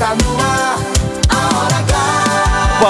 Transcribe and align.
está 0.00 0.14
no 0.14 0.29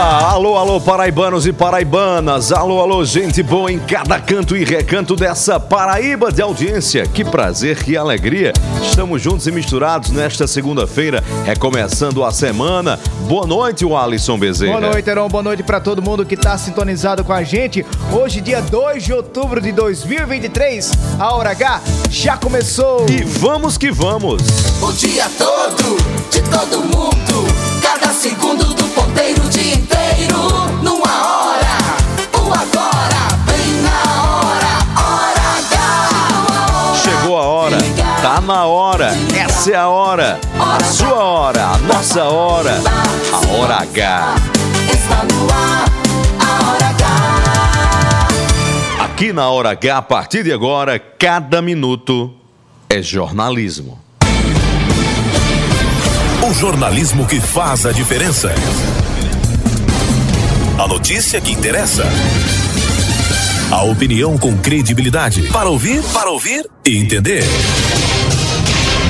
Opa! 0.01 0.31
Alô, 0.31 0.57
alô, 0.57 0.81
paraibanos 0.81 1.47
e 1.47 1.53
paraibanas. 1.53 2.53
Alô, 2.53 2.81
alô, 2.81 3.05
gente 3.05 3.43
boa 3.43 3.71
em 3.71 3.79
cada 3.79 4.19
canto 4.19 4.57
e 4.57 4.65
recanto 4.65 5.15
dessa 5.15 5.61
Paraíba 5.61 6.33
de 6.33 6.41
audiência. 6.41 7.07
Que 7.07 7.23
prazer, 7.23 7.83
que 7.85 7.99
alegria. 7.99 8.55
Estamos 8.83 9.21
juntos 9.21 9.47
e 9.47 9.53
misturados 9.53 10.11
nesta 10.11 10.47
segunda-feira, 10.47 11.23
recomeçando 11.45 12.25
a 12.25 12.33
semana. 12.33 12.99
Boa 13.29 13.47
noite, 13.47 13.85
o 13.85 13.95
Alisson 13.95 14.39
Bezerra. 14.39 14.81
Boa 14.81 14.93
noite, 14.93 15.11
Heron. 15.11 15.29
Boa 15.29 15.43
noite 15.43 15.63
para 15.63 15.81
todo 15.81 16.01
mundo 16.01 16.25
que 16.25 16.35
está 16.35 16.57
sintonizado 16.57 17.23
com 17.23 17.35
a 17.35 17.43
gente. 17.43 17.85
Hoje, 18.11 18.41
dia 18.41 18.63
2 18.63 19.05
de 19.05 19.13
outubro 19.13 19.61
de 19.61 19.71
2023, 19.71 20.93
a 21.19 21.35
Hora 21.35 21.51
H 21.51 21.83
já 22.09 22.39
começou. 22.39 23.05
E 23.11 23.23
vamos 23.23 23.77
que 23.77 23.91
vamos. 23.91 24.41
O 24.81 24.93
dia 24.93 25.27
todo, 25.37 25.97
de 26.31 26.41
todo 26.43 26.85
mundo, 26.85 27.47
cada 27.83 28.15
segundo 28.15 28.70
na 38.51 38.67
hora, 38.67 39.15
essa 39.33 39.71
é 39.71 39.77
a 39.77 39.87
hora, 39.87 40.41
a 40.59 40.83
sua 40.83 41.15
hora, 41.15 41.67
a 41.67 41.79
nossa 41.79 42.25
hora, 42.25 42.83
a 43.33 43.39
hora 43.53 43.77
H. 43.77 44.35
Está 44.93 45.25
no 45.33 45.49
ar, 45.53 45.85
a 46.41 46.69
hora 46.69 46.89
H. 46.89 47.07
Aqui 49.05 49.33
na 49.33 49.49
hora 49.49 49.71
H, 49.71 49.97
a 49.97 50.03
partir 50.03 50.43
de 50.43 50.53
agora, 50.53 50.99
cada 50.99 51.63
minuto 51.63 52.35
é 52.89 53.01
jornalismo. 53.01 54.01
O 56.43 56.53
jornalismo 56.53 57.29
que 57.29 57.41
faz 57.41 57.87
a 57.87 57.93
diferença. 57.93 58.53
A 60.77 60.89
notícia 60.89 61.41
que 61.41 61.53
interessa. 61.53 62.05
A 63.71 63.85
opinião 63.85 64.37
com 64.37 64.59
credibilidade. 64.59 65.43
Para 65.53 65.69
ouvir, 65.69 66.03
para 66.13 66.31
ouvir 66.31 66.69
e 66.85 66.99
entender. 66.99 67.45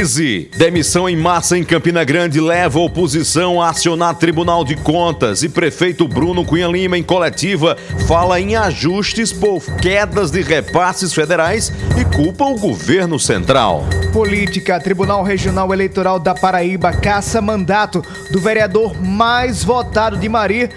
Crise. 0.00 0.48
Demissão 0.56 1.06
em 1.06 1.14
massa 1.14 1.58
em 1.58 1.62
Campina 1.62 2.02
Grande 2.04 2.40
leva 2.40 2.78
a 2.78 2.82
oposição 2.82 3.60
a 3.60 3.68
acionar 3.68 4.14
Tribunal 4.14 4.64
de 4.64 4.74
Contas 4.74 5.42
e 5.42 5.48
prefeito 5.48 6.08
Bruno 6.08 6.42
Cunha 6.42 6.68
Lima 6.68 6.96
em 6.96 7.02
coletiva 7.02 7.76
fala 8.08 8.40
em 8.40 8.56
ajustes 8.56 9.30
por 9.30 9.62
quedas 9.76 10.30
de 10.30 10.40
repasses 10.40 11.12
federais 11.12 11.70
e 12.00 12.16
culpa 12.16 12.46
o 12.46 12.58
governo 12.58 13.18
central. 13.18 13.84
Política. 14.10 14.80
Tribunal 14.80 15.22
Regional 15.22 15.70
Eleitoral 15.72 16.18
da 16.18 16.34
Paraíba 16.34 16.92
caça 16.92 17.42
mandato 17.42 18.02
do 18.30 18.40
vereador 18.40 19.00
mais 19.00 19.62
votado 19.62 20.16
de 20.16 20.28
Mari 20.30 20.70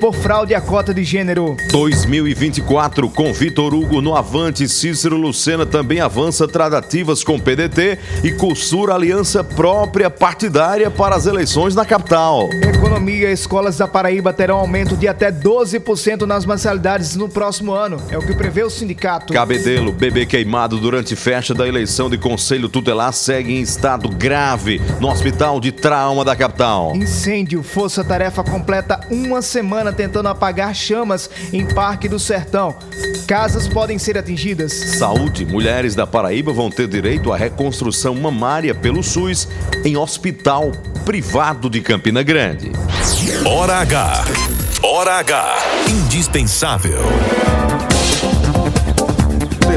por, 0.00 0.14
fraude 0.14 0.54
à 0.54 0.60
cota 0.60 0.94
de 0.94 1.04
gênero. 1.04 1.56
2024 1.70 3.10
com 3.10 3.32
Vitor 3.32 3.74
Hugo 3.74 4.00
no 4.00 4.16
avante, 4.16 4.66
Cícero 4.66 5.16
Lucena 5.16 5.66
também 5.66 6.00
avança 6.00 6.48
tratativas 6.48 7.22
com 7.22 7.38
PDT 7.38 7.98
e 8.22 8.32
costura 8.54 8.94
aliança 8.94 9.42
própria 9.42 10.08
partidária 10.08 10.88
para 10.88 11.16
as 11.16 11.26
eleições 11.26 11.74
na 11.74 11.84
capital. 11.84 12.48
Economia. 12.62 13.32
Escolas 13.32 13.78
da 13.78 13.88
Paraíba 13.88 14.32
terão 14.32 14.58
aumento 14.58 14.96
de 14.96 15.08
até 15.08 15.32
12% 15.32 16.20
nas 16.22 16.46
mensalidades 16.46 17.16
no 17.16 17.28
próximo 17.28 17.72
ano. 17.72 18.00
É 18.10 18.16
o 18.16 18.24
que 18.24 18.32
prevê 18.32 18.62
o 18.62 18.70
sindicato. 18.70 19.32
Cabedelo, 19.32 19.90
bebê 19.90 20.24
queimado 20.24 20.78
durante 20.78 21.16
festa 21.16 21.52
da 21.52 21.66
eleição 21.66 22.08
de 22.08 22.16
conselho 22.16 22.68
tutelar 22.68 23.12
segue 23.12 23.52
em 23.52 23.60
estado 23.60 24.08
grave 24.08 24.80
no 25.00 25.10
hospital 25.10 25.58
de 25.58 25.72
trauma 25.72 26.24
da 26.24 26.36
capital. 26.36 26.94
Incêndio. 26.94 27.60
Força 27.60 28.04
Tarefa 28.04 28.44
completa 28.44 29.00
uma 29.10 29.42
semana 29.42 29.92
tentando 29.92 30.28
apagar 30.28 30.72
chamas 30.76 31.28
em 31.52 31.66
Parque 31.66 32.08
do 32.08 32.20
Sertão. 32.20 32.76
Casas 33.26 33.66
podem 33.66 33.98
ser 33.98 34.16
atingidas. 34.16 34.72
Saúde. 34.72 35.44
Mulheres 35.44 35.96
da 35.96 36.06
Paraíba 36.06 36.52
vão 36.52 36.70
ter 36.70 36.86
direito 36.86 37.32
à 37.32 37.36
reconstrução 37.36 38.14
mamária 38.14 38.43
pelo 38.74 39.02
SUS 39.02 39.48
em 39.84 39.96
hospital 39.96 40.70
privado 41.04 41.70
de 41.70 41.80
Campina 41.80 42.22
Grande. 42.22 42.72
Hora 43.46 43.78
H. 43.80 44.24
Hora 44.82 45.18
H. 45.18 45.56
Indispensável. 45.88 47.00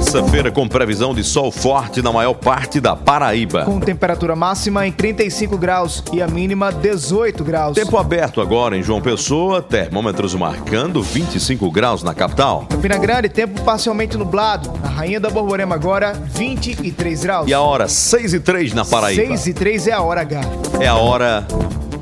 Terça-feira 0.08 0.50
com 0.50 0.66
previsão 0.66 1.14
de 1.14 1.22
sol 1.22 1.52
forte 1.52 2.02
na 2.02 2.14
maior 2.14 2.34
parte 2.34 2.80
da 2.80 2.96
Paraíba. 2.96 3.66
Com 3.66 3.78
temperatura 3.78 4.38
máxima 4.38 4.88
em 4.88 4.92
35 4.92 5.58
graus 5.58 6.02
e 6.14 6.22
a 6.22 6.28
mínima 6.30 6.72
18 6.72 7.44
graus. 7.44 7.76
Tempo 7.76 7.98
aberto 7.98 8.40
agora 8.40 8.78
em 8.78 8.82
João 8.82 9.02
Pessoa, 9.02 9.62
termômetros 9.62 10.34
marcando 10.34 11.04
25 11.04 11.70
graus 11.70 12.04
na 12.04 12.14
capital. 12.14 12.66
Campina 12.70 12.98
Grande, 12.98 13.28
tempo 13.28 13.62
parcialmente 13.64 14.16
nublado. 14.16 14.72
Na 14.82 14.88
Rainha 14.88 15.20
da 15.20 15.30
Borborema 15.30 15.76
agora, 15.76 16.14
23 16.14 17.24
graus. 17.26 17.50
E 17.50 17.54
a 17.54 17.60
hora 17.60 17.90
6 17.90 18.34
e 18.34 18.40
3 18.40 18.74
na 18.74 18.86
Paraíba. 18.86 19.28
6 19.28 19.48
e 19.48 19.54
3 19.54 19.88
é 19.88 19.92
a 19.92 20.02
hora 20.02 20.22
H. 20.22 20.42
É 20.80 20.88
a 20.88 20.96
hora 20.96 21.46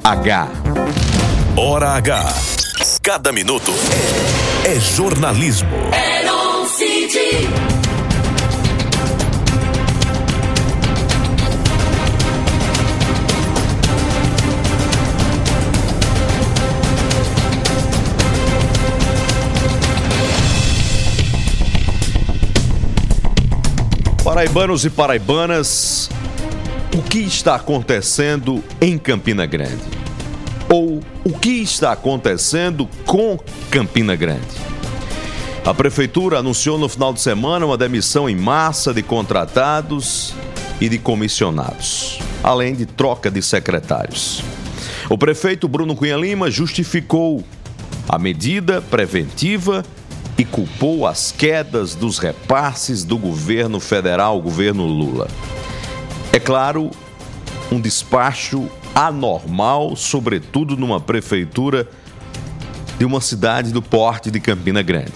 H. 0.03 0.47
Hora 1.57 1.89
H. 1.94 2.35
Cada 3.01 3.31
minuto 3.31 3.71
é, 4.63 4.73
é 4.73 4.79
jornalismo. 4.79 5.69
Heron 5.91 6.67
City. 6.67 7.64
Paraibanos 24.35 24.83
e 24.83 24.89
paraibanas, 24.89 26.09
o 26.93 27.01
que 27.01 27.19
está 27.19 27.55
acontecendo 27.55 28.61
em 28.81 28.97
Campina 28.97 29.45
Grande? 29.45 29.81
Ou 30.69 30.99
o 31.23 31.39
que 31.39 31.61
está 31.61 31.93
acontecendo 31.93 32.85
com 33.05 33.39
Campina 33.71 34.13
Grande? 34.13 34.43
A 35.65 35.73
prefeitura 35.73 36.39
anunciou 36.39 36.77
no 36.77 36.89
final 36.89 37.13
de 37.13 37.21
semana 37.21 37.65
uma 37.65 37.77
demissão 37.77 38.29
em 38.29 38.35
massa 38.35 38.93
de 38.93 39.01
contratados 39.01 40.33
e 40.81 40.89
de 40.89 40.97
comissionados, 40.97 42.19
além 42.43 42.75
de 42.75 42.85
troca 42.85 43.31
de 43.31 43.41
secretários. 43.41 44.43
O 45.09 45.17
prefeito 45.17 45.65
Bruno 45.65 45.95
Cunha 45.95 46.17
Lima 46.17 46.51
justificou 46.51 47.41
a 48.09 48.19
medida 48.19 48.81
preventiva 48.81 49.81
e 50.37 50.43
culpou 50.43 51.07
as 51.07 51.31
quedas 51.31 51.95
dos 51.95 52.17
repasses 52.17 53.03
do 53.03 53.17
governo 53.17 53.79
federal, 53.79 54.41
governo 54.41 54.85
Lula. 54.85 55.27
É 56.31 56.39
claro, 56.39 56.91
um 57.71 57.79
despacho 57.79 58.69
anormal, 58.93 59.95
sobretudo 59.95 60.75
numa 60.75 60.99
prefeitura 60.99 61.87
de 62.97 63.05
uma 63.05 63.21
cidade 63.21 63.71
do 63.71 63.81
porte 63.81 64.29
de 64.29 64.39
Campina 64.39 64.81
Grande. 64.81 65.13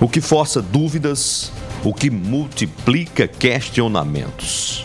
O 0.00 0.08
que 0.08 0.20
força 0.20 0.62
dúvidas, 0.62 1.52
o 1.84 1.92
que 1.92 2.10
multiplica 2.10 3.26
questionamentos. 3.26 4.84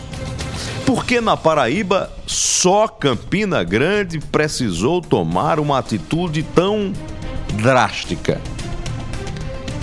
Por 0.84 1.04
que 1.04 1.20
na 1.20 1.36
Paraíba 1.36 2.12
só 2.26 2.86
Campina 2.86 3.62
Grande 3.64 4.18
precisou 4.18 5.00
tomar 5.00 5.58
uma 5.58 5.78
atitude 5.78 6.42
tão 6.42 6.92
drástica? 7.54 8.40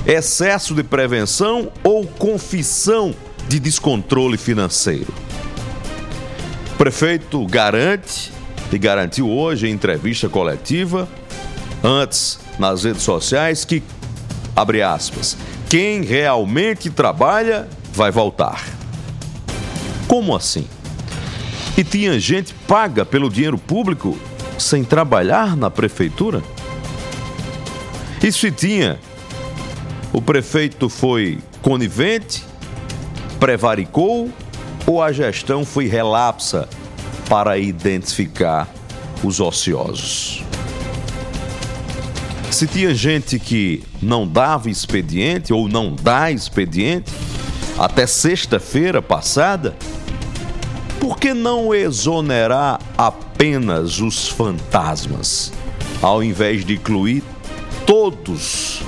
Excesso 0.06 0.74
de 0.74 0.83
prevenção 0.83 1.71
ou 1.83 2.06
confissão 2.06 3.13
de 3.48 3.59
descontrole 3.59 4.38
financeiro? 4.38 5.13
O 6.74 6.77
prefeito 6.77 7.45
garante 7.45 8.31
e 8.71 8.77
garantiu 8.80 9.30
hoje 9.30 9.68
em 9.68 9.71
entrevista 9.71 10.27
coletiva, 10.27 11.07
antes 11.83 12.39
nas 12.57 12.83
redes 12.83 13.03
sociais, 13.03 13.63
que, 13.63 13.83
abre 14.56 14.81
aspas, 14.81 15.38
quem 15.69 16.01
realmente 16.01 16.89
trabalha 16.89 17.68
vai 17.94 18.09
voltar. 18.09 18.65
Como 20.07 20.36
assim? 20.36 20.68
E 21.77 21.83
tinha 21.83 22.19
gente 22.19 22.53
paga 22.68 23.06
pelo 23.06 23.30
dinheiro 23.30 23.57
público 23.57 24.18
sem 24.57 24.83
trabalhar 24.83 25.56
na 25.56 25.69
prefeitura? 25.69 26.42
E 28.24 28.31
se 28.31 28.51
tinha, 28.51 29.00
o 30.13 30.21
prefeito 30.21 30.89
foi 30.89 31.39
conivente, 31.61 32.43
prevaricou 33.39 34.29
ou 34.85 35.01
a 35.01 35.11
gestão 35.11 35.63
foi 35.63 35.87
relapsa 35.87 36.67
para 37.29 37.57
identificar 37.57 38.67
os 39.23 39.39
ociosos? 39.39 40.43
Se 42.49 42.67
tinha 42.67 42.93
gente 42.93 43.39
que 43.39 43.81
não 44.01 44.27
dava 44.27 44.69
expediente 44.69 45.53
ou 45.53 45.69
não 45.69 45.95
dá 45.95 46.29
expediente 46.29 47.11
até 47.79 48.05
sexta-feira 48.05 49.01
passada, 49.01 49.75
por 50.99 51.17
que 51.17 51.33
não 51.33 51.73
exonerar 51.73 52.79
apenas 52.97 53.99
os 53.99 54.27
fantasmas, 54.27 55.53
ao 56.01 56.21
invés 56.21 56.65
de 56.65 56.73
incluir 56.73 57.23
todos 57.85 58.83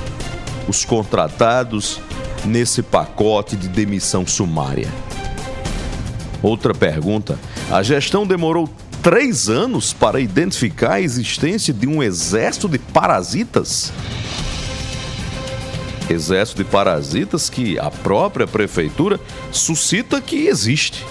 os 0.68 0.86
contratados 0.86 2.00
nesse 2.46 2.82
pacote 2.82 3.56
de 3.56 3.68
demissão 3.68 4.26
sumária? 4.26 4.88
Outra 6.42 6.74
pergunta: 6.74 7.40
a 7.72 7.82
gestão 7.84 8.26
demorou 8.26 8.70
três 9.02 9.50
anos 9.50 9.94
para 9.94 10.20
identificar 10.20 10.94
a 10.94 11.02
existência 11.02 11.74
de 11.74 11.88
um 11.88 12.02
exército 12.02 12.68
de 12.68 12.80
parasitas? 12.80 13.92
Exército 16.10 16.64
de 16.64 16.70
parasitas 16.70 17.50
que 17.50 17.80
a 17.80 17.90
própria 17.90 18.46
prefeitura 18.46 19.20
suscita 19.52 20.20
que 20.20 20.48
existe 20.48 21.04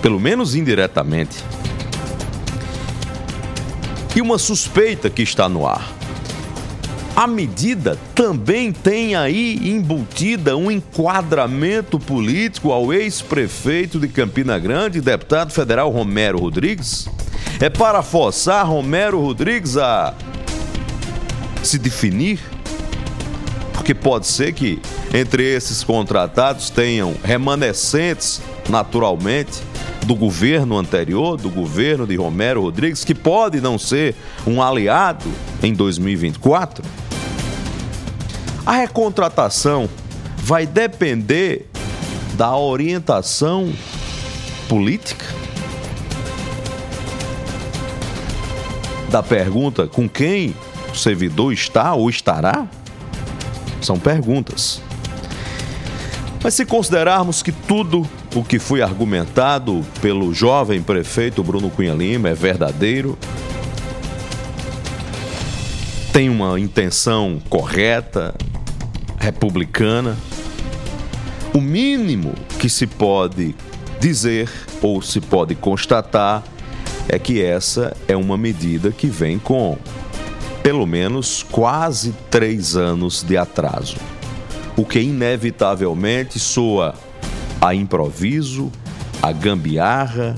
pelo 0.00 0.18
menos 0.18 0.54
indiretamente. 0.54 1.36
E 4.16 4.20
uma 4.20 4.38
suspeita 4.38 5.08
que 5.08 5.22
está 5.22 5.48
no 5.48 5.66
ar. 5.66 5.99
A 7.20 7.26
medida 7.26 7.98
também 8.14 8.72
tem 8.72 9.14
aí 9.14 9.58
embutida 9.62 10.56
um 10.56 10.70
enquadramento 10.70 11.98
político 11.98 12.72
ao 12.72 12.94
ex-prefeito 12.94 14.00
de 14.00 14.08
Campina 14.08 14.58
Grande, 14.58 15.02
deputado 15.02 15.52
federal 15.52 15.90
Romero 15.90 16.38
Rodrigues. 16.38 17.10
É 17.60 17.68
para 17.68 18.00
forçar 18.00 18.66
Romero 18.66 19.20
Rodrigues 19.20 19.76
a 19.76 20.14
se 21.62 21.78
definir? 21.78 22.40
Porque 23.74 23.94
pode 23.94 24.26
ser 24.26 24.54
que 24.54 24.80
entre 25.12 25.42
esses 25.42 25.84
contratados 25.84 26.70
tenham 26.70 27.14
remanescentes, 27.22 28.40
naturalmente, 28.66 29.60
do 30.06 30.14
governo 30.14 30.78
anterior, 30.78 31.36
do 31.36 31.50
governo 31.50 32.06
de 32.06 32.16
Romero 32.16 32.62
Rodrigues, 32.62 33.04
que 33.04 33.14
pode 33.14 33.60
não 33.60 33.78
ser 33.78 34.14
um 34.46 34.62
aliado 34.62 35.26
em 35.62 35.74
2024? 35.74 36.82
A 38.70 38.74
recontratação 38.74 39.90
vai 40.36 40.64
depender 40.64 41.68
da 42.34 42.56
orientação 42.56 43.72
política? 44.68 45.24
Da 49.10 49.24
pergunta 49.24 49.88
com 49.88 50.08
quem 50.08 50.54
o 50.88 50.94
servidor 50.94 51.52
está 51.52 51.94
ou 51.94 52.08
estará? 52.08 52.68
São 53.82 53.98
perguntas. 53.98 54.80
Mas 56.40 56.54
se 56.54 56.64
considerarmos 56.64 57.42
que 57.42 57.50
tudo 57.50 58.08
o 58.36 58.44
que 58.44 58.60
foi 58.60 58.82
argumentado 58.82 59.84
pelo 60.00 60.32
jovem 60.32 60.80
prefeito 60.80 61.42
Bruno 61.42 61.70
Cunha 61.70 61.92
Lima 61.92 62.28
é 62.28 62.34
verdadeiro, 62.34 63.18
tem 66.12 66.28
uma 66.28 66.60
intenção 66.60 67.42
correta, 67.48 68.32
republicana, 69.20 70.16
o 71.54 71.60
mínimo 71.60 72.34
que 72.58 72.68
se 72.68 72.86
pode 72.86 73.54
dizer 74.00 74.50
ou 74.80 75.00
se 75.02 75.20
pode 75.20 75.54
constatar 75.54 76.42
é 77.08 77.18
que 77.18 77.42
essa 77.42 77.96
é 78.08 78.16
uma 78.16 78.36
medida 78.36 78.90
que 78.90 79.06
vem 79.06 79.38
com 79.38 79.76
pelo 80.62 80.86
menos 80.86 81.42
quase 81.42 82.14
três 82.30 82.76
anos 82.76 83.22
de 83.22 83.36
atraso 83.36 83.96
o 84.80 84.84
que 84.84 84.98
inevitavelmente 84.98 86.38
soa 86.38 86.94
a 87.60 87.74
improviso, 87.74 88.72
a 89.22 89.30
gambiarra, 89.30 90.34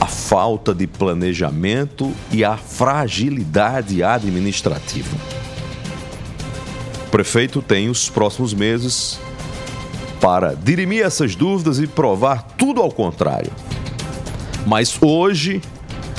a 0.00 0.06
falta 0.06 0.74
de 0.74 0.88
planejamento 0.88 2.12
e 2.32 2.44
a 2.44 2.56
fragilidade 2.56 4.02
administrativa. 4.02 5.35
O 7.06 7.10
prefeito 7.10 7.62
tem 7.62 7.88
os 7.88 8.08
próximos 8.08 8.52
meses 8.52 9.18
para 10.20 10.54
dirimir 10.54 11.04
essas 11.04 11.34
dúvidas 11.34 11.78
e 11.78 11.86
provar 11.86 12.42
tudo 12.58 12.80
ao 12.80 12.90
contrário. 12.90 13.52
Mas 14.66 14.98
hoje 15.00 15.62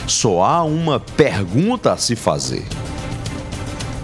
só 0.08 0.44
há 0.44 0.64
uma 0.64 1.00
pergunta 1.00 1.92
a 1.92 1.98
se 1.98 2.16
fazer 2.16 2.66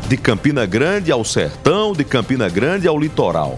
de 0.08 0.18
Campina 0.18 0.66
Grande 0.66 1.12
ao 1.12 1.24
sertão, 1.24 1.94
de 1.94 2.04
Campina 2.04 2.50
Grande 2.50 2.88
ao 2.88 3.00
litoral. 3.00 3.56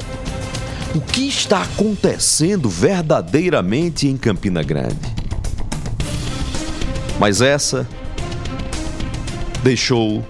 O 0.94 1.02
que 1.02 1.28
está 1.28 1.64
acontecendo 1.64 2.70
verdadeiramente 2.70 4.08
em 4.08 4.16
Campina 4.16 4.64
Grande? 4.64 5.14
Mas 7.20 7.42
essa 7.42 7.88
deixou 9.64 10.24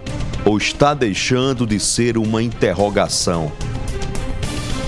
ou 0.45 0.57
está 0.57 0.93
deixando 0.93 1.65
de 1.65 1.79
ser 1.79 2.17
uma 2.17 2.41
interrogação 2.41 3.51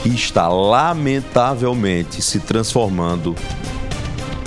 e 0.05 0.13
está 0.13 0.47
lamentavelmente 0.47 2.21
se 2.21 2.39
transformando 2.39 3.35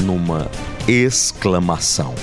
numa 0.02 0.50
exclamação. 0.88 2.14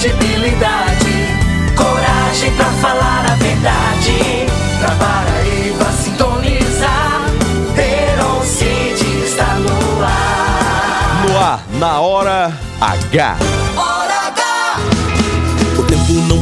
credibilidade, 0.00 1.28
coragem 1.76 2.50
pra 2.56 2.66
falar 2.80 3.26
a 3.30 3.34
verdade. 3.34 4.46
Pra 4.78 4.94
Paraíba 4.96 5.92
sintonizar, 5.92 7.20
Heron 7.76 8.42
City 8.42 9.24
está 9.24 9.54
no 9.56 10.02
ar. 10.02 11.26
No 11.28 11.38
ar, 11.38 11.64
na 11.78 12.00
hora 12.00 12.52
H. 12.80 13.59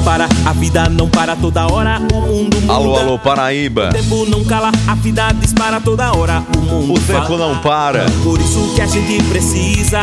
para, 0.09 0.27
a 0.47 0.53
vida 0.55 0.89
não 0.89 1.07
para 1.07 1.37
toda 1.37 1.67
hora. 1.67 2.01
O 2.15 2.21
mundo 2.23 2.59
muda. 2.63 2.73
Alô, 2.73 2.97
alô, 2.97 3.19
Paraíba. 3.19 3.91
O 3.91 3.93
tempo 3.93 4.25
não 4.25 4.43
cala, 4.43 4.73
a 4.87 4.95
vida 4.95 5.31
dispara 5.39 5.83
toda 5.83 6.11
hora. 6.17 6.43
O 6.57 6.61
mundo 6.63 6.95
O 6.95 6.99
tempo 6.99 7.27
fala. 7.27 7.37
não 7.37 7.59
para. 7.59 8.07
Por 8.25 8.41
isso 8.41 8.73
que 8.75 8.81
a 8.81 8.87
gente 8.87 9.23
precisa 9.25 10.01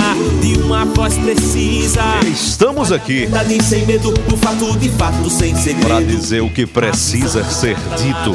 uma 0.65 0.83
voz 0.85 1.17
precisa. 1.17 2.01
Estamos 2.25 2.91
aqui 2.91 3.29
sem 3.63 3.85
medo, 3.85 4.11
do 4.11 4.35
fato 4.37 4.77
de 4.77 4.89
fato, 4.89 5.29
sem 5.29 5.55
segredo. 5.55 5.87
para 5.87 6.01
dizer 6.01 6.41
o 6.41 6.49
que 6.49 6.65
precisa 6.65 7.43
ser 7.43 7.77
dito. 7.97 8.31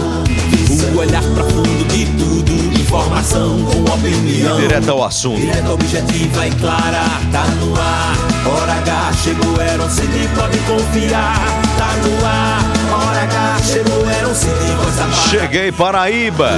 O 0.94 0.98
olhar 0.98 1.22
pra 1.22 1.44
fundo 1.44 1.84
de 1.88 2.06
tudo. 2.06 2.80
Informação 2.80 3.62
com 3.64 3.82
opinião. 3.92 4.60
Direto 4.60 4.90
ao 4.90 5.04
assunto. 5.04 5.40
Direta, 5.40 5.72
objetiva 5.72 6.46
e 6.46 6.50
clara, 6.52 7.04
tá 7.32 7.44
no 7.60 7.74
ar. 7.74 8.16
Hora 8.46 8.72
H 8.74 9.12
chegou, 9.24 9.60
era 9.60 9.82
você 9.82 10.02
pode 10.36 10.58
confiar. 10.58 11.36
Tá 11.76 11.96
no 11.96 12.26
ar, 12.26 12.72
Hora 12.92 13.22
H, 13.22 13.62
chegou, 13.64 14.08
era 14.08 14.28
um 14.28 14.34
Cid, 14.34 14.74
voz 14.76 15.00
a 15.00 15.28
Cheguei, 15.28 15.72
Paraíba. 15.72 16.50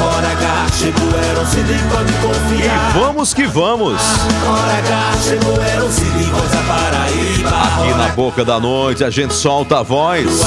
Hora 0.00 0.28
H, 0.32 0.72
chegou, 0.78 1.08
era 1.18 1.40
um 1.40 1.46
Cid, 1.46 1.80
pode 1.90 2.12
confiar. 2.14 2.92
Vamos 2.92 3.34
que 3.34 3.46
vamos. 3.46 4.00
Hora 4.46 4.78
H, 4.78 5.18
chegou, 5.24 5.62
era 5.62 5.84
um 5.84 5.90
Cid, 5.90 6.24
voz 6.30 6.52
a 6.52 6.62
Paraíba. 6.62 7.48
Aqui 7.48 7.94
na 7.94 8.08
boca 8.08 8.44
da 8.44 8.60
noite 8.60 9.02
a 9.04 9.10
gente 9.10 9.34
solta 9.34 9.78
a 9.78 9.82
voz. 9.82 10.40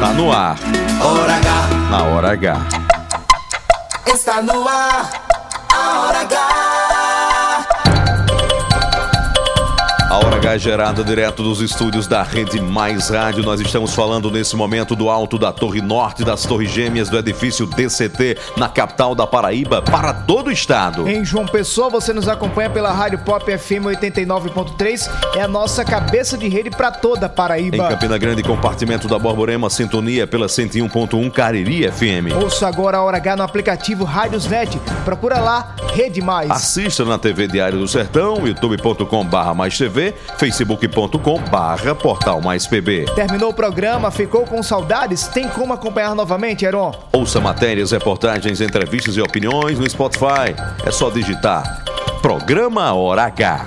Tá 0.00 0.12
no 0.12 0.30
ar, 0.30 0.56
Hora 1.00 1.36
H, 1.36 1.50
na 1.90 2.02
hora 2.02 2.32
H. 2.32 2.56
Está 4.06 4.42
no 4.42 4.68
ar, 4.68 5.10
a 5.72 6.00
hora 6.00 6.20
H. 6.20 6.65
A 10.16 10.18
hora 10.18 10.36
H 10.36 10.54
é 10.54 10.58
gerada 10.58 11.04
direto 11.04 11.42
dos 11.42 11.60
estúdios 11.60 12.06
da 12.06 12.22
Rede 12.22 12.58
Mais 12.58 13.10
Rádio. 13.10 13.44
Nós 13.44 13.60
estamos 13.60 13.94
falando 13.94 14.30
nesse 14.30 14.56
momento 14.56 14.96
do 14.96 15.10
alto 15.10 15.38
da 15.38 15.52
Torre 15.52 15.82
Norte, 15.82 16.24
das 16.24 16.46
Torres 16.46 16.70
Gêmeas 16.70 17.10
do 17.10 17.18
edifício 17.18 17.66
DCT, 17.66 18.38
na 18.56 18.66
capital 18.66 19.14
da 19.14 19.26
Paraíba, 19.26 19.82
para 19.82 20.14
todo 20.14 20.46
o 20.46 20.50
estado. 20.50 21.06
Em 21.06 21.22
João 21.22 21.44
Pessoa, 21.44 21.90
você 21.90 22.14
nos 22.14 22.28
acompanha 22.28 22.70
pela 22.70 22.92
Rádio 22.92 23.18
Pop 23.18 23.44
FM 23.44 23.84
89.3. 24.00 25.06
É 25.34 25.42
a 25.42 25.48
nossa 25.48 25.84
cabeça 25.84 26.38
de 26.38 26.48
rede 26.48 26.70
para 26.70 26.90
toda 26.90 27.26
a 27.26 27.28
Em 27.28 27.32
Paraíba. 27.32 27.88
Campina 27.88 28.16
Grande, 28.16 28.42
compartimento 28.42 29.06
da 29.08 29.18
Borborema, 29.18 29.68
sintonia 29.68 30.26
pela 30.26 30.46
101.1 30.46 31.30
Cariri 31.30 31.92
FM. 31.92 32.34
Ouça 32.42 32.66
agora 32.66 32.96
a 32.96 33.02
Hora 33.02 33.18
H 33.18 33.36
no 33.36 33.42
aplicativo 33.42 34.04
Rádiosnet. 34.04 34.78
Procura 35.04 35.40
lá, 35.40 35.74
Rede 35.92 36.22
Mais. 36.22 36.50
Assista 36.50 37.04
na 37.04 37.18
TV 37.18 37.46
Diário 37.46 37.78
do 37.78 37.86
Sertão, 37.86 38.46
youtube.com 38.46 39.22
barra 39.26 39.52
mais 39.52 39.76
TV, 39.76 40.05
facebook.com 40.38 41.40
barra 41.50 41.94
portal 41.94 42.40
mais 42.40 42.66
PB. 42.66 43.06
Terminou 43.14 43.50
o 43.50 43.54
programa, 43.54 44.10
ficou 44.10 44.44
com 44.44 44.62
saudades? 44.62 45.26
Tem 45.28 45.48
como 45.48 45.72
acompanhar 45.72 46.14
novamente, 46.14 46.64
Heron? 46.64 46.92
Ouça 47.12 47.40
matérias, 47.40 47.90
reportagens, 47.92 48.60
entrevistas 48.60 49.16
e 49.16 49.20
opiniões 49.20 49.78
no 49.78 49.88
Spotify. 49.88 50.54
É 50.84 50.90
só 50.90 51.10
digitar 51.10 51.82
Programa 52.22 52.92
Hora 52.92 53.24
H. 53.24 53.66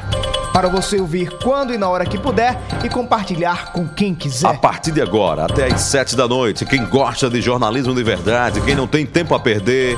Para 0.52 0.68
você 0.68 1.00
ouvir 1.00 1.30
quando 1.44 1.74
e 1.74 1.78
na 1.78 1.88
hora 1.88 2.06
que 2.06 2.18
puder 2.18 2.58
e 2.84 2.90
compartilhar 2.90 3.72
com 3.72 3.88
quem 3.88 4.14
A 4.14 4.16
quiser. 4.16 4.58
partir 4.60 4.92
de 4.92 5.00
agora, 5.02 5.46
até 5.46 5.72
às 5.72 5.82
7 5.82 6.16
da 6.16 6.28
noite, 6.28 6.66
quem 6.66 6.84
gosta 6.86 7.30
de 7.30 7.40
jornalismo 7.40 7.94
de 7.94 8.04
verdade, 8.04 8.60
quem 8.62 8.76
não 8.76 8.88
tem 8.88 9.06
tempo 9.06 9.36
a 9.36 9.40
perder, 9.40 9.96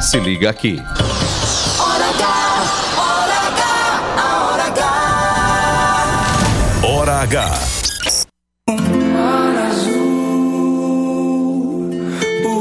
se 0.00 0.20
liga 0.20 0.50
aqui. 0.50 0.80
H. 7.26 7.50
Hora 8.68 9.68
H. 9.82 9.90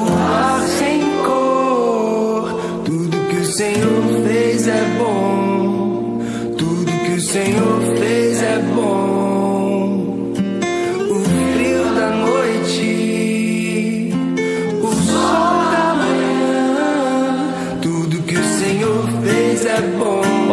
ar 0.09 0.61
sem 0.79 1.01
cor. 1.23 2.49
Tudo 2.83 3.15
que 3.29 3.35
o 3.35 3.45
Senhor 3.45 4.03
fez 4.27 4.67
é 4.67 4.83
bom. 4.97 6.19
Tudo 6.57 6.91
que 7.05 7.11
o 7.11 7.21
Senhor 7.21 7.74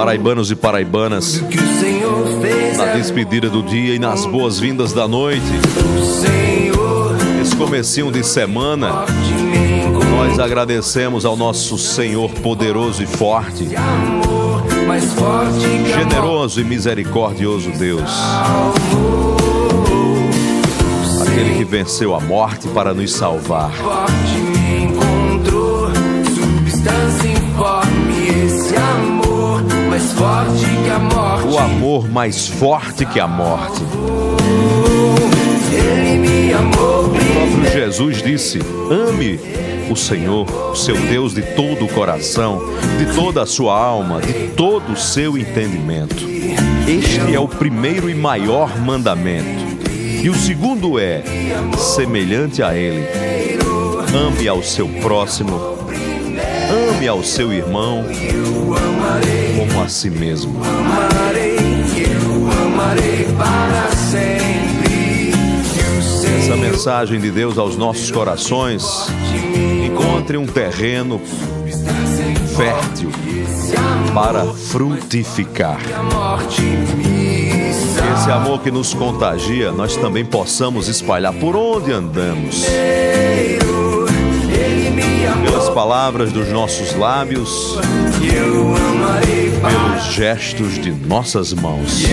Paraibanos 0.02 0.50
e 0.50 0.56
paraibanas, 0.56 1.40
na 2.76 2.86
é 2.86 2.96
despedida 2.96 3.48
do 3.48 3.62
dia 3.62 3.94
e 3.94 4.00
nas 4.00 4.26
boas-vindas 4.26 4.92
da 4.92 5.06
noite, 5.06 5.46
esse 7.40 7.54
comecinho 7.54 8.10
de 8.10 8.24
semana, 8.24 9.04
nós 10.10 10.40
agradecemos 10.40 11.24
ao 11.24 11.36
nosso 11.36 11.78
Senhor 11.78 12.28
poderoso 12.32 13.00
e 13.00 13.06
forte, 13.06 13.68
generoso 15.86 16.60
e 16.60 16.64
misericordioso 16.64 17.70
Deus. 17.70 18.10
Aquele 21.20 21.58
que 21.58 21.64
venceu 21.64 22.12
a 22.16 22.20
morte 22.20 22.66
para 22.66 22.92
nos 22.92 23.12
salvar. 23.12 23.70
forte 23.70 24.38
me 24.38 24.82
encontrou, 24.82 25.92
substância 26.34 27.28
informe, 27.28 28.44
esse 28.44 28.74
amor 28.74 29.11
mais 30.02 30.12
forte 30.12 30.66
que 30.82 30.90
a 30.90 30.98
morte. 30.98 31.46
O 31.46 31.58
amor 31.58 32.08
mais 32.08 32.48
forte 32.48 33.06
que 33.06 33.20
a 33.20 33.28
morte. 33.28 33.82
Ele 35.72 36.18
me 36.18 36.52
amou 36.52 37.04
O 37.04 37.10
próprio. 37.10 37.72
Jesus 37.72 38.22
disse: 38.22 38.58
ame 38.90 39.38
o 39.88 39.96
Senhor, 39.96 40.46
o 40.72 40.74
seu 40.74 40.96
Deus, 40.96 41.34
de 41.34 41.42
todo 41.42 41.84
o 41.84 41.88
coração, 41.88 42.60
de 42.98 43.14
toda 43.14 43.42
a 43.42 43.46
sua 43.46 43.78
alma, 43.78 44.20
de 44.20 44.48
todo 44.56 44.92
o 44.92 44.96
seu 44.96 45.38
entendimento. 45.38 46.26
Este 46.88 47.34
é 47.34 47.38
o 47.38 47.46
primeiro 47.46 48.10
e 48.10 48.14
maior 48.14 48.76
mandamento. 48.80 49.62
E 50.22 50.28
o 50.28 50.34
segundo 50.34 50.98
é 50.98 51.22
semelhante 51.78 52.62
a 52.62 52.74
ele: 52.74 53.06
ame 54.14 54.48
ao 54.48 54.62
seu 54.62 54.88
próximo, 54.88 55.81
ame 56.72 57.06
ao 57.06 57.22
seu 57.22 57.52
irmão 57.52 58.04
como 59.58 59.82
a 59.82 59.88
si 59.88 60.08
mesmo. 60.08 60.60
Essa 66.38 66.56
mensagem 66.56 67.20
de 67.20 67.30
Deus 67.30 67.58
aos 67.58 67.76
nossos 67.76 68.10
corações 68.10 68.84
encontre 69.86 70.36
um 70.36 70.46
terreno 70.46 71.20
fértil 72.56 73.10
para 74.14 74.44
frutificar. 74.46 75.78
Esse 78.14 78.30
amor 78.30 78.60
que 78.60 78.70
nos 78.70 78.94
contagia, 78.94 79.72
nós 79.72 79.96
também 79.96 80.24
possamos 80.24 80.88
espalhar 80.88 81.32
por 81.34 81.56
onde 81.56 81.92
andamos. 81.92 82.64
Pelas 85.40 85.68
palavras 85.70 86.32
dos 86.32 86.48
nossos 86.48 86.94
lábios, 86.94 87.78
pelos 89.60 90.04
gestos 90.14 90.78
de 90.78 90.90
nossas 90.90 91.52
mãos. 91.52 92.04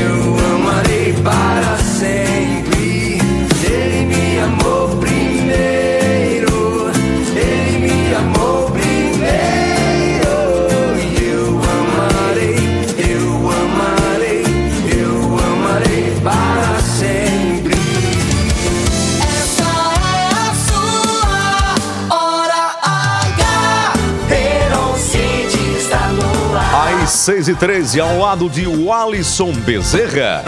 6 27.30 27.48
e 27.48 27.54
13 27.54 28.02
ao 28.02 28.18
lado 28.18 28.50
de 28.50 28.66
Walisson 28.66 29.52
Bezerra. 29.52 30.44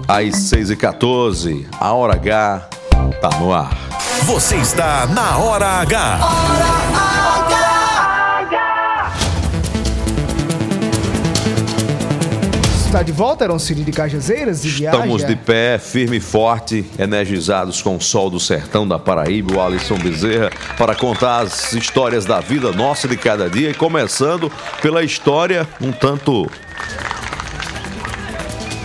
Às 0.08 0.36
6 0.36 0.70
e 0.70 0.76
14 0.76 1.66
a 1.80 1.92
Hora 1.92 2.14
H 2.14 2.68
tá 3.20 3.30
no 3.38 3.52
ar. 3.52 3.70
Você 4.24 4.56
está 4.56 5.06
na 5.06 5.38
Hora 5.38 5.66
H. 5.80 7.11
Está 12.92 13.02
de 13.02 13.10
volta, 13.10 13.46
Aaron 13.46 13.58
Cid 13.58 13.84
de 13.84 13.90
Cajazeiras? 13.90 14.66
E 14.66 14.68
Estamos 14.68 15.24
de 15.24 15.34
pé, 15.34 15.78
firme 15.78 16.18
e 16.18 16.20
forte, 16.20 16.84
energizados 16.98 17.80
com 17.80 17.96
o 17.96 18.00
sol 18.02 18.28
do 18.28 18.38
sertão 18.38 18.86
da 18.86 18.98
Paraíba, 18.98 19.54
o 19.54 19.60
Alisson 19.62 19.96
Bezerra, 19.96 20.50
para 20.76 20.94
contar 20.94 21.38
as 21.38 21.72
histórias 21.72 22.26
da 22.26 22.40
vida 22.40 22.70
nossa 22.70 23.08
de 23.08 23.16
cada 23.16 23.48
dia, 23.48 23.70
e 23.70 23.74
começando 23.74 24.52
pela 24.82 25.02
história 25.02 25.66
um 25.80 25.90
tanto 25.90 26.46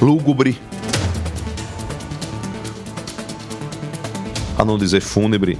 lúgubre, 0.02 0.58
a 4.58 4.64
não 4.64 4.78
dizer 4.78 5.02
fúnebre, 5.02 5.60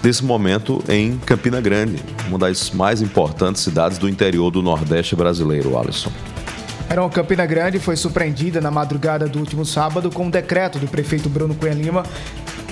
desse 0.00 0.24
momento 0.24 0.80
em 0.88 1.18
Campina 1.18 1.60
Grande, 1.60 2.00
uma 2.28 2.38
das 2.38 2.70
mais 2.70 3.02
importantes 3.02 3.62
cidades 3.62 3.98
do 3.98 4.08
interior 4.08 4.52
do 4.52 4.62
Nordeste 4.62 5.16
brasileiro, 5.16 5.76
Alisson. 5.76 6.12
Heron 6.90 7.10
Campina 7.10 7.44
Grande 7.44 7.78
foi 7.78 7.96
surpreendida 7.96 8.62
na 8.62 8.70
madrugada 8.70 9.28
do 9.28 9.38
último 9.38 9.64
sábado 9.64 10.10
com 10.10 10.24
um 10.24 10.30
decreto 10.30 10.78
do 10.78 10.88
prefeito 10.88 11.28
Bruno 11.28 11.54
Cunha 11.54 11.74
Lima 11.74 12.02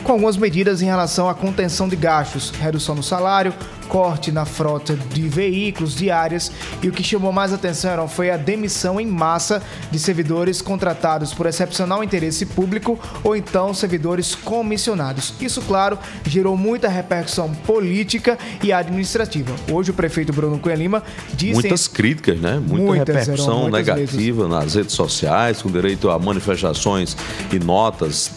com 0.06 0.12
algumas 0.12 0.36
medidas 0.36 0.80
em 0.82 0.84
relação 0.84 1.28
à 1.28 1.34
contenção 1.34 1.88
de 1.88 1.96
gastos, 1.96 2.50
redução 2.50 2.94
no 2.94 3.02
salário, 3.02 3.52
corte 3.88 4.30
na 4.30 4.44
frota 4.44 4.94
de 4.94 5.28
veículos 5.28 5.96
diárias 5.96 6.52
e 6.80 6.88
o 6.88 6.92
que 6.92 7.02
chamou 7.02 7.32
mais 7.32 7.52
atenção 7.52 8.06
foi 8.06 8.30
a 8.30 8.36
demissão 8.36 9.00
em 9.00 9.06
massa 9.06 9.60
de 9.90 9.98
servidores 9.98 10.62
contratados 10.62 11.34
por 11.34 11.46
excepcional 11.46 12.04
interesse 12.04 12.46
público 12.46 12.98
ou 13.24 13.34
então 13.34 13.74
servidores 13.74 14.34
comissionados. 14.34 15.34
Isso, 15.40 15.60
claro, 15.62 15.98
gerou 16.24 16.56
muita 16.56 16.88
repercussão 16.88 17.52
política 17.52 18.38
e 18.62 18.72
administrativa. 18.72 19.52
Hoje 19.70 19.90
o 19.90 19.94
prefeito 19.94 20.32
Bruno 20.32 20.58
Cunha 20.58 20.76
Lima 20.76 21.02
disse... 21.34 21.54
Muitas 21.54 21.88
críticas, 21.88 22.38
né? 22.38 22.60
Muita 22.64 22.84
Muitas, 22.84 23.16
repercussão 23.16 23.68
negativa 23.68 24.46
nas 24.46 24.74
redes 24.74 24.94
sociais, 24.94 25.62
com 25.62 25.70
direito 25.70 26.10
a 26.10 26.18
manifestações 26.18 27.16
e 27.52 27.58
notas 27.58 28.30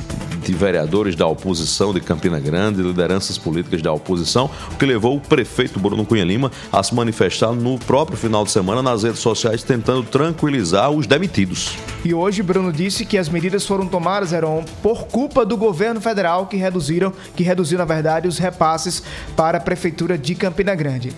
de 0.49 0.55
vereadores 0.55 1.15
da 1.15 1.27
oposição 1.27 1.93
de 1.93 2.01
Campina 2.01 2.39
Grande, 2.39 2.81
lideranças 2.81 3.37
políticas 3.37 3.81
da 3.81 3.93
oposição, 3.93 4.49
o 4.71 4.75
que 4.75 4.85
levou 4.85 5.15
o 5.17 5.21
prefeito 5.21 5.79
Bruno 5.79 6.03
Cunha 6.05 6.25
Lima 6.25 6.51
a 6.71 6.81
se 6.81 6.93
manifestar 6.95 7.53
no 7.53 7.77
próprio 7.77 8.17
final 8.17 8.43
de 8.43 8.51
semana 8.51 8.81
nas 8.81 9.03
redes 9.03 9.19
sociais, 9.19 9.61
tentando 9.61 10.03
tranquilizar 10.03 10.89
os 10.89 11.05
demitidos. 11.05 11.77
E 12.03 12.13
hoje 12.13 12.41
Bruno 12.41 12.73
disse 12.73 13.05
que 13.05 13.17
as 13.17 13.29
medidas 13.29 13.65
foram 13.65 13.87
tomadas, 13.87 14.33
Heron, 14.33 14.65
por 14.81 15.05
culpa 15.05 15.45
do 15.45 15.55
governo 15.55 16.01
federal 16.01 16.47
que 16.47 16.57
reduziram, 16.57 17.13
que 17.35 17.43
reduziu, 17.43 17.77
na 17.77 17.85
verdade, 17.85 18.27
os 18.27 18.39
repasses 18.39 19.03
para 19.35 19.59
a 19.59 19.61
prefeitura 19.61 20.17
de 20.17 20.33
Campina 20.33 20.73
Grande. 20.73 21.13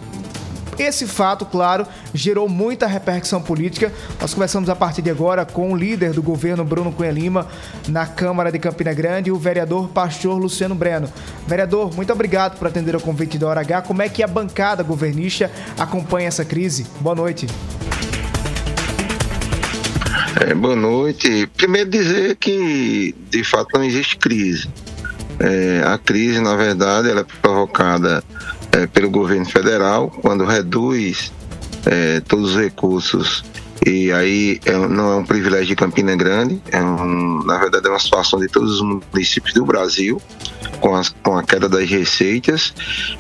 Esse 0.82 1.06
fato, 1.06 1.46
claro, 1.46 1.86
gerou 2.12 2.50
muita 2.50 2.88
repercussão 2.88 3.40
política. 3.40 3.94
Nós 4.20 4.34
conversamos 4.34 4.68
a 4.68 4.76
partir 4.76 5.04
de 5.04 5.12
agora 5.12 5.46
com 5.46 5.72
o 5.72 5.76
líder 5.76 6.12
do 6.12 6.24
governo, 6.24 6.66
Bruno 6.66 6.92
Cunha 6.92 7.12
Lima, 7.12 7.48
na 7.88 8.08
Câmara 8.08 8.52
de 8.52 8.58
Campina 8.58 8.92
Grande, 8.92 9.32
o 9.32 9.38
vereador 9.38 9.90
Pastor 9.90 10.40
Luciano 10.40 10.74
Breno. 10.74 11.08
Vereador, 11.46 11.94
muito 11.96 12.12
obrigado 12.12 12.58
por 12.58 12.68
atender 12.68 12.96
o 12.96 13.00
convite 13.00 13.38
da 13.38 13.46
Hora 13.46 13.62
H. 13.62 13.84
Como 13.84 14.02
é 14.02 14.10
que 14.10 14.24
a 14.24 14.28
bancada 14.28 14.82
governista 14.82 15.52
acompanha 15.78 16.30
essa 16.30 16.44
crise? 16.44 16.88
Boa 17.00 17.14
noite. 17.16 17.46
É, 20.40 20.56
boa 20.56 20.76
noite. 20.76 21.48
Primeiro 21.56 21.92
dizer 21.92 22.38
que 22.38 23.14
de 23.30 23.44
fato 23.44 23.68
não 23.76 23.84
existe 23.84 24.18
crise. 24.18 24.68
É, 25.40 25.84
a 25.86 26.00
crise, 26.00 26.40
na 26.40 26.56
verdade, 26.56 27.08
ela 27.08 27.22
é 27.22 27.26
provocada 27.40 28.24
é, 28.72 28.88
pelo 28.88 29.10
governo 29.10 29.46
federal 29.46 30.10
quando 30.22 30.46
reduz 30.46 31.32
é, 31.86 32.20
todos 32.22 32.52
os 32.52 32.62
recursos 32.62 33.44
e 33.86 34.12
aí 34.12 34.60
é, 34.66 34.74
não 34.74 35.12
é 35.12 35.16
um 35.16 35.26
privilégio 35.26 35.68
de 35.68 35.76
Campina 35.76 36.16
Grande, 36.16 36.62
é 36.72 36.80
um, 36.82 37.44
na 37.44 37.58
verdade 37.58 37.88
é 37.88 37.90
uma 37.90 38.00
situação 38.00 38.40
de 38.40 38.48
todos 38.48 38.80
os 38.80 38.82
municípios 38.82 39.56
do 39.56 39.66
Brasil 39.66 40.22
com, 40.80 40.96
as, 40.96 41.10
com 41.10 41.36
a 41.36 41.44
queda 41.44 41.68
das 41.68 41.90
receitas 41.90 42.74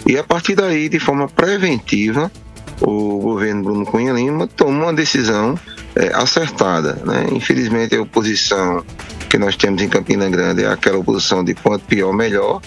e 0.06 0.18
a 0.18 0.24
partir 0.24 0.56
daí, 0.56 0.88
de 0.88 1.00
forma 1.00 1.28
preventiva, 1.28 2.32
o 2.80 3.20
governo 3.20 3.64
Bruno 3.64 3.86
Cunha 3.86 4.14
Lima 4.14 4.48
tomou 4.48 4.84
uma 4.84 4.94
decisão 4.94 5.58
é, 5.96 6.14
acertada. 6.14 6.94
Né? 7.06 7.28
Infelizmente, 7.32 7.96
a 7.96 8.02
oposição 8.02 8.84
que 9.30 9.38
nós 9.38 9.56
temos 9.56 9.82
em 9.82 9.90
Campina 9.90 10.30
Grande 10.30 10.64
é 10.64 10.68
aquela 10.68 10.98
oposição 10.98 11.44
de 11.44 11.54
quanto 11.54 11.86
pior, 11.86 12.12
melhor. 12.14 12.62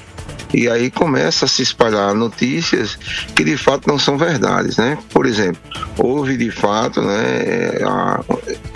E 0.55 0.69
aí 0.69 0.89
começa 0.89 1.47
a 1.47 1.49
se 1.49 1.63
espalhar 1.63 2.15
notícias 2.15 2.97
que 3.35 3.43
de 3.43 3.57
fato 3.57 3.89
não 3.89 3.99
são 3.99 4.17
verdades, 4.17 4.77
né? 4.77 4.97
Por 5.11 5.27
exemplo, 5.27 5.61
houve 5.99 6.37
de 6.37 6.49
fato, 6.51 7.03
né, 7.03 7.83
a, 7.85 8.21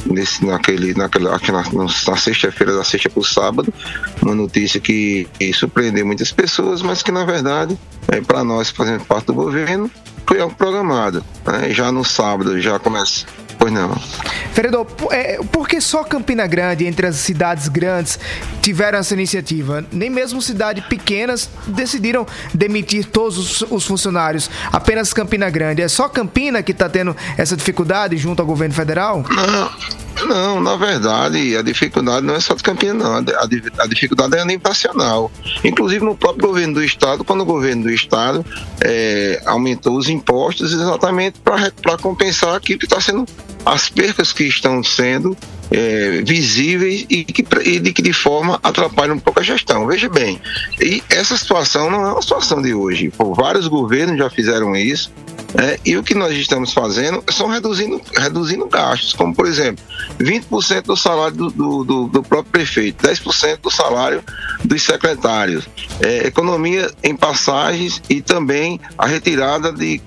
nesse, 0.05 0.45
naquele, 0.45 0.93
naquela, 0.95 1.39
na, 1.73 2.17
sexta-feira, 2.17 2.75
da 2.75 2.83
sexta 2.83 3.09
para 3.09 3.21
o 3.21 3.25
sábado, 3.25 3.73
uma 4.21 4.35
notícia 4.35 4.81
que, 4.81 5.29
que 5.39 5.53
surpreendeu 5.53 6.05
muitas 6.05 6.33
pessoas, 6.33 6.83
mas 6.83 7.01
que 7.01 7.13
na 7.13 7.25
verdade, 7.25 7.79
é, 8.09 8.21
para 8.21 8.43
nós 8.43 8.71
fazemos 8.71 9.05
parte 9.05 9.27
do 9.27 9.35
governo, 9.35 9.89
foi 10.27 10.41
algo 10.41 10.57
programado. 10.57 11.25
Né? 11.47 11.71
Já 11.71 11.93
no 11.93 12.05
sábado 12.05 12.61
já 12.61 12.79
começa. 12.81 13.25
Pois 13.59 13.73
não. 13.73 14.01
Vereador, 14.55 14.85
por, 14.85 15.13
é, 15.13 15.39
por 15.51 15.69
que 15.69 15.81
só 15.81 16.05
Campina 16.05 16.47
Grande, 16.47 16.87
entre 16.87 17.07
as 17.07 17.17
cidades 17.17 17.69
grandes, 17.69 18.19
tiveram 18.63 18.99
essa 18.99 19.15
iniciativa? 19.15 19.85
Nem 19.91 20.09
mesmo 20.09 20.41
cidades 20.41 20.85
pequenas 20.87 21.51
decidiram 21.67 22.27
demitir 22.55 23.07
todos 23.07 23.37
os, 23.39 23.63
os 23.71 23.87
funcionários. 23.87 24.51
Apenas 24.73 25.13
Campina 25.13 25.51
Grande. 25.51 25.83
É 25.83 25.89
só 25.89 26.09
Campina 26.09 26.63
que 26.63 26.73
está 26.73 26.89
tendo 26.89 27.17
essa 27.37 27.57
dificuldade 27.57 28.17
junto 28.17 28.41
ao 28.41 28.47
governo 28.47 28.75
federal? 28.75 29.25
Não, 29.29 29.71
não, 30.27 30.61
na 30.61 30.77
verdade, 30.77 31.57
a 31.57 31.63
dificuldade 31.63 32.25
não 32.25 32.35
é 32.35 32.41
só 32.41 32.55
de 32.55 32.63
Campina, 32.63 32.95
não. 32.95 33.15
A, 33.15 33.19
a, 33.83 33.87
dificuldade 33.87 34.37
é 34.37 34.41
a 34.41 34.45
nacional. 34.45 35.31
Inclusive 35.65 36.05
no 36.05 36.17
próprio 36.17 36.49
governo 36.49 36.75
do 36.75 36.85
Estado, 36.85 37.25
quando 37.25 37.43
o 37.43 37.45
governo 37.45 37.85
do 37.85 37.91
Estado 37.91 38.45
é, 38.83 39.43
aumentou 39.47 39.97
os 39.97 40.09
impostos 40.09 40.73
exatamente 40.73 41.39
para 41.41 41.99
compensar 41.99 42.55
aquilo 42.57 42.79
que 42.79 42.87
está 42.87 43.01
sendo 43.01 43.27
as 43.65 43.89
percas 43.89 44.33
que 44.33 44.45
estão 44.45 44.83
sendo 44.83 45.37
é, 45.71 46.23
visíveis 46.25 47.07
e, 47.09 47.25
que, 47.25 47.45
e 47.65 47.81
de 47.81 47.93
que 47.93 48.03
de 48.03 48.13
forma 48.13 48.59
atrapalham 48.63 49.17
um 49.17 49.21
pouco 49.21 49.41
a 49.41 49.43
gestão. 49.43 49.87
Veja 49.87 50.09
bem, 50.09 50.41
e 50.81 51.03
essa 51.11 51.37
situação 51.37 51.91
não 51.91 52.07
é 52.07 52.13
uma 52.13 52.23
situação 52.23 52.61
de 52.61 52.75
hoje. 52.75 53.11
Pô, 53.17 53.35
vários 53.35 53.67
governos 53.67 54.19
já 54.19 54.31
fizeram 54.31 54.75
isso. 54.75 55.11
É, 55.57 55.81
e 55.85 55.97
o 55.97 56.03
que 56.03 56.15
nós 56.15 56.37
estamos 56.37 56.75
fazendo 56.75 57.25
são 57.31 57.49
reduzindo, 57.49 58.01
reduzindo 58.15 58.67
gastos, 58.67 59.15
como 59.15 59.35
por 59.35 59.47
exemplo, 59.47 59.83
20% 60.21 60.83
do 60.83 60.97
salário 60.97 61.37
do, 61.37 61.85
do, 61.85 62.07
do, 62.07 62.23
próprio 62.23 62.53
prefeito, 62.53 63.07
10% 63.07 63.59
do 63.63 63.71
salário 63.71 64.23
dos 64.63 64.83
secretários, 64.83 65.67
é, 66.01 66.27
economia 66.27 66.91
em 67.03 67.17
passagens 67.17 68.03
e 68.11 68.21
também 68.21 68.79
a 68.99 69.07
retirada 69.07 69.73
de 69.73 70.03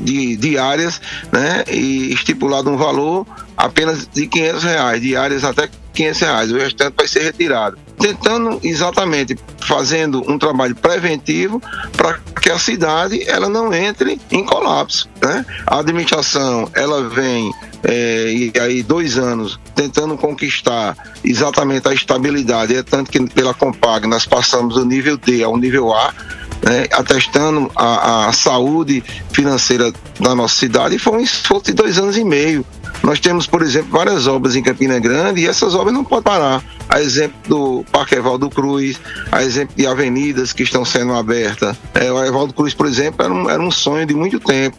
de 0.00 0.36
diárias, 0.36 1.00
né, 1.32 1.64
e 1.70 2.12
estipulado 2.12 2.70
um 2.70 2.76
valor 2.76 3.26
apenas 3.56 4.06
de 4.06 4.26
500 4.26 4.62
reais, 4.62 5.02
diárias 5.02 5.44
até 5.44 5.68
500 5.92 6.20
reais, 6.20 6.52
o 6.52 6.56
restante 6.56 6.94
vai 6.96 7.08
ser 7.08 7.22
retirado. 7.22 7.76
Tentando 7.98 8.60
exatamente 8.62 9.36
fazendo 9.60 10.22
um 10.30 10.38
trabalho 10.38 10.76
preventivo 10.76 11.60
para 11.96 12.20
que 12.40 12.50
a 12.50 12.58
cidade 12.58 13.28
ela 13.28 13.48
não 13.48 13.74
entre 13.74 14.20
em 14.30 14.44
colapso. 14.44 15.08
Né? 15.20 15.44
A 15.66 15.80
administração 15.80 16.70
ela 16.74 17.08
vem 17.08 17.52
é, 17.82 18.32
e 18.32 18.52
aí 18.60 18.82
dois 18.82 19.18
anos 19.18 19.58
tentando 19.74 20.16
conquistar 20.16 20.96
exatamente 21.24 21.88
a 21.88 21.94
estabilidade, 21.94 22.76
é 22.76 22.82
tanto 22.82 23.10
que 23.10 23.20
pela 23.30 23.54
Compag 23.54 24.06
nós 24.06 24.26
passamos 24.26 24.74
do 24.74 24.84
nível 24.84 25.16
D 25.16 25.42
ao 25.42 25.56
nível 25.56 25.92
A, 25.92 26.12
né, 26.62 26.86
atestando 26.92 27.70
a, 27.74 28.28
a, 28.28 28.32
saúde 28.32 29.02
financeira 29.32 29.92
da 30.20 30.34
nossa 30.34 30.56
cidade 30.56 30.96
e 30.96 30.98
foi 30.98 31.18
um 31.18 31.20
esforço 31.20 31.66
de 31.66 31.72
dois 31.72 31.98
anos 31.98 32.16
e 32.16 32.24
meio. 32.24 32.64
Nós 33.02 33.20
temos, 33.20 33.46
por 33.46 33.62
exemplo, 33.62 33.90
várias 33.92 34.26
obras 34.26 34.56
em 34.56 34.62
Campina 34.62 34.98
Grande 34.98 35.42
e 35.42 35.46
essas 35.46 35.74
obras 35.74 35.94
não 35.94 36.04
podem 36.04 36.24
parar. 36.24 36.62
A 36.88 37.00
exemplo 37.00 37.36
do 37.46 37.84
Parque 37.92 38.16
Evaldo 38.16 38.50
Cruz, 38.50 39.00
a 39.30 39.42
exemplo 39.42 39.74
de 39.76 39.86
avenidas 39.86 40.52
que 40.52 40.62
estão 40.62 40.84
sendo 40.84 41.14
abertas. 41.14 41.76
É, 41.94 42.10
o 42.10 42.24
Evaldo 42.24 42.52
Cruz, 42.52 42.74
por 42.74 42.86
exemplo, 42.86 43.24
era 43.24 43.32
um, 43.32 43.48
era 43.48 43.62
um 43.62 43.70
sonho 43.70 44.04
de 44.04 44.14
muito 44.14 44.40
tempo. 44.40 44.76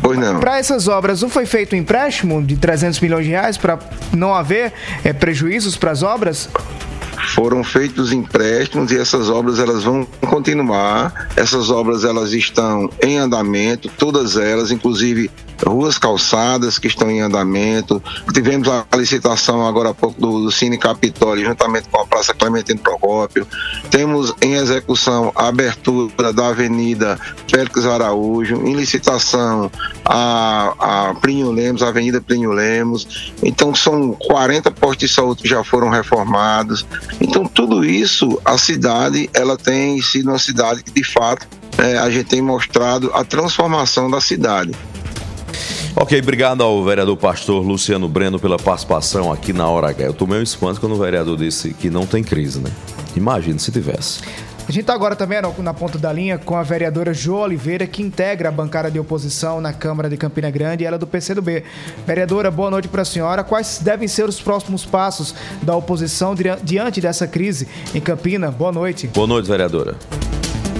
Pois 0.00 0.18
não. 0.18 0.40
Para 0.40 0.58
essas 0.58 0.88
obras, 0.88 1.22
não 1.22 1.28
foi 1.28 1.44
feito 1.44 1.74
um 1.74 1.78
empréstimo 1.78 2.42
de 2.42 2.56
300 2.56 3.00
milhões 3.00 3.24
de 3.24 3.30
reais 3.30 3.56
para 3.56 3.78
não 4.12 4.34
haver 4.34 4.72
é, 5.02 5.12
prejuízos 5.12 5.76
para 5.76 5.90
as 5.90 6.02
obras? 6.02 6.48
Foram 7.28 7.64
feitos 7.64 8.12
empréstimos 8.12 8.92
e 8.92 8.98
essas 8.98 9.28
obras 9.28 9.58
elas 9.58 9.82
vão 9.82 10.06
continuar. 10.28 11.28
Essas 11.36 11.70
obras 11.70 12.04
elas 12.04 12.32
estão 12.32 12.90
em 13.02 13.18
andamento, 13.18 13.90
todas 13.96 14.36
elas, 14.36 14.70
inclusive 14.70 15.30
ruas 15.66 15.98
calçadas 15.98 16.78
que 16.78 16.86
estão 16.86 17.10
em 17.10 17.20
andamento. 17.20 18.02
Tivemos 18.32 18.68
a 18.68 18.84
licitação 18.96 19.66
agora 19.66 19.90
há 19.90 19.94
pouco 19.94 20.20
do, 20.20 20.42
do 20.44 20.52
Cine 20.52 20.78
Capitólio, 20.78 21.46
juntamente 21.46 21.88
com 21.88 22.00
a 22.00 22.06
Praça 22.06 22.34
Clementino 22.34 22.80
Procópio. 22.80 23.46
Temos 23.90 24.34
em 24.40 24.54
execução 24.54 25.32
a 25.34 25.48
abertura 25.48 26.32
da 26.32 26.48
Avenida 26.48 27.18
Félix 27.48 27.86
Araújo, 27.86 28.56
em 28.66 28.74
licitação 28.74 29.70
a, 30.04 31.08
a 31.10 31.14
Plínio 31.14 31.50
Lemos, 31.50 31.82
a 31.82 31.88
Avenida 31.88 32.20
Plínio 32.20 32.52
Lemos. 32.52 33.32
Então 33.42 33.74
são 33.74 34.12
40 34.12 34.70
postos 34.72 35.08
de 35.08 35.14
saúde 35.14 35.42
que 35.42 35.48
já 35.48 35.62
foram 35.62 35.88
reformados. 35.88 36.86
Então 37.20 37.44
tudo 37.46 37.84
isso, 37.84 38.40
a 38.44 38.58
cidade, 38.58 39.30
ela 39.32 39.56
tem 39.56 40.00
sido 40.02 40.30
uma 40.30 40.38
cidade 40.38 40.82
que 40.82 40.92
de 40.92 41.04
fato 41.04 41.46
é, 41.78 41.96
a 41.98 42.10
gente 42.10 42.26
tem 42.26 42.42
mostrado 42.42 43.10
a 43.14 43.24
transformação 43.24 44.10
da 44.10 44.20
cidade. 44.20 44.72
Ok, 45.96 46.18
obrigado 46.18 46.62
ao 46.62 46.82
vereador 46.84 47.16
pastor 47.16 47.64
Luciano 47.64 48.08
Breno 48.08 48.38
pela 48.38 48.58
participação 48.58 49.32
aqui 49.32 49.52
na 49.52 49.68
Hora 49.68 49.90
H. 49.90 50.04
Eu 50.04 50.12
tomei 50.12 50.40
um 50.40 50.42
espanto 50.42 50.80
quando 50.80 50.92
o 50.92 50.98
vereador 50.98 51.36
disse 51.36 51.72
que 51.72 51.88
não 51.88 52.04
tem 52.04 52.22
crise, 52.22 52.58
né? 52.58 52.70
Imagina 53.16 53.58
se 53.60 53.70
tivesse. 53.70 54.20
A 54.66 54.72
gente 54.72 54.80
está 54.80 54.94
agora 54.94 55.14
também 55.14 55.38
na 55.58 55.74
ponta 55.74 55.98
da 55.98 56.10
linha 56.10 56.38
com 56.38 56.56
a 56.56 56.62
vereadora 56.62 57.12
Jo 57.12 57.36
Oliveira, 57.36 57.86
que 57.86 58.02
integra 58.02 58.48
a 58.48 58.52
bancada 58.52 58.90
de 58.90 58.98
oposição 58.98 59.60
na 59.60 59.74
Câmara 59.74 60.08
de 60.08 60.16
Campina 60.16 60.50
Grande, 60.50 60.86
ela 60.86 60.96
é 60.96 60.98
do 60.98 61.06
PCdoB. 61.06 61.62
Vereadora, 62.06 62.50
boa 62.50 62.70
noite 62.70 62.88
para 62.88 63.02
a 63.02 63.04
senhora. 63.04 63.44
Quais 63.44 63.80
devem 63.82 64.08
ser 64.08 64.26
os 64.26 64.40
próximos 64.40 64.86
passos 64.86 65.34
da 65.60 65.76
oposição 65.76 66.34
diante 66.62 66.98
dessa 66.98 67.26
crise 67.26 67.68
em 67.94 68.00
Campina? 68.00 68.50
Boa 68.50 68.72
noite. 68.72 69.06
Boa 69.08 69.26
noite, 69.26 69.46
vereadora. 69.46 69.96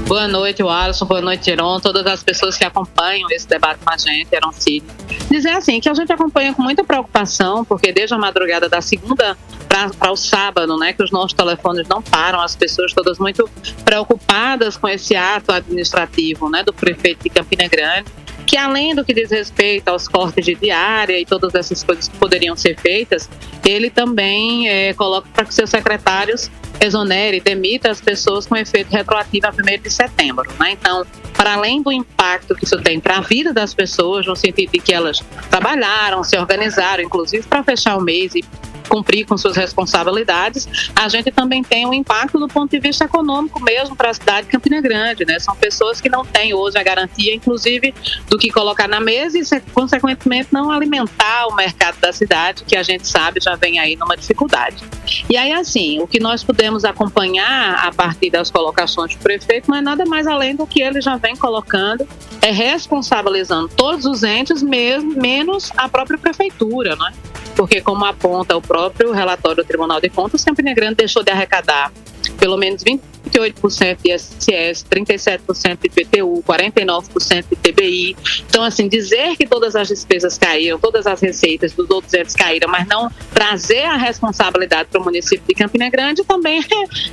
Boa 0.06 0.28
noite, 0.28 0.62
Alisson. 0.62 1.06
Boa 1.06 1.22
noite, 1.22 1.46
Geron. 1.46 1.80
Todas 1.80 2.06
as 2.06 2.22
pessoas 2.22 2.58
que 2.58 2.64
acompanham 2.64 3.26
esse 3.30 3.48
debate 3.48 3.80
com 3.82 3.90
a 3.90 3.96
gente, 3.96 4.28
Heron 4.30 4.52
Cid. 4.52 4.84
Dizer 5.30 5.50
assim, 5.50 5.80
que 5.80 5.88
a 5.88 5.94
gente 5.94 6.12
acompanha 6.12 6.52
com 6.52 6.62
muita 6.62 6.84
preocupação, 6.84 7.64
porque 7.64 7.90
desde 7.90 8.14
a 8.14 8.18
madrugada 8.18 8.68
da 8.68 8.82
segunda 8.82 9.36
para 9.66 10.12
o 10.12 10.16
sábado, 10.16 10.76
né, 10.78 10.92
que 10.92 11.02
os 11.02 11.10
nossos 11.10 11.32
telefones 11.32 11.88
não 11.88 12.00
param, 12.02 12.40
as 12.40 12.54
pessoas 12.54 12.92
todas 12.92 13.18
muito 13.18 13.48
preocupadas 13.84 14.76
com 14.76 14.86
esse 14.86 15.16
ato 15.16 15.50
administrativo, 15.50 16.48
né, 16.50 16.62
do 16.62 16.72
prefeito 16.72 17.24
de 17.24 17.30
Campina 17.30 17.66
Grande 17.66 18.04
que 18.46 18.58
além 18.58 18.94
do 18.94 19.04
que 19.04 19.14
diz 19.14 19.30
respeito 19.30 19.88
aos 19.88 20.06
cortes 20.06 20.44
de 20.44 20.54
diária 20.54 21.18
e 21.18 21.24
todas 21.24 21.54
essas 21.54 21.82
coisas 21.82 22.08
que 22.08 22.16
poderiam 22.18 22.54
ser 22.54 22.78
feitas, 22.78 23.28
ele 23.64 23.90
também 23.90 24.68
é, 24.68 24.92
coloca 24.92 25.26
para 25.32 25.44
que 25.44 25.54
seus 25.54 25.70
secretários 25.70 26.50
exonere, 26.80 27.40
demita 27.40 27.90
as 27.90 28.00
pessoas 28.00 28.46
com 28.46 28.56
efeito 28.56 28.90
retroativo 28.90 29.46
a 29.46 29.50
1 29.50 29.82
de 29.82 29.90
setembro. 29.90 30.50
Né? 30.58 30.72
Então, 30.72 31.04
para 31.32 31.54
além 31.54 31.82
do 31.82 31.92
impacto 31.92 32.54
que 32.54 32.64
isso 32.64 32.80
tem 32.82 33.00
para 33.00 33.18
a 33.18 33.20
vida 33.20 33.52
das 33.52 33.74
pessoas, 33.74 34.26
no 34.26 34.36
sentido 34.36 34.70
de 34.70 34.78
que 34.78 34.92
elas 34.92 35.22
trabalharam, 35.50 36.22
se 36.22 36.36
organizaram, 36.36 37.02
inclusive 37.02 37.46
para 37.46 37.62
fechar 37.62 37.96
o 37.96 38.00
mês 38.00 38.34
e 38.34 38.44
cumprir 38.88 39.26
com 39.26 39.36
suas 39.36 39.56
responsabilidades, 39.56 40.68
a 40.94 41.08
gente 41.08 41.30
também 41.30 41.62
tem 41.62 41.86
um 41.86 41.94
impacto 41.94 42.38
do 42.38 42.48
ponto 42.48 42.70
de 42.70 42.78
vista 42.78 43.04
econômico 43.04 43.62
mesmo 43.62 43.96
para 43.96 44.10
a 44.10 44.14
cidade 44.14 44.46
de 44.46 44.52
Campina 44.52 44.80
Grande, 44.80 45.24
né? 45.24 45.38
São 45.38 45.54
pessoas 45.56 46.00
que 46.00 46.08
não 46.08 46.24
têm 46.24 46.54
hoje 46.54 46.78
a 46.78 46.82
garantia, 46.82 47.34
inclusive, 47.34 47.94
do 48.28 48.38
que 48.38 48.50
colocar 48.50 48.88
na 48.88 49.00
mesa 49.00 49.38
e, 49.38 49.60
consequentemente, 49.72 50.48
não 50.52 50.70
alimentar 50.70 51.46
o 51.48 51.54
mercado 51.54 51.98
da 52.00 52.12
cidade, 52.12 52.64
que 52.64 52.76
a 52.76 52.82
gente 52.82 53.06
sabe 53.06 53.40
já 53.40 53.54
vem 53.54 53.78
aí 53.78 53.96
numa 53.96 54.16
dificuldade. 54.16 54.76
E 55.28 55.36
aí, 55.36 55.52
assim, 55.52 56.00
o 56.00 56.06
que 56.06 56.20
nós 56.20 56.42
podemos 56.42 56.84
acompanhar 56.84 57.86
a 57.86 57.92
partir 57.92 58.30
das 58.30 58.50
colocações 58.50 59.14
do 59.14 59.20
prefeito 59.20 59.70
não 59.70 59.78
é 59.78 59.80
nada 59.80 60.04
mais 60.04 60.26
além 60.26 60.54
do 60.54 60.66
que 60.66 60.82
ele 60.82 61.00
já 61.00 61.16
vem 61.16 61.36
colocando, 61.36 62.06
é 62.40 62.50
responsabilizando 62.50 63.68
todos 63.68 64.04
os 64.04 64.22
entes, 64.22 64.62
mesmo, 64.62 65.20
menos 65.20 65.70
a 65.76 65.88
própria 65.88 66.18
prefeitura, 66.18 66.96
né? 66.96 67.12
porque, 67.54 67.80
como 67.80 68.04
aponta 68.04 68.56
o 68.56 68.60
próprio 68.74 69.12
relatório 69.12 69.62
do 69.62 69.64
Tribunal 69.64 70.00
de 70.00 70.08
Contas, 70.08 70.42
Campina 70.42 70.74
Grande 70.74 70.96
deixou 70.96 71.22
de 71.22 71.30
arrecadar 71.30 71.92
pelo 72.40 72.56
menos 72.56 72.82
28% 72.82 73.98
de 74.02 74.12
ISS, 74.12 74.84
37% 74.90 75.78
de 75.78 75.86
IPTU, 75.86 76.42
49% 76.42 77.44
de 77.48 77.56
TBI. 77.56 78.16
Então, 78.48 78.64
assim, 78.64 78.88
dizer 78.88 79.36
que 79.36 79.46
todas 79.46 79.76
as 79.76 79.86
despesas 79.86 80.36
caíram, 80.36 80.76
todas 80.80 81.06
as 81.06 81.20
receitas 81.20 81.72
dos 81.72 81.88
outros 81.88 82.12
entes 82.14 82.34
caíram, 82.34 82.68
mas 82.68 82.84
não 82.88 83.08
trazer 83.32 83.84
a 83.84 83.96
responsabilidade 83.96 84.88
para 84.90 85.00
o 85.00 85.04
município 85.04 85.44
de 85.46 85.54
Campina 85.54 85.88
Grande 85.88 86.24
também 86.24 86.60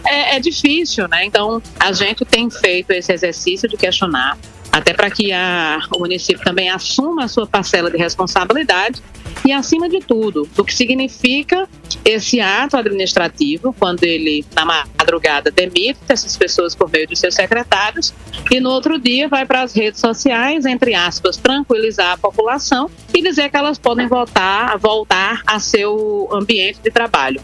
é, 0.07 0.11
é, 0.11 0.35
é 0.37 0.39
difícil, 0.39 1.07
né? 1.07 1.25
Então, 1.25 1.61
a 1.79 1.91
gente 1.91 2.25
tem 2.25 2.49
feito 2.49 2.89
esse 2.89 3.13
exercício 3.13 3.69
de 3.69 3.77
questionar 3.77 4.35
até 4.71 4.93
para 4.93 5.09
que 5.11 5.31
a, 5.31 5.79
o 5.93 5.99
município 5.99 6.43
também 6.43 6.69
assuma 6.69 7.25
a 7.25 7.27
sua 7.27 7.45
parcela 7.45 7.91
de 7.91 7.97
responsabilidade 7.97 9.01
e, 9.45 9.51
acima 9.51 9.89
de 9.89 9.99
tudo, 9.99 10.47
o 10.57 10.63
que 10.63 10.73
significa 10.73 11.67
esse 12.05 12.39
ato 12.39 12.77
administrativo, 12.77 13.75
quando 13.77 14.03
ele, 14.03 14.45
na 14.55 14.65
madrugada, 14.65 15.51
demite 15.51 15.99
essas 16.07 16.37
pessoas 16.37 16.75
por 16.75 16.89
meio 16.89 17.07
de 17.07 17.15
seus 17.15 17.33
secretários 17.33 18.13
e, 18.49 18.59
no 18.59 18.69
outro 18.69 18.99
dia, 18.99 19.27
vai 19.27 19.45
para 19.45 19.63
as 19.63 19.73
redes 19.73 19.99
sociais, 19.99 20.65
entre 20.65 20.93
aspas, 20.93 21.37
tranquilizar 21.37 22.13
a 22.13 22.17
população 22.17 22.89
e 23.13 23.21
dizer 23.21 23.49
que 23.49 23.57
elas 23.57 23.77
podem 23.77 24.07
voltar, 24.07 24.77
voltar 24.77 25.41
a 25.45 25.59
seu 25.59 26.29
ambiente 26.31 26.79
de 26.83 26.91
trabalho. 26.91 27.41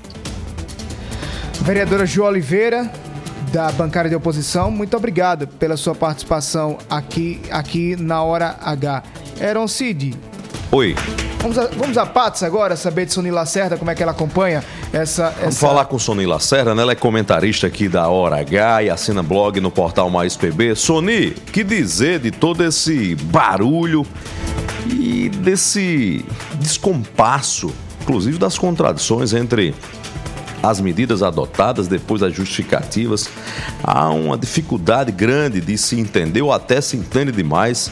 Vereadora 1.61 2.05
Ju 2.05 2.23
Oliveira, 2.23 2.89
da 3.51 3.71
bancária 3.71 4.09
de 4.09 4.15
oposição, 4.15 4.69
muito 4.69 4.95
obrigado 4.97 5.47
pela 5.47 5.77
sua 5.77 5.95
participação 5.95 6.77
aqui, 6.89 7.41
aqui 7.49 7.95
na 7.95 8.21
Hora 8.21 8.57
H. 8.61 9.03
Eron 9.39 9.67
Cid. 9.67 10.15
Oi. 10.71 10.95
Vamos 11.39 11.57
a, 11.57 11.67
vamos 11.67 11.97
a 11.97 12.05
Patos 12.05 12.43
agora, 12.43 12.75
saber 12.75 13.05
de 13.05 13.13
Sony 13.13 13.31
Lacerda, 13.31 13.77
como 13.77 13.89
é 13.89 13.95
que 13.95 14.03
ela 14.03 14.11
acompanha 14.11 14.63
essa... 14.91 15.29
Vamos 15.29 15.55
essa... 15.55 15.67
falar 15.67 15.85
com 15.85 15.97
Sony 15.97 16.25
Lacerda, 16.25 16.75
né? 16.75 16.81
Ela 16.81 16.91
é 16.91 16.95
comentarista 16.95 17.67
aqui 17.67 17.87
da 17.87 18.07
Hora 18.09 18.39
H 18.41 18.83
e 18.83 18.89
assina 18.89 19.23
blog 19.23 19.61
no 19.61 19.71
portal 19.71 20.09
Mais 20.09 20.35
PB. 20.35 20.75
Sony, 20.75 21.31
que 21.31 21.63
dizer 21.63 22.19
de 22.19 22.31
todo 22.31 22.63
esse 22.63 23.15
barulho 23.15 24.05
e 24.87 25.29
desse 25.29 26.25
descompasso, 26.55 27.73
inclusive 28.01 28.37
das 28.37 28.57
contradições 28.57 29.33
entre 29.33 29.73
as 30.61 30.79
medidas 30.79 31.21
adotadas 31.21 31.87
depois 31.87 32.21
das 32.21 32.33
justificativas. 32.33 33.29
Há 33.83 34.09
uma 34.09 34.37
dificuldade 34.37 35.11
grande 35.11 35.61
de 35.61 35.77
se 35.77 35.99
entender 35.99 36.41
ou 36.41 36.51
até 36.51 36.81
se 36.81 36.97
entende 36.97 37.31
demais 37.31 37.91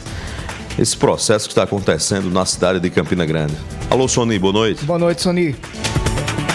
esse 0.78 0.96
processo 0.96 1.46
que 1.46 1.52
está 1.52 1.62
acontecendo 1.62 2.30
na 2.30 2.44
cidade 2.44 2.80
de 2.80 2.90
Campina 2.90 3.24
Grande. 3.24 3.54
Alô, 3.90 4.06
Sony, 4.06 4.38
boa 4.38 4.52
noite. 4.52 4.84
Boa 4.84 4.98
noite, 4.98 5.22
Sony. 5.22 5.56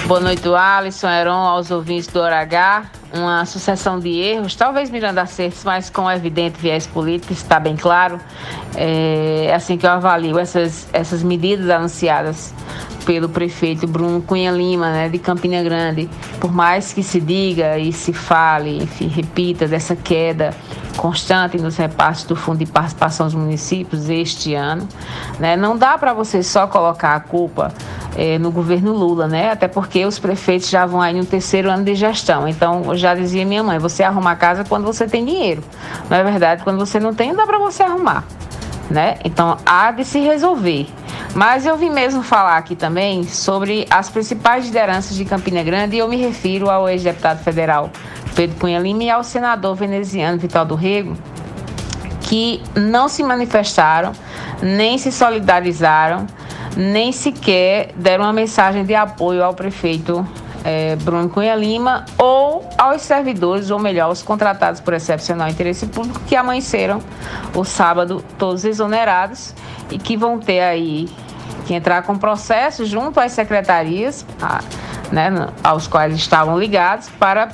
Boa 0.05 0.19
noite, 0.19 0.47
Alisson, 0.47 1.07
Heron, 1.07 1.31
aos 1.31 1.71
ouvintes 1.71 2.07
do 2.07 2.21
H. 2.21 2.83
Uma 3.13 3.45
sucessão 3.45 3.99
de 3.99 4.09
erros, 4.09 4.55
talvez 4.55 4.89
mirando 4.89 5.17
acertos, 5.17 5.63
mas 5.63 5.89
com 5.89 6.09
evidente 6.09 6.57
viés 6.59 6.87
político, 6.87 7.33
está 7.33 7.59
bem 7.59 7.75
claro. 7.75 8.19
É 8.75 9.53
assim 9.53 9.77
que 9.77 9.85
eu 9.85 9.89
avalio 9.89 10.39
essas, 10.39 10.87
essas 10.93 11.21
medidas 11.23 11.69
anunciadas 11.69 12.53
pelo 13.11 13.27
prefeito 13.27 13.85
Bruno 13.85 14.21
Cunha 14.21 14.51
Lima, 14.51 14.89
né, 14.89 15.09
de 15.09 15.19
Campina 15.19 15.61
Grande. 15.61 16.09
Por 16.39 16.49
mais 16.49 16.93
que 16.93 17.03
se 17.03 17.19
diga 17.19 17.77
e 17.77 17.91
se 17.91 18.13
fale, 18.13 18.81
enfim, 18.81 19.07
repita 19.07 19.67
dessa 19.67 19.97
queda 19.97 20.51
constante 20.95 21.57
nos 21.57 21.75
repasses 21.75 22.23
do 22.23 22.37
Fundo 22.37 22.59
de 22.59 22.65
Participação 22.65 23.25
dos 23.25 23.35
Municípios 23.35 24.09
este 24.09 24.55
ano, 24.55 24.87
né, 25.37 25.57
não 25.57 25.77
dá 25.77 25.97
para 25.97 26.13
você 26.13 26.41
só 26.41 26.67
colocar 26.67 27.13
a 27.13 27.19
culpa 27.19 27.73
é, 28.15 28.39
no 28.39 28.49
governo 28.49 28.93
Lula, 28.93 29.27
né? 29.27 29.51
Até 29.51 29.67
porque 29.67 30.05
os 30.05 30.17
prefeitos 30.17 30.69
já 30.69 30.85
vão 30.85 31.01
aí 31.01 31.13
no 31.13 31.25
terceiro 31.25 31.69
ano 31.69 31.83
de 31.83 31.95
gestão. 31.95 32.47
Então, 32.47 32.95
já 32.95 33.13
dizia 33.13 33.45
minha 33.45 33.61
mãe, 33.61 33.77
você 33.77 34.03
arruma 34.03 34.31
a 34.31 34.35
casa 34.37 34.63
quando 34.63 34.85
você 34.85 35.05
tem 35.05 35.25
dinheiro. 35.25 35.61
Não 36.09 36.15
é 36.15 36.23
verdade? 36.23 36.63
Quando 36.63 36.79
você 36.79 36.97
não 36.97 37.13
tem, 37.13 37.29
não 37.29 37.37
dá 37.37 37.45
para 37.45 37.59
você 37.59 37.83
arrumar. 37.83 38.23
Né? 38.91 39.17
Então, 39.23 39.57
há 39.65 39.89
de 39.91 40.03
se 40.03 40.19
resolver. 40.19 40.85
Mas 41.33 41.65
eu 41.65 41.77
vim 41.77 41.89
mesmo 41.89 42.21
falar 42.21 42.57
aqui 42.57 42.75
também 42.75 43.23
sobre 43.23 43.87
as 43.89 44.09
principais 44.09 44.65
lideranças 44.65 45.15
de 45.15 45.23
Campina 45.23 45.63
Grande 45.63 45.95
e 45.95 45.99
eu 45.99 46.09
me 46.09 46.17
refiro 46.17 46.69
ao 46.69 46.89
ex-deputado 46.89 47.41
federal 47.41 47.89
Pedro 48.35 48.57
Cunha 48.59 48.79
Lima 48.79 49.03
e 49.03 49.09
ao 49.09 49.23
senador 49.23 49.75
veneziano 49.75 50.37
Vital 50.37 50.65
do 50.65 50.75
Rego, 50.75 51.15
que 52.21 52.61
não 52.75 53.07
se 53.07 53.23
manifestaram, 53.23 54.11
nem 54.61 54.97
se 54.97 55.09
solidarizaram, 55.09 56.27
nem 56.75 57.13
sequer 57.13 57.93
deram 57.95 58.25
uma 58.25 58.33
mensagem 58.33 58.83
de 58.83 58.93
apoio 58.93 59.41
ao 59.41 59.53
prefeito 59.53 60.27
é, 60.63 60.95
Bruno 60.97 61.29
Cunha 61.29 61.55
Lima 61.55 62.05
ou 62.17 62.67
aos 62.77 63.01
servidores, 63.01 63.71
ou 63.71 63.79
melhor, 63.79 64.11
os 64.11 64.21
contratados 64.21 64.79
por 64.79 64.93
excepcional 64.93 65.47
interesse 65.47 65.87
público 65.87 66.19
que 66.27 66.35
amanheceram 66.35 67.01
o 67.55 67.63
sábado 67.63 68.23
todos 68.37 68.65
exonerados 68.65 69.55
e 69.89 69.97
que 69.97 70.15
vão 70.15 70.39
ter 70.39 70.61
aí 70.61 71.09
que 71.65 71.73
entrar 71.73 72.03
com 72.03 72.17
processo 72.17 72.85
junto 72.85 73.19
às 73.19 73.31
secretarias 73.31 74.25
a, 74.41 74.61
né, 75.11 75.29
aos 75.63 75.87
quais 75.87 76.13
estavam 76.15 76.57
ligados 76.57 77.09
para 77.09 77.49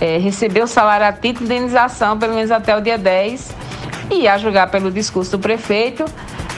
é, 0.00 0.18
receber 0.18 0.62
o 0.62 0.66
salário 0.66 1.06
a 1.06 1.12
título 1.12 1.46
de 1.46 1.54
indenização 1.54 2.18
pelo 2.18 2.34
menos 2.34 2.50
até 2.50 2.76
o 2.76 2.80
dia 2.80 2.98
10 2.98 3.54
e 4.10 4.26
a 4.26 4.36
julgar 4.36 4.70
pelo 4.70 4.90
discurso 4.90 5.32
do 5.32 5.38
prefeito 5.38 6.04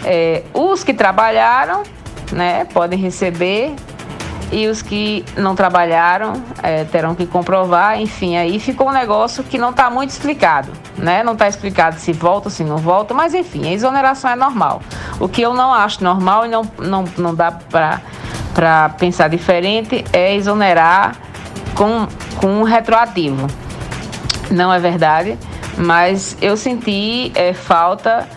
É, 0.06 0.42
os 0.52 0.84
que 0.84 0.92
trabalharam, 0.92 1.82
né, 2.30 2.66
podem 2.66 2.98
receber 2.98 3.74
e 4.50 4.66
os 4.66 4.82
que 4.82 5.24
não 5.36 5.54
trabalharam 5.54 6.34
é, 6.62 6.84
terão 6.84 7.14
que 7.14 7.26
comprovar. 7.26 8.00
Enfim, 8.00 8.36
aí 8.36 8.58
ficou 8.58 8.88
um 8.88 8.92
negócio 8.92 9.42
que 9.44 9.58
não 9.58 9.70
está 9.70 9.90
muito 9.90 10.10
explicado, 10.10 10.70
né? 10.96 11.22
Não 11.22 11.32
está 11.32 11.48
explicado 11.48 11.98
se 11.98 12.12
volta 12.12 12.50
se 12.50 12.64
não 12.64 12.76
volta, 12.76 13.14
mas 13.14 13.34
enfim, 13.34 13.68
a 13.68 13.72
exoneração 13.72 14.30
é 14.30 14.36
normal. 14.36 14.82
O 15.18 15.28
que 15.28 15.42
eu 15.42 15.54
não 15.54 15.72
acho 15.72 16.02
normal 16.02 16.46
e 16.46 16.48
não, 16.48 16.62
não, 16.78 17.04
não 17.16 17.34
dá 17.34 17.50
para 17.50 18.88
pensar 18.90 19.28
diferente 19.28 20.04
é 20.12 20.34
exonerar 20.34 21.16
com, 21.74 22.06
com 22.36 22.46
um 22.46 22.62
retroativo. 22.62 23.46
Não 24.50 24.72
é 24.72 24.78
verdade, 24.78 25.38
mas 25.76 26.36
eu 26.40 26.56
senti 26.56 27.32
é, 27.34 27.52
falta 27.52 28.28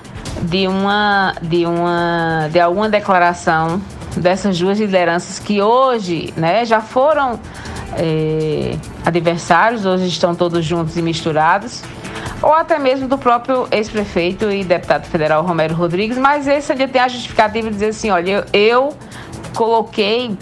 de 0.42 0.68
uma, 0.68 1.36
de 1.42 1.66
uma 1.66 2.48
de 2.52 2.60
alguma 2.60 2.90
declaração 2.90 3.82
dessas 4.20 4.58
duas 4.60 4.80
lideranças 4.80 5.40
que 5.40 5.62
hoje 5.62 6.34
né, 6.36 6.66
já 6.66 6.82
foram 6.82 7.40
é, 7.94 8.76
adversários, 9.06 9.86
hoje 9.86 10.08
estão 10.08 10.36
todos 10.36 10.64
juntos 10.66 10.98
e 10.98 11.02
misturados, 11.02 11.84
ou 12.42 12.54
até 12.54 12.78
mesmo 12.78 13.08
do 13.08 13.18
próprio 13.18 13.68
ex-prefeito 13.72 14.52
e 14.52 14.64
deputado 14.64 15.06
federal 15.06 15.44
Romero 15.44 15.74
Rodrigues, 15.74 16.18
mas 16.18 16.48
esse 16.48 16.72
ali 16.72 16.88
tem 16.88 17.02
a 17.02 17.08
justificativa 17.08 17.68
de 17.68 17.74
dizer 17.74 17.90
assim, 17.90 18.10
olha, 18.10 18.46
eu, 18.54 18.60
eu 18.60 18.94
coloquei, 19.56 20.38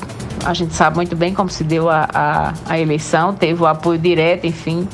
a 0.46 0.54
gente 0.54 0.74
sabe 0.74 0.98
muito 0.98 1.16
bem 1.16 1.34
como 1.34 1.50
se 1.50 1.64
deu 1.64 1.90
a, 1.90 2.08
a, 2.14 2.54
a 2.68 2.80
eleição, 2.80 3.34
teve 3.34 3.62
o 3.62 3.66
apoio 3.66 3.98
direto, 3.98 4.46
enfim, 4.46 4.88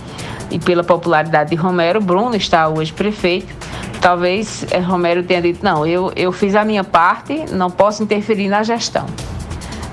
e 0.51 0.59
pela 0.59 0.83
popularidade 0.83 1.51
de 1.51 1.55
Romero, 1.55 2.01
Bruno 2.01 2.35
está 2.35 2.67
hoje 2.67 2.91
prefeito, 2.91 3.53
talvez 4.01 4.65
é, 4.71 4.79
Romero 4.79 5.23
tenha 5.23 5.41
dito, 5.41 5.63
não, 5.63 5.85
eu, 5.85 6.11
eu 6.15 6.31
fiz 6.31 6.55
a 6.55 6.65
minha 6.65 6.83
parte, 6.83 7.45
não 7.51 7.71
posso 7.71 8.03
interferir 8.03 8.49
na 8.49 8.61
gestão. 8.61 9.05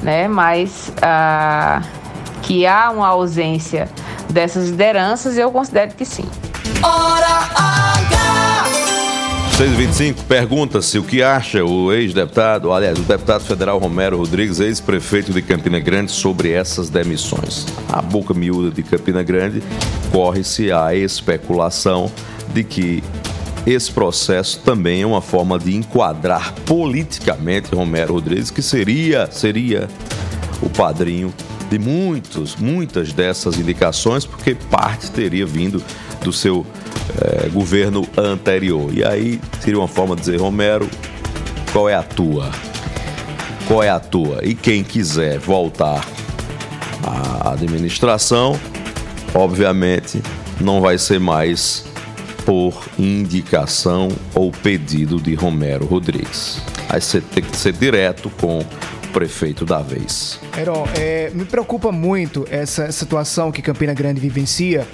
Né? 0.02 0.28
Mas 0.28 0.92
ah, 1.00 1.82
que 2.42 2.66
há 2.66 2.90
uma 2.90 3.08
ausência 3.08 3.88
dessas 4.28 4.68
lideranças, 4.68 5.38
eu 5.38 5.50
considero 5.50 5.94
que 5.94 6.04
sim. 6.04 6.28
Hora 6.82 7.48
H! 7.54 7.97
625 9.58 10.22
pergunta-se 10.26 11.00
o 11.00 11.02
que 11.02 11.20
acha 11.20 11.64
o 11.64 11.92
ex-deputado, 11.92 12.72
aliás, 12.72 12.96
o 12.96 13.02
deputado 13.02 13.42
federal 13.44 13.76
Romero 13.80 14.16
Rodrigues, 14.16 14.60
ex-prefeito 14.60 15.32
de 15.32 15.42
Campina 15.42 15.80
Grande, 15.80 16.12
sobre 16.12 16.52
essas 16.52 16.88
demissões. 16.88 17.66
A 17.88 18.00
boca 18.00 18.32
miúda 18.32 18.70
de 18.70 18.84
Campina 18.84 19.20
Grande 19.20 19.60
corre-se 20.12 20.70
a 20.70 20.94
especulação 20.94 22.08
de 22.54 22.62
que 22.62 23.02
esse 23.66 23.90
processo 23.90 24.60
também 24.60 25.02
é 25.02 25.06
uma 25.06 25.20
forma 25.20 25.58
de 25.58 25.74
enquadrar 25.74 26.54
politicamente 26.64 27.74
Romero 27.74 28.14
Rodrigues, 28.14 28.52
que 28.52 28.62
seria, 28.62 29.28
seria 29.28 29.88
o 30.62 30.70
padrinho 30.70 31.34
de 31.68 31.80
muitos, 31.80 32.54
muitas 32.54 33.12
dessas 33.12 33.58
indicações, 33.58 34.24
porque 34.24 34.54
parte 34.54 35.10
teria 35.10 35.44
vindo 35.44 35.82
do 36.22 36.32
seu 36.32 36.66
eh, 37.20 37.48
governo 37.48 38.06
anterior. 38.16 38.90
E 38.92 39.04
aí 39.04 39.40
seria 39.60 39.78
uma 39.78 39.88
forma 39.88 40.14
de 40.14 40.22
dizer, 40.22 40.40
Romero, 40.40 40.88
qual 41.72 41.88
é 41.88 41.94
a 41.94 42.02
tua? 42.02 42.50
Qual 43.66 43.82
é 43.82 43.88
a 43.88 44.00
tua? 44.00 44.40
E 44.42 44.54
quem 44.54 44.82
quiser 44.82 45.38
voltar 45.38 46.04
à 47.02 47.52
administração, 47.52 48.58
obviamente, 49.34 50.22
não 50.60 50.80
vai 50.80 50.98
ser 50.98 51.20
mais 51.20 51.84
por 52.44 52.88
indicação 52.98 54.08
ou 54.34 54.50
pedido 54.50 55.20
de 55.20 55.34
Romero 55.34 55.84
Rodrigues. 55.84 56.62
Aí 56.88 57.00
você 57.00 57.20
tem 57.20 57.44
que 57.44 57.54
ser 57.54 57.74
direto 57.74 58.30
com 58.40 58.60
o 58.60 58.64
prefeito 59.12 59.66
da 59.66 59.80
vez. 59.80 60.40
Heron, 60.56 60.88
é, 60.96 61.30
me 61.34 61.44
preocupa 61.44 61.92
muito 61.92 62.46
essa 62.50 62.90
situação 62.90 63.52
que 63.52 63.60
Campina 63.60 63.92
Grande 63.92 64.18
vivencia. 64.18 64.86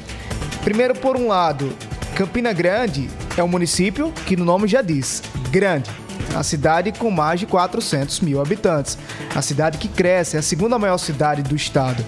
Primeiro, 0.64 0.94
por 0.94 1.14
um 1.14 1.28
lado, 1.28 1.70
Campina 2.16 2.50
Grande 2.50 3.10
é 3.36 3.44
um 3.44 3.48
município 3.48 4.10
que 4.24 4.34
no 4.34 4.46
nome 4.46 4.66
já 4.66 4.80
diz, 4.80 5.22
grande. 5.50 5.90
A 6.34 6.42
cidade 6.42 6.90
com 6.90 7.10
mais 7.10 7.38
de 7.38 7.46
400 7.46 8.20
mil 8.20 8.40
habitantes. 8.40 8.96
A 9.34 9.42
cidade 9.42 9.76
que 9.76 9.88
cresce, 9.88 10.36
é 10.36 10.38
a 10.38 10.42
segunda 10.42 10.78
maior 10.78 10.96
cidade 10.96 11.42
do 11.42 11.54
estado. 11.54 12.02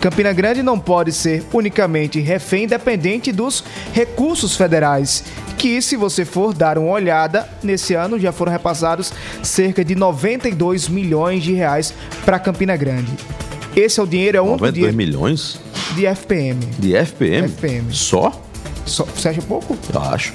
Campina 0.00 0.32
Grande 0.32 0.64
não 0.64 0.80
pode 0.80 1.12
ser 1.12 1.44
unicamente 1.52 2.18
refém 2.18 2.66
dependente 2.66 3.30
dos 3.30 3.62
recursos 3.92 4.56
federais, 4.56 5.22
que 5.56 5.80
se 5.80 5.94
você 5.94 6.24
for 6.24 6.52
dar 6.52 6.76
uma 6.76 6.90
olhada, 6.90 7.48
nesse 7.62 7.94
ano 7.94 8.18
já 8.18 8.32
foram 8.32 8.50
repassados 8.50 9.12
cerca 9.44 9.84
de 9.84 9.94
92 9.94 10.88
milhões 10.88 11.44
de 11.44 11.52
reais 11.52 11.94
para 12.24 12.40
Campina 12.40 12.76
Grande. 12.76 13.12
Esse 13.74 14.00
é 14.00 14.02
o 14.02 14.06
dinheiro, 14.06 14.38
é 14.38 14.42
um 14.42 14.50
92 14.52 14.74
dinheiro 14.74 14.96
milhões 14.96 15.60
de 15.94 16.06
FPM. 16.06 16.60
de 16.78 16.94
FPM? 16.94 17.48
FPM. 17.48 17.94
Só? 17.94 18.32
Só, 18.84 19.04
você 19.04 19.28
acha 19.30 19.42
pouco? 19.42 19.76
Eu 19.92 20.00
acho. 20.00 20.32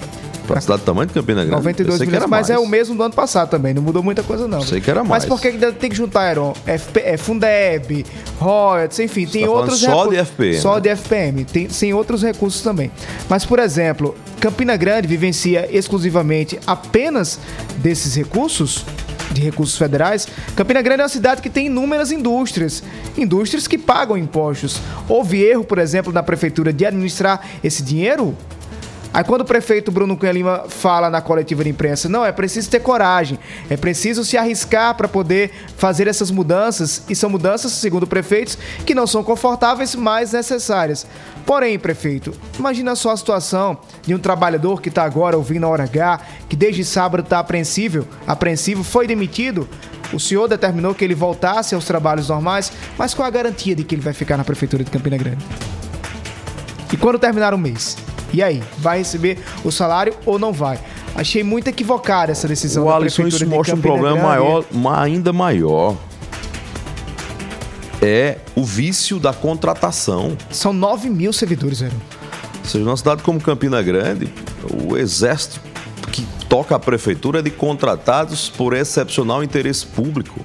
Pra 0.47 0.61
cidade 0.61 0.81
do 0.81 0.85
tamanho 0.85 1.07
de 1.07 1.13
Campina 1.13 1.41
Grande. 1.43 1.57
92 1.57 1.93
eu 1.93 1.97
sei 1.97 2.05
que 2.07 2.11
milhões, 2.13 2.29
mas 2.29 2.47
mais. 2.47 2.49
é 2.49 2.57
o 2.57 2.65
mesmo 2.65 2.95
do 2.95 3.03
ano 3.03 3.13
passado 3.13 3.49
também, 3.49 3.73
não 3.73 3.81
mudou 3.81 4.01
muita 4.01 4.23
coisa 4.23 4.47
não. 4.47 4.61
Sei 4.61 4.79
que 4.79 4.89
era 4.89 5.01
Mas 5.01 5.09
mais. 5.09 5.25
por 5.25 5.41
que 5.41 5.49
ainda 5.49 5.73
tem 5.73 5.89
que 5.89 5.95
juntar, 5.97 6.31
Heron? 6.31 6.53
FP, 6.65 7.01
é, 7.01 7.17
Fundeb, 7.17 8.05
royalties, 8.39 8.99
enfim, 8.99 9.25
tem 9.25 9.43
tá 9.43 9.51
outros 9.51 9.81
só 9.81 10.07
de 10.07 10.15
FPM, 10.15 10.61
Só 10.61 10.75
né? 10.75 10.81
de 10.81 10.89
FPM, 10.95 11.43
tem, 11.43 11.67
tem 11.67 11.93
outros 11.93 12.23
recursos 12.23 12.61
também. 12.61 12.89
Mas, 13.27 13.43
por 13.45 13.59
exemplo, 13.59 14.15
Campina 14.39 14.77
Grande 14.77 15.05
vivencia 15.05 15.67
exclusivamente 15.69 16.57
apenas 16.65 17.37
desses 17.79 18.15
recursos, 18.15 18.85
de 19.31 19.41
recursos 19.41 19.77
federais. 19.77 20.27
Campina 20.55 20.81
Grande 20.81 21.01
é 21.01 21.03
uma 21.03 21.09
cidade 21.09 21.41
que 21.41 21.49
tem 21.49 21.67
inúmeras 21.67 22.11
indústrias, 22.11 22.83
indústrias 23.17 23.67
que 23.67 23.77
pagam 23.77 24.17
impostos. 24.17 24.79
Houve 25.07 25.43
erro, 25.43 25.63
por 25.63 25.79
exemplo, 25.79 26.11
na 26.11 26.23
prefeitura 26.23 26.73
de 26.73 26.85
administrar 26.85 27.45
esse 27.63 27.83
dinheiro? 27.83 28.35
Aí 29.13 29.23
quando 29.23 29.41
o 29.41 29.45
prefeito 29.45 29.91
Bruno 29.91 30.15
Cunha 30.15 30.31
Lima 30.31 30.65
fala 30.67 31.09
na 31.09 31.21
coletiva 31.21 31.63
de 31.63 31.69
imprensa, 31.69 32.07
não, 32.07 32.25
é 32.25 32.31
preciso 32.31 32.69
ter 32.69 32.79
coragem, 32.81 33.39
é 33.69 33.77
preciso 33.77 34.23
se 34.23 34.37
arriscar 34.37 34.95
para 34.95 35.07
poder 35.07 35.51
fazer 35.75 36.07
essas 36.07 36.29
mudanças, 36.29 37.03
e 37.09 37.15
são 37.15 37.29
mudanças, 37.29 37.71
segundo 37.71 38.05
prefeitos, 38.05 38.57
que 38.85 38.93
não 38.93 39.07
são 39.07 39.23
confortáveis, 39.23 39.95
mas 39.95 40.33
necessárias. 40.33 41.07
Porém, 41.45 41.79
prefeito, 41.79 42.33
imagina 42.59 42.95
só 42.95 43.11
a 43.11 43.17
situação 43.17 43.77
de 44.05 44.13
um 44.13 44.19
trabalhador 44.19 44.81
que 44.81 44.89
está 44.89 45.03
agora 45.03 45.37
ouvindo 45.37 45.65
a 45.65 45.69
hora 45.69 45.83
H, 45.83 46.19
que 46.49 46.55
desde 46.55 46.83
sábado 46.83 47.23
está 47.23 47.39
apreensível, 47.39 48.05
apreensivo, 48.27 48.83
foi 48.83 49.07
demitido, 49.07 49.67
o 50.13 50.19
senhor 50.19 50.47
determinou 50.47 50.93
que 50.93 51.03
ele 51.03 51.15
voltasse 51.15 51.73
aos 51.73 51.85
trabalhos 51.85 52.29
normais, 52.29 52.71
mas 52.97 53.13
qual 53.13 53.27
a 53.27 53.31
garantia 53.31 53.75
de 53.75 53.83
que 53.83 53.95
ele 53.95 54.01
vai 54.01 54.13
ficar 54.13 54.37
na 54.37 54.43
prefeitura 54.43 54.83
de 54.83 54.91
Campina 54.91 55.17
Grande? 55.17 55.43
E 56.91 56.97
quando 56.97 57.19
terminar 57.19 57.53
o 57.53 57.57
mês? 57.57 57.97
E 58.33 58.43
aí, 58.43 58.61
vai 58.77 58.99
receber 58.99 59.39
o 59.63 59.71
salário 59.71 60.13
ou 60.25 60.37
não 60.37 60.51
vai? 60.51 60.79
Achei 61.15 61.43
muito 61.43 61.67
equivocada 61.67 62.31
essa 62.31 62.47
decisão 62.47 62.85
O 62.85 62.89
da 62.89 62.95
Alisson, 62.97 63.23
prefeitura 63.23 63.45
isso 63.45 63.55
mostra 63.55 63.75
um 63.75 63.81
problema 63.81 64.21
maior, 64.21 64.65
ma- 64.71 65.01
ainda 65.01 65.31
maior. 65.33 65.95
É 68.01 68.37
o 68.55 68.63
vício 68.63 69.19
da 69.19 69.33
contratação. 69.33 70.37
São 70.51 70.71
9 70.71 71.09
mil 71.09 71.33
servidores, 71.33 71.81
Heron. 71.81 71.95
Ou 72.59 72.65
seja, 72.69 72.83
numa 72.85 72.97
cidade 72.97 73.23
como 73.23 73.39
Campina 73.41 73.81
Grande, 73.81 74.31
o 74.87 74.95
exército 74.97 75.59
que 76.11 76.23
toca 76.47 76.75
a 76.75 76.79
prefeitura 76.79 77.39
é 77.39 77.41
de 77.41 77.49
contratados 77.49 78.49
por 78.49 78.73
excepcional 78.75 79.43
interesse 79.43 79.85
público. 79.85 80.39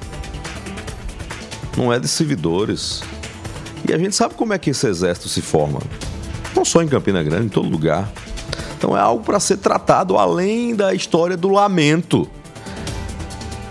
Não 1.77 1.93
é 1.93 1.99
de 1.99 2.09
servidores. 2.09 3.03
E 3.89 3.93
a 3.93 3.99
gente 3.99 4.15
sabe 4.15 4.35
como 4.35 4.53
é 4.55 4.59
que 4.59 4.71
esse 4.71 4.87
exército 4.87 5.29
se 5.29 5.43
forma. 5.43 5.81
Não 6.55 6.65
só 6.65 6.83
em 6.83 6.89
Campina 6.89 7.23
Grande, 7.23 7.47
em 7.47 7.49
todo 7.49 7.69
lugar. 7.69 8.11
Então 8.77 8.97
é 8.97 9.01
algo 9.01 9.25
para 9.25 9.39
ser 9.39 9.59
tratado 9.59 10.17
além 10.17 10.75
da 10.75 10.93
história 10.93 11.37
do 11.37 11.49
lamento. 11.49 12.29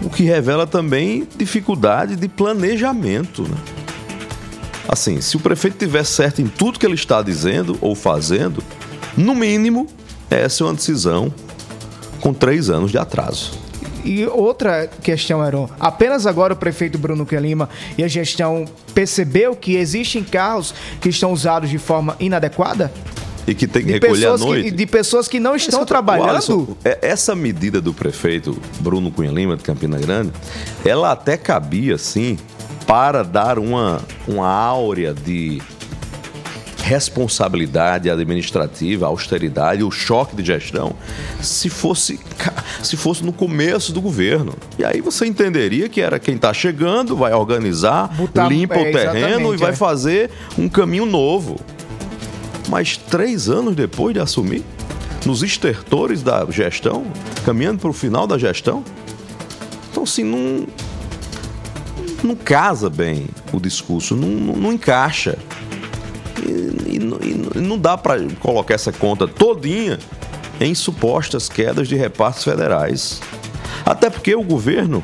O 0.01 0.09
que 0.09 0.23
revela 0.23 0.65
também 0.65 1.27
dificuldade 1.35 2.15
de 2.15 2.27
planejamento. 2.27 3.43
Né? 3.43 3.57
Assim, 4.87 5.21
se 5.21 5.37
o 5.37 5.39
prefeito 5.39 5.77
tiver 5.77 6.03
certo 6.03 6.41
em 6.41 6.47
tudo 6.47 6.79
que 6.79 6.85
ele 6.85 6.95
está 6.95 7.21
dizendo 7.21 7.77
ou 7.81 7.93
fazendo, 7.93 8.63
no 9.15 9.35
mínimo, 9.35 9.87
essa 10.29 10.63
é 10.63 10.67
uma 10.67 10.73
decisão 10.73 11.31
com 12.19 12.33
três 12.33 12.69
anos 12.69 12.89
de 12.89 12.97
atraso. 12.97 13.60
E 14.03 14.25
outra 14.25 14.87
questão, 15.01 15.45
Heron. 15.45 15.69
Apenas 15.79 16.25
agora 16.25 16.53
o 16.53 16.55
prefeito 16.55 16.97
Bruno 16.97 17.25
Cunha 17.25 17.39
Lima 17.41 17.69
e 17.97 18.03
a 18.03 18.07
gestão 18.07 18.65
percebeu 18.93 19.55
que 19.55 19.75
existem 19.75 20.23
carros 20.23 20.73
que 20.99 21.09
estão 21.09 21.31
usados 21.31 21.69
de 21.69 21.77
forma 21.77 22.15
inadequada? 22.19 22.91
E 23.47 23.55
que 23.55 23.67
tem 23.67 23.81
que 23.81 23.87
De 23.87 23.93
recolher 23.93 24.27
à 24.27 24.31
pessoas, 24.33 24.41
noite. 24.41 24.63
que, 24.65 24.71
de 24.71 24.85
pessoas 24.85 25.27
que 25.27 25.39
não 25.39 25.55
estão 25.55 25.79
Esse- 25.79 25.87
trabalhando? 25.87 26.29
Alisson, 26.29 26.67
é- 26.85 26.99
essa 27.01 27.35
medida 27.35 27.81
do 27.81 27.91
prefeito 27.93 28.55
Bruno 28.79 29.11
Cunha 29.11 29.31
Lima, 29.31 29.57
de 29.57 29.63
Campina 29.63 29.97
Grande, 29.97 30.31
ela 30.85 31.11
até 31.11 31.37
cabia, 31.37 31.97
sim, 31.97 32.37
para 32.85 33.23
dar 33.23 33.57
uma, 33.57 33.99
uma 34.27 34.47
áurea 34.47 35.13
de 35.13 35.61
responsabilidade 36.81 38.09
administrativa, 38.09 39.05
austeridade, 39.05 39.83
o 39.83 39.91
choque 39.91 40.35
de 40.35 40.43
gestão, 40.43 40.93
se 41.41 41.69
fosse, 41.69 42.19
se 42.81 42.97
fosse 42.97 43.23
no 43.23 43.31
começo 43.31 43.93
do 43.93 44.01
governo. 44.01 44.53
E 44.77 44.83
aí 44.83 44.99
você 44.99 45.25
entenderia 45.25 45.87
que 45.87 46.01
era 46.01 46.19
quem 46.19 46.35
está 46.35 46.53
chegando, 46.53 47.15
vai 47.15 47.33
organizar, 47.33 48.07
Botar, 48.15 48.49
limpa 48.49 48.75
é, 48.75 48.89
o 48.89 48.91
terreno 48.91 49.53
e 49.53 49.57
vai 49.57 49.71
é. 49.71 49.75
fazer 49.75 50.31
um 50.57 50.67
caminho 50.67 51.05
novo. 51.05 51.57
Mas 52.67 52.97
três 52.97 53.49
anos 53.49 53.75
depois 53.75 54.13
de 54.13 54.19
assumir, 54.19 54.63
nos 55.25 55.43
estertores 55.43 56.23
da 56.23 56.45
gestão, 56.49 57.05
caminhando 57.45 57.79
para 57.79 57.89
o 57.89 57.93
final 57.93 58.25
da 58.25 58.37
gestão, 58.37 58.83
então 59.91 60.03
assim, 60.03 60.23
não, 60.23 60.65
não 62.23 62.35
casa 62.35 62.89
bem 62.89 63.27
o 63.53 63.59
discurso, 63.59 64.15
não, 64.15 64.27
não, 64.27 64.55
não 64.55 64.73
encaixa. 64.73 65.37
E, 66.45 66.97
e, 66.97 67.57
e 67.57 67.59
não 67.59 67.77
dá 67.77 67.97
para 67.97 68.21
colocar 68.39 68.73
essa 68.73 68.91
conta 68.91 69.27
todinha 69.27 69.99
em 70.59 70.75
supostas 70.75 71.49
quedas 71.49 71.87
de 71.87 71.95
repartos 71.95 72.43
federais. 72.43 73.19
Até 73.85 74.09
porque 74.09 74.35
o 74.35 74.43
governo 74.43 75.01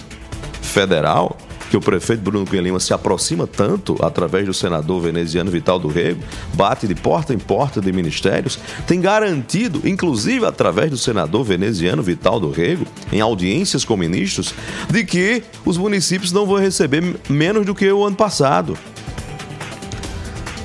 federal, 0.61 1.35
que 1.69 1.75
o 1.75 1.81
prefeito 1.81 2.21
Bruno 2.21 2.45
Cunha 2.45 2.61
Lima 2.61 2.79
se 2.79 2.93
aproxima 2.93 3.47
tanto 3.47 3.97
através 4.01 4.45
do 4.45 4.53
senador 4.53 5.01
veneziano 5.01 5.49
Vital 5.49 5.79
do 5.79 5.87
Rego, 5.87 6.21
bate 6.53 6.87
de 6.87 6.95
porta 6.95 7.33
em 7.33 7.39
porta 7.39 7.81
de 7.81 7.91
ministérios, 7.91 8.59
tem 8.85 9.01
garantido, 9.01 9.81
inclusive 9.87 10.45
através 10.45 10.91
do 10.91 10.97
senador 10.97 11.43
veneziano 11.43 12.03
Vital 12.03 12.39
do 12.39 12.51
Rego, 12.51 12.85
em 13.11 13.19
audiências 13.19 13.83
com 13.83 13.97
ministros, 13.97 14.53
de 14.89 15.03
que 15.03 15.43
os 15.65 15.77
municípios 15.77 16.31
não 16.31 16.45
vão 16.45 16.57
receber 16.57 17.03
menos 17.27 17.65
do 17.65 17.73
que 17.73 17.91
o 17.91 18.05
ano 18.05 18.15
passado. 18.15 18.77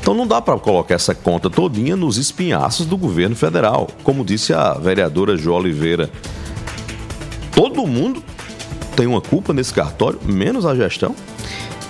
Então 0.02 0.14
não 0.14 0.26
dá 0.26 0.42
para 0.42 0.58
colocar 0.58 0.96
essa 0.96 1.14
conta 1.14 1.48
todinha 1.48 1.94
nos 1.94 2.16
espinhaços 2.16 2.84
do 2.84 2.96
governo 2.96 3.36
federal, 3.36 3.86
como 4.02 4.24
disse 4.24 4.52
a 4.52 4.74
vereadora 4.74 5.36
Jo 5.36 5.52
Oliveira. 5.52 6.10
Todo 7.54 7.86
mundo 7.86 8.20
tem 8.96 9.06
uma 9.06 9.20
culpa 9.20 9.52
nesse 9.52 9.72
cartório, 9.72 10.18
menos 10.24 10.66
a 10.66 10.74
gestão. 10.74 11.14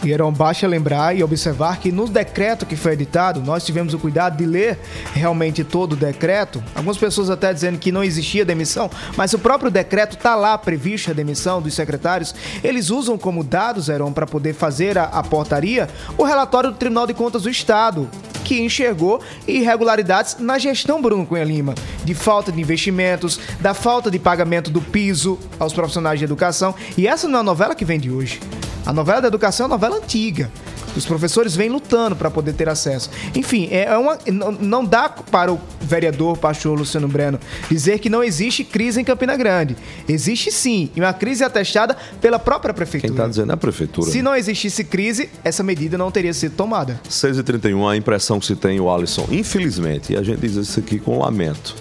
E 0.04 0.12
era 0.12 0.28
basta 0.32 0.66
lembrar 0.66 1.16
e 1.16 1.22
observar 1.22 1.78
que 1.78 1.92
no 1.92 2.08
decreto 2.08 2.66
que 2.66 2.74
foi 2.74 2.92
editado, 2.92 3.40
nós 3.40 3.64
tivemos 3.64 3.94
o 3.94 3.98
cuidado 3.98 4.36
de 4.36 4.44
ler 4.44 4.78
realmente 5.12 5.62
todo 5.62 5.92
o 5.92 5.96
decreto. 5.96 6.62
Algumas 6.74 6.98
pessoas 6.98 7.30
até 7.30 7.52
dizendo 7.52 7.78
que 7.78 7.92
não 7.92 8.02
existia 8.02 8.44
demissão, 8.44 8.90
mas 9.16 9.32
o 9.32 9.38
próprio 9.38 9.70
decreto 9.70 10.16
está 10.16 10.34
lá 10.34 10.58
previsto 10.58 11.10
a 11.10 11.14
demissão 11.14 11.62
dos 11.62 11.74
secretários. 11.74 12.34
Eles 12.64 12.90
usam 12.90 13.16
como 13.16 13.44
dados, 13.44 13.88
Heron, 13.88 14.12
para 14.12 14.26
poder 14.26 14.54
fazer 14.54 14.98
a, 14.98 15.04
a 15.04 15.22
portaria, 15.22 15.88
o 16.18 16.24
relatório 16.24 16.72
do 16.72 16.76
Tribunal 16.76 17.06
de 17.06 17.14
Contas 17.14 17.42
do 17.42 17.50
Estado, 17.50 18.10
que 18.42 18.60
enxergou 18.60 19.22
irregularidades 19.46 20.36
na 20.40 20.58
gestão 20.58 21.00
Bruno 21.00 21.24
Cunha 21.24 21.44
Lima, 21.44 21.74
de 22.04 22.14
falta 22.14 22.50
de 22.50 22.60
investimentos, 22.60 23.38
da 23.60 23.72
falta 23.72 24.10
de 24.10 24.18
pagamento 24.18 24.68
do 24.68 24.80
piso 24.80 25.38
aos 25.60 25.72
profissionais 25.72 26.18
de 26.18 26.24
educação. 26.24 26.74
E 26.98 27.06
essa 27.06 27.28
não 27.28 27.38
é 27.38 27.40
a 27.40 27.44
novela 27.44 27.74
que 27.74 27.84
vem 27.84 28.00
de 28.00 28.10
hoje. 28.10 28.40
A 28.84 28.92
novela 28.92 29.20
da 29.20 29.28
educação 29.28 29.64
é 29.64 29.68
uma 29.68 29.76
novela 29.76 29.91
antiga. 29.92 30.50
Os 30.96 31.06
professores 31.06 31.56
vêm 31.56 31.70
lutando 31.70 32.14
para 32.14 32.30
poder 32.30 32.52
ter 32.52 32.68
acesso. 32.68 33.10
Enfim, 33.34 33.68
é, 33.70 33.84
é 33.84 33.96
uma, 33.96 34.18
não 34.60 34.84
dá 34.84 35.08
para 35.08 35.52
o 35.52 35.60
vereador 35.80 36.36
pastor 36.36 36.78
Luciano 36.78 37.08
Breno 37.08 37.38
dizer 37.70 37.98
que 37.98 38.10
não 38.10 38.22
existe 38.22 38.62
crise 38.62 39.00
em 39.00 39.04
Campina 39.04 39.36
Grande. 39.36 39.76
Existe 40.08 40.50
sim, 40.52 40.90
e 40.94 41.00
uma 41.00 41.12
crise 41.12 41.44
atestada 41.44 41.96
pela 42.20 42.38
própria 42.38 42.74
prefeitura. 42.74 43.12
Quem 43.12 43.16
está 43.16 43.28
dizendo 43.28 43.52
é 43.52 43.54
a 43.54 43.56
prefeitura. 43.56 44.10
Se 44.10 44.20
não 44.20 44.36
existisse 44.36 44.84
crise, 44.84 45.30
essa 45.42 45.62
medida 45.62 45.96
não 45.96 46.10
teria 46.10 46.34
sido 46.34 46.54
tomada. 46.54 47.00
6h31, 47.08 47.90
a 47.90 47.96
impressão 47.96 48.38
que 48.38 48.46
se 48.46 48.56
tem, 48.56 48.78
o 48.78 48.90
Alisson, 48.90 49.26
infelizmente, 49.30 50.12
e 50.12 50.16
a 50.16 50.22
gente 50.22 50.40
diz 50.40 50.56
isso 50.56 50.78
aqui 50.78 50.98
com 50.98 51.18
lamento, 51.18 51.74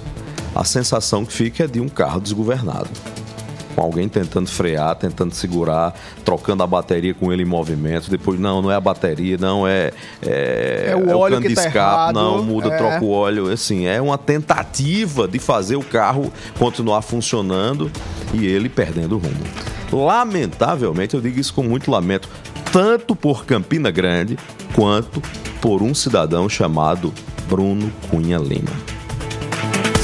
a 0.55 0.63
sensação 0.63 1.25
que 1.25 1.33
fica 1.33 1.65
é 1.65 1.67
de 1.67 1.79
um 1.79 1.89
carro 1.89 2.21
desgovernado 2.21 2.89
com 3.71 3.81
alguém 3.81 4.07
tentando 4.07 4.47
frear, 4.47 4.95
tentando 4.95 5.33
segurar, 5.33 5.93
trocando 6.23 6.63
a 6.63 6.67
bateria 6.67 7.13
com 7.13 7.31
ele 7.31 7.43
em 7.43 7.45
movimento. 7.45 8.09
Depois, 8.09 8.39
não, 8.39 8.61
não 8.61 8.71
é 8.71 8.75
a 8.75 8.81
bateria, 8.81 9.37
não 9.37 9.67
é. 9.67 9.91
É, 10.21 10.89
é 10.89 10.95
o 10.95 11.09
é 11.09 11.15
óleo 11.15 11.37
o 11.39 11.41
que 11.41 11.53
tá 11.53 11.61
escape, 11.65 11.77
errado, 11.77 12.15
não, 12.15 12.43
muda, 12.43 12.69
é. 12.69 12.77
troca 12.77 13.03
o 13.03 13.09
óleo. 13.09 13.51
Assim, 13.51 13.85
é 13.85 14.01
uma 14.01 14.17
tentativa 14.17 15.27
de 15.27 15.39
fazer 15.39 15.75
o 15.75 15.83
carro 15.83 16.31
continuar 16.57 17.01
funcionando 17.01 17.91
e 18.33 18.45
ele 18.45 18.69
perdendo 18.69 19.15
o 19.15 19.17
rumo. 19.17 19.43
Lamentavelmente, 19.91 21.15
eu 21.15 21.21
digo 21.21 21.39
isso 21.39 21.53
com 21.53 21.63
muito 21.63 21.91
lamento, 21.91 22.29
tanto 22.71 23.15
por 23.15 23.45
Campina 23.45 23.91
Grande 23.91 24.37
quanto 24.73 25.21
por 25.59 25.81
um 25.81 25.93
cidadão 25.93 26.47
chamado 26.47 27.13
Bruno 27.47 27.91
Cunha 28.09 28.37
Lima. 28.37 28.71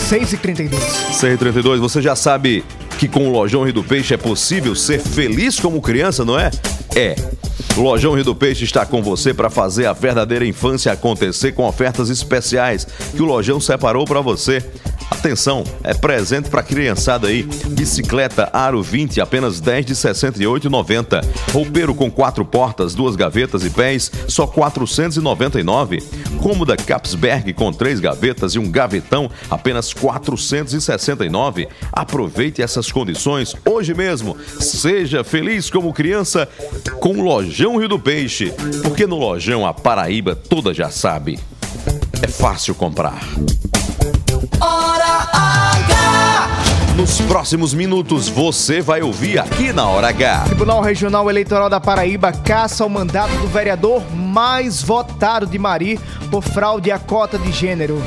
6h32. 0.10 0.78
6h32, 1.12 1.80
você 1.80 2.02
já 2.02 2.16
sabe 2.16 2.64
que 2.98 3.08
com 3.08 3.28
o 3.28 3.32
Lojão 3.32 3.64
Rio 3.64 3.74
do 3.74 3.84
Peixe 3.84 4.14
é 4.14 4.18
possível 4.18 4.74
ser 4.76 5.00
feliz 5.00 5.60
como 5.60 5.82
criança, 5.82 6.26
não 6.26 6.40
é? 6.40 6.50
É. 6.96 7.16
Lojão 7.76 8.16
Rio 8.16 8.24
do 8.24 8.36
Peixe 8.36 8.64
está 8.64 8.86
com 8.86 9.04
você 9.04 9.34
para 9.34 9.52
fazer 9.52 9.86
a 9.86 9.94
verdadeira 9.94 10.46
infância 10.46 10.92
acontecer 10.92 11.52
com 11.52 11.68
ofertas 11.68 12.10
especiais 12.10 12.88
que 13.16 13.22
o 13.22 13.26
Lojão 13.26 13.60
separou 13.60 14.04
para 14.04 14.20
você. 14.20 14.64
Atenção, 15.10 15.64
é 15.84 15.94
presente 15.94 16.50
para 16.50 16.62
criançada 16.62 17.28
aí. 17.28 17.44
Bicicleta 17.70 18.50
Aro 18.52 18.84
20, 18.84 19.22
apenas 19.22 19.60
10 19.60 19.86
de 19.86 19.96
68,90. 19.96 21.26
Roupeiro 21.54 21.96
com 21.96 22.12
quatro 22.12 22.44
portas, 22.44 22.94
duas 22.94 23.16
gavetas 23.16 23.64
e 23.64 23.70
pés, 23.70 24.12
só 24.28 24.46
499. 24.46 26.04
Cômoda 26.42 26.76
Capsberg 26.76 27.54
com 27.54 27.72
três 27.72 28.00
gavetas 28.00 28.54
e 28.54 28.60
um 28.60 28.70
gavetão, 28.70 29.32
apenas 29.50 29.94
469. 29.94 31.68
Aproveite 31.92 32.62
essas 32.62 32.92
condições 32.92 33.56
hoje 33.66 33.94
mesmo. 33.94 34.38
Seja 34.60 35.24
feliz 35.24 35.70
como 35.70 35.94
criança 35.94 36.48
com 37.00 37.18
o 37.18 37.24
Lojão 37.24 37.78
Rio 37.78 37.90
do 37.90 38.00
Peixe, 38.00 38.54
porque 38.84 39.08
no 39.08 39.18
Lojão 39.18 39.66
a 39.66 39.74
Paraíba 39.74 40.36
toda 40.36 40.74
já 40.74 40.90
sabe. 40.90 41.40
É 42.22 42.28
fácil 42.28 42.76
comprar. 42.76 43.22
Hora 44.60 45.28
H! 45.34 46.50
Nos 46.96 47.22
próximos 47.22 47.74
minutos 47.74 48.28
você 48.28 48.82
vai 48.82 49.02
ouvir 49.02 49.40
aqui 49.40 49.72
na 49.72 49.88
Hora 49.88 50.10
H. 50.10 50.46
Tribunal 50.46 50.82
Regional 50.82 51.30
Eleitoral 51.30 51.70
da 51.70 51.80
Paraíba 51.80 52.32
caça 52.32 52.86
o 52.86 52.90
mandato 52.90 53.32
do 53.38 53.48
vereador 53.48 54.02
mais 54.14 54.82
votado 54.82 55.46
de 55.46 55.60
Mari 55.60 56.00
por 56.32 56.44
fraude 56.44 56.92
à 56.92 57.00
cota 57.00 57.38
de 57.38 57.52
gênero. 57.52 58.02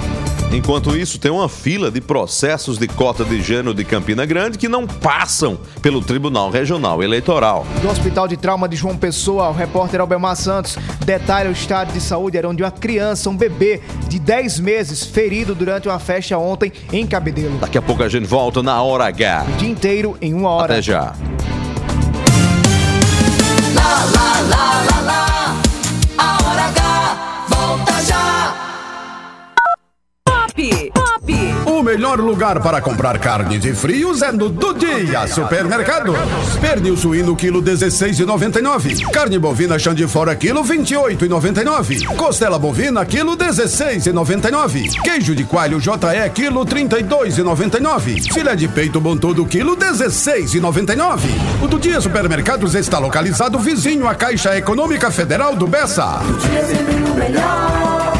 Enquanto 0.52 0.96
isso, 0.96 1.18
tem 1.18 1.30
uma 1.30 1.48
fila 1.48 1.92
de 1.92 2.00
processos 2.00 2.76
de 2.76 2.88
cota 2.88 3.24
de 3.24 3.40
gênero 3.40 3.72
de 3.72 3.84
Campina 3.84 4.26
Grande 4.26 4.58
que 4.58 4.68
não 4.68 4.84
passam 4.84 5.60
pelo 5.80 6.00
Tribunal 6.00 6.50
Regional 6.50 7.00
Eleitoral. 7.02 7.64
Do 7.80 7.88
Hospital 7.88 8.26
de 8.26 8.36
Trauma 8.36 8.68
de 8.68 8.74
João 8.74 8.96
Pessoa, 8.96 9.48
o 9.48 9.52
repórter 9.52 10.00
Albemar 10.00 10.34
Santos 10.34 10.76
detalha 11.04 11.48
o 11.48 11.52
estado 11.52 11.92
de 11.92 12.00
saúde 12.00 12.36
era 12.36 12.48
onde 12.48 12.64
uma 12.64 12.70
criança, 12.70 13.30
um 13.30 13.36
bebê 13.36 13.80
de 14.08 14.18
10 14.18 14.58
meses, 14.58 15.04
ferido 15.04 15.54
durante 15.54 15.88
uma 15.88 16.00
festa 16.00 16.36
ontem 16.36 16.72
em 16.92 17.06
Cabedelo. 17.06 17.58
Daqui 17.58 17.78
a 17.78 17.82
pouco 17.82 18.02
a 18.02 18.08
gente 18.08 18.26
volta 18.26 18.60
na 18.60 18.82
Hora 18.82 19.06
H. 19.06 19.46
O 19.48 19.56
dia 19.56 19.70
inteiro 19.70 20.16
em 20.20 20.34
uma 20.34 20.50
hora. 20.50 20.72
Até 20.74 20.82
já. 20.82 21.14
Lá, 23.74 24.04
lá, 24.12 24.40
lá, 24.48 25.19
melhor 31.90 32.20
lugar 32.20 32.62
para 32.62 32.80
comprar 32.80 33.18
carnes 33.18 33.64
e 33.64 33.74
frios 33.74 34.22
é 34.22 34.30
no 34.30 34.48
Do 34.48 34.72
Dia 34.74 35.26
Supermercado. 35.26 36.14
Pernil 36.60 36.96
suíno 36.96 37.34
quilo 37.34 37.60
16,99. 37.60 39.10
Carne 39.10 39.40
bovina 39.40 39.76
chão 39.76 39.92
de 39.92 40.06
fora 40.06 40.36
quilo 40.36 40.62
28,99. 40.62 42.06
Costela 42.14 42.60
bovina 42.60 43.04
quilo 43.04 43.36
16,99. 43.36 45.00
Queijo 45.02 45.34
de 45.34 45.42
coalho 45.42 45.80
JE 45.80 46.30
quilo 46.32 46.64
32,99. 46.64 48.32
Filé 48.32 48.54
de 48.54 48.68
peito 48.68 49.00
bom 49.00 49.16
todo 49.16 49.44
quilo 49.44 49.76
16,99. 49.76 51.22
O 51.60 51.66
Do 51.66 51.80
Dia 51.80 52.00
Supermercados 52.00 52.76
está 52.76 53.00
localizado 53.00 53.58
vizinho 53.58 54.06
à 54.06 54.14
Caixa 54.14 54.56
Econômica 54.56 55.10
Federal 55.10 55.56
do 55.56 55.66
Bessa. 55.66 56.20
Do 56.24 56.38
dia 56.38 56.62
melhor 57.16 58.19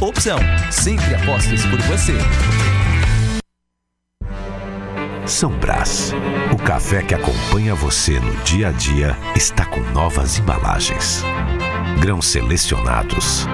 Opção. 0.00 0.38
Sempre 0.70 1.14
apostos 1.14 1.66
por 1.66 1.78
você. 1.82 2.16
São 5.26 5.50
Brás. 5.58 6.14
O 6.50 6.56
café 6.56 7.02
que 7.02 7.14
acompanha 7.14 7.74
você 7.74 8.18
no 8.18 8.34
dia 8.36 8.68
a 8.68 8.72
dia 8.72 9.14
está 9.36 9.66
com 9.66 9.80
novas 9.92 10.38
embalagens. 10.38 11.22
Grãos 12.00 12.28
selecionados. 12.28 13.46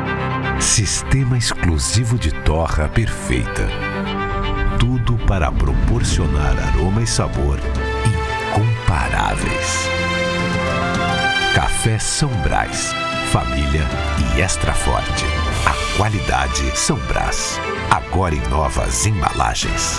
Sistema 0.60 1.36
exclusivo 1.36 2.16
de 2.16 2.30
torra 2.44 2.88
perfeita. 2.88 3.68
Tudo 4.78 5.18
para 5.26 5.50
proporcionar 5.50 6.56
aroma 6.68 7.02
e 7.02 7.08
sabor 7.08 7.58
incomparáveis. 8.52 9.88
Café 11.56 11.98
São 11.98 12.30
Brás. 12.44 12.94
Família 13.32 13.82
e 14.36 14.40
extra 14.40 14.72
forte. 14.72 15.24
Qualidade 15.96 16.76
São 16.76 16.98
Brás. 17.08 17.58
Agora 17.90 18.34
em 18.34 18.48
novas 18.50 19.06
embalagens. 19.06 19.98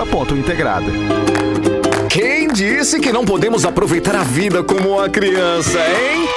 ponto 0.05 0.35
integrada. 0.35 0.91
Quem 2.09 2.47
disse 2.47 2.99
que 2.99 3.11
não 3.11 3.23
podemos 3.23 3.65
aproveitar 3.65 4.15
a 4.15 4.23
vida 4.23 4.63
como 4.63 4.97
uma 4.97 5.09
criança, 5.09 5.79
hein? 5.79 6.27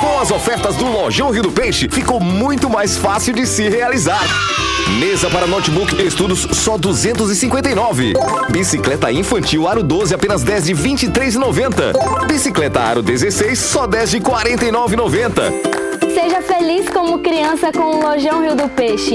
Com 0.00 0.18
as 0.20 0.30
ofertas 0.30 0.76
do 0.76 0.86
Lojão 0.86 1.30
Rio 1.30 1.44
do 1.44 1.52
Peixe, 1.52 1.88
ficou 1.88 2.20
muito 2.20 2.68
mais 2.68 2.96
fácil 2.96 3.32
de 3.32 3.46
se 3.46 3.68
realizar. 3.68 4.22
Mesa 4.98 5.30
para 5.30 5.46
notebook 5.46 5.94
estudos 6.04 6.40
só 6.52 6.76
259. 6.76 8.12
Bicicleta 8.50 9.10
infantil 9.10 9.66
aro 9.66 9.82
12 9.82 10.14
apenas 10.14 10.42
10 10.42 10.64
de 10.66 10.74
23,90. 10.74 12.26
Bicicleta 12.26 12.80
aro 12.80 13.02
16 13.02 13.58
só 13.58 13.86
10 13.86 14.10
de 14.10 14.20
49,90. 14.20 15.52
Seja 16.12 16.42
feliz 16.42 16.88
como 16.90 17.20
criança 17.20 17.72
com 17.72 17.96
o 17.96 18.02
Lojão 18.02 18.42
Rio 18.42 18.54
do 18.54 18.68
Peixe. 18.68 19.14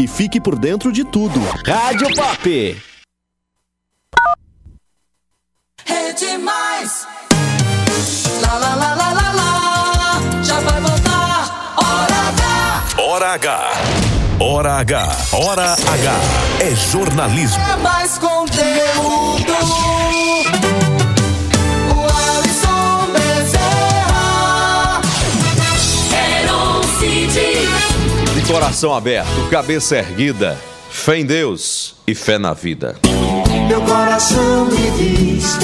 e 0.00 0.06
fique 0.06 0.40
por 0.40 0.58
dentro 0.58 0.90
de 0.90 1.04
tudo. 1.04 1.38
Rádio 1.66 2.08
Pop. 2.14 2.82
Rede 5.84 6.38
Mais. 6.38 7.06
Lá, 8.40 8.54
lá, 8.54 8.74
lá, 8.74 8.94
lá, 8.94 9.12
lá, 9.12 9.32
lá. 9.32 10.42
Já 10.42 10.58
vai 10.60 10.80
voltar. 10.80 11.74
Hora 11.76 12.24
H. 12.28 12.92
Hora 12.98 13.34
H. 13.34 13.72
Hora 14.40 14.72
H. 14.78 15.36
Hora 15.36 15.72
H. 15.72 16.20
É 16.60 16.74
jornalismo. 16.74 17.62
É 17.62 17.76
mais 17.76 18.16
conteúdo. 18.16 19.99
Coração 28.50 28.92
aberto, 28.92 29.48
cabeça 29.48 29.96
erguida, 29.96 30.58
fé 30.90 31.20
em 31.20 31.24
Deus 31.24 31.94
e 32.04 32.16
fé 32.16 32.36
na 32.36 32.52
vida. 32.52 32.96
Meu 33.68 33.80
coração 33.82 34.66
me 34.66 34.90
diz: 34.90 35.56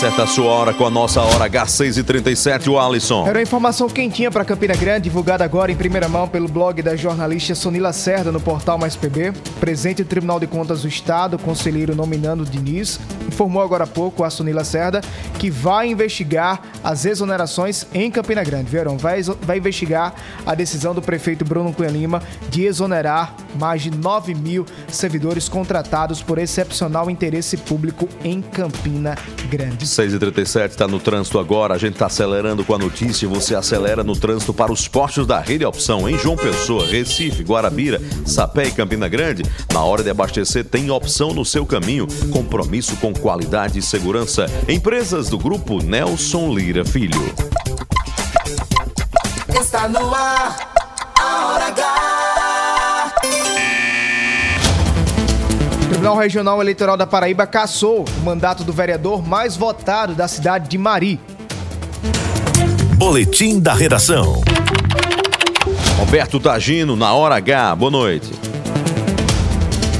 Acerta 0.00 0.22
a 0.22 0.26
sua 0.26 0.46
hora 0.46 0.72
com 0.72 0.86
a 0.86 0.90
nossa 0.90 1.20
hora 1.20 1.46
H637, 1.50 2.68
o 2.68 2.78
Alisson. 2.78 3.26
Era 3.26 3.38
uma 3.38 3.42
informação 3.42 3.86
quentinha 3.86 4.30
para 4.30 4.46
Campina 4.46 4.74
Grande, 4.74 5.02
divulgada 5.02 5.44
agora 5.44 5.70
em 5.70 5.76
primeira 5.76 6.08
mão 6.08 6.26
pelo 6.26 6.48
blog 6.48 6.80
da 6.80 6.96
jornalista 6.96 7.54
Sonila 7.54 7.92
Cerda 7.92 8.32
no 8.32 8.40
portal 8.40 8.78
Mais 8.78 8.96
PB. 8.96 9.34
Presente 9.60 10.00
o 10.00 10.04
Tribunal 10.06 10.40
de 10.40 10.46
Contas 10.46 10.80
do 10.80 10.88
Estado, 10.88 11.38
conselheiro 11.38 11.94
nominando 11.94 12.46
Diniz, 12.46 12.98
informou 13.28 13.62
agora 13.62 13.84
há 13.84 13.86
pouco 13.86 14.24
a 14.24 14.30
Sonila 14.30 14.64
Cerda 14.64 15.02
que 15.38 15.50
vai 15.50 15.90
investigar 15.90 16.62
as 16.82 17.04
exonerações 17.04 17.86
em 17.92 18.10
Campina 18.10 18.42
Grande. 18.42 18.70
Verão, 18.70 18.96
vai, 18.96 19.22
vai 19.22 19.58
investigar 19.58 20.14
a 20.46 20.54
decisão 20.54 20.94
do 20.94 21.02
prefeito 21.02 21.44
Bruno 21.44 21.74
Cunha 21.74 21.90
Lima 21.90 22.22
de 22.48 22.64
exonerar 22.64 23.34
mais 23.58 23.82
de 23.82 23.90
9 23.90 24.34
mil 24.34 24.64
servidores 24.88 25.46
contratados 25.46 26.22
por 26.22 26.38
excepcional 26.38 27.10
interesse 27.10 27.58
público 27.58 28.08
em 28.24 28.40
Campina 28.40 29.14
Grande. 29.50 29.89
6h37 29.90 30.70
está 30.70 30.86
no 30.86 31.00
trânsito 31.00 31.38
agora. 31.38 31.74
A 31.74 31.78
gente 31.78 31.94
está 31.94 32.06
acelerando 32.06 32.64
com 32.64 32.74
a 32.74 32.78
notícia. 32.78 33.28
Você 33.28 33.54
acelera 33.54 34.04
no 34.04 34.16
trânsito 34.16 34.54
para 34.54 34.72
os 34.72 34.86
postos 34.88 35.26
da 35.26 35.40
rede 35.40 35.64
opção 35.64 36.08
em 36.08 36.18
João 36.18 36.36
Pessoa, 36.36 36.86
Recife, 36.86 37.42
Guarabira, 37.42 38.00
Sapé 38.24 38.68
e 38.68 38.72
Campina 38.72 39.08
Grande. 39.08 39.42
Na 39.72 39.82
hora 39.82 40.02
de 40.02 40.10
abastecer, 40.10 40.64
tem 40.64 40.90
opção 40.90 41.32
no 41.34 41.44
seu 41.44 41.66
caminho. 41.66 42.06
Compromisso 42.30 42.96
com 42.96 43.12
qualidade 43.12 43.78
e 43.78 43.82
segurança. 43.82 44.46
Empresas 44.68 45.28
do 45.28 45.38
grupo 45.38 45.82
Nelson 45.82 46.54
Lira 46.54 46.84
Filho. 46.84 47.20
Está 49.60 49.88
no 49.88 50.14
ar. 50.14 50.70
A 51.18 51.52
Hora 51.52 51.66
H. 51.66 52.19
Tribunal 56.00 56.16
Regional 56.16 56.62
Eleitoral 56.62 56.96
da 56.96 57.06
Paraíba 57.06 57.46
cassou 57.46 58.06
o 58.08 58.24
mandato 58.24 58.64
do 58.64 58.72
vereador 58.72 59.22
mais 59.22 59.54
votado 59.54 60.14
da 60.14 60.26
cidade 60.26 60.66
de 60.66 60.78
Mari. 60.78 61.20
Boletim 62.94 63.60
da 63.60 63.74
redação. 63.74 64.40
Roberto 65.98 66.40
Tagino, 66.40 66.96
na 66.96 67.12
hora 67.12 67.34
H. 67.34 67.76
Boa 67.76 67.90
noite. 67.90 68.32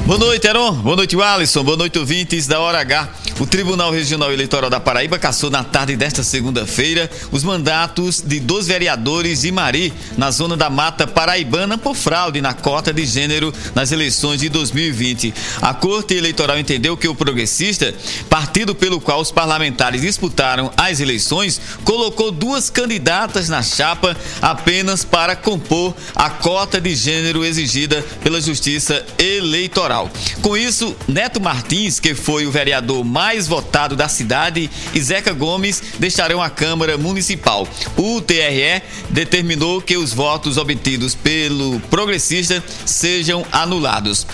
Boa 0.07 0.19
noite, 0.19 0.47
Heron. 0.47 0.73
Boa 0.73 0.97
noite, 0.97 1.21
Alisson. 1.21 1.63
Boa 1.63 1.77
noite, 1.77 1.99
ouvintes 1.99 2.47
da 2.47 2.59
Hora 2.59 2.81
H. 2.81 3.07
O 3.41 3.47
Tribunal 3.47 3.91
Regional 3.91 4.31
Eleitoral 4.31 4.69
da 4.69 4.79
Paraíba 4.79 5.19
cassou 5.19 5.49
na 5.49 5.65
tarde 5.65 5.97
desta 5.97 6.23
segunda-feira 6.23 7.11
os 7.33 7.43
mandatos 7.43 8.21
de 8.21 8.39
dois 8.39 8.67
vereadores 8.67 9.41
de 9.41 9.51
Mari, 9.51 9.95
na 10.19 10.31
zona 10.31 10.59
da 10.59 10.69
Mata 10.69 11.07
Paraibana, 11.07 11.79
por 11.79 11.97
fraude 11.97 12.43
na 12.43 12.53
cota 12.53 12.93
de 12.93 13.07
gênero 13.07 13.51
nas 13.75 13.93
eleições 13.93 14.41
de 14.41 14.51
2020. 14.51 15.33
A 15.63 15.73
Corte 15.73 16.13
Eleitoral 16.13 16.59
entendeu 16.59 16.99
que 16.99 17.09
o 17.09 17.15
progressista, 17.15 17.95
partido 18.29 18.75
pelo 18.75 19.01
qual 19.01 19.23
os 19.23 19.33
parlamentares 19.33 20.03
disputaram 20.03 20.71
as 20.77 21.01
eleições, 21.01 21.59
colocou 21.83 22.31
duas 22.31 22.69
candidatas 22.69 23.49
na 23.49 23.63
chapa 23.63 24.15
apenas 24.43 25.03
para 25.03 25.35
compor 25.35 25.97
a 26.15 26.29
cota 26.29 26.79
de 26.79 26.95
gênero 26.95 27.43
exigida 27.43 28.05
pela 28.23 28.39
Justiça 28.39 29.03
Eleitoral. 29.19 30.11
Com 30.43 30.59
isso, 30.59 30.95
Neto 31.09 31.41
Martins, 31.41 31.99
que 31.99 32.15
foi 32.15 32.45
o 32.45 32.51
vereador 32.51 33.03
mais 33.03 33.30
votado 33.47 33.97
da 33.97 34.09
cidade, 34.09 34.71
e 34.95 35.01
Zeca 35.01 35.33
Gomes 35.33 35.83
deixarão 35.99 36.43
a 36.43 36.51
Câmara 36.51 36.97
Municipal. 36.97 37.67
O 37.97 38.21
TRE 38.21 38.83
determinou 39.11 39.81
que 39.81 39.97
os 39.97 40.13
votos 40.13 40.57
obtidos 40.57 41.15
pelo 41.15 41.81
progressista 41.91 42.63
sejam 42.85 43.45
anulados. 43.53 44.27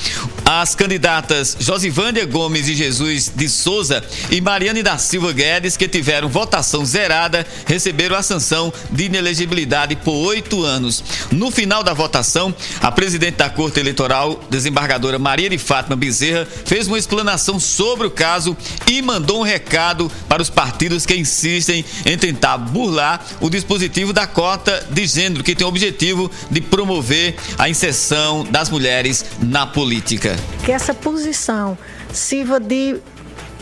As 0.44 0.74
candidatas 0.74 1.57
Josivânia 1.59 2.24
Gomes 2.24 2.66
de 2.66 2.74
Jesus 2.74 3.32
de 3.34 3.49
Souza 3.49 4.05
e 4.30 4.40
Mariane 4.40 4.82
da 4.82 4.97
Silva 4.99 5.32
Guedes, 5.32 5.76
que 5.76 5.88
tiveram 5.88 6.28
votação 6.28 6.84
zerada, 6.84 7.47
receberam 7.66 8.16
a 8.16 8.22
sanção 8.22 8.72
de 8.90 9.05
inelegibilidade 9.05 9.97
por 9.97 10.14
oito 10.14 10.62
anos. 10.62 11.03
No 11.30 11.51
final 11.51 11.82
da 11.82 11.92
votação, 11.92 12.55
a 12.80 12.92
presidente 12.92 13.36
da 13.36 13.51
Corte 13.51 13.80
Eleitoral, 13.80 14.40
desembargadora 14.49 15.18
Maria 15.18 15.51
de 15.51 15.59
Fátima 15.59 15.97
Bezerra, 15.97 16.47
fez 16.64 16.86
uma 16.86 16.99
explanação 16.99 17.59
sobre 17.59 18.07
o 18.07 18.11
caso 18.11 18.57
e 18.87 19.03
mandou 19.03 19.41
um 19.41 19.43
recado 19.43 20.11
para 20.29 20.43
os 20.43 20.51
partidos 20.51 21.07
que 21.07 21.14
insistem 21.14 21.85
em 22.05 22.18
tentar 22.18 22.59
burlar 22.59 23.24
o 23.41 23.49
dispositivo 23.49 24.12
da 24.12 24.27
cota 24.27 24.87
de 24.91 25.07
gênero, 25.07 25.43
que 25.43 25.55
tem 25.55 25.66
o 25.66 25.68
objetivo 25.68 26.31
de 26.51 26.61
promover 26.61 27.37
a 27.59 27.68
inserção 27.68 28.45
das 28.45 28.70
mulheres 28.70 29.24
na 29.41 29.66
política. 29.66 30.37
Que 30.64 30.72
essa 30.72 30.95
posição 30.95 31.77
sirva 32.12 32.59
de 32.61 32.97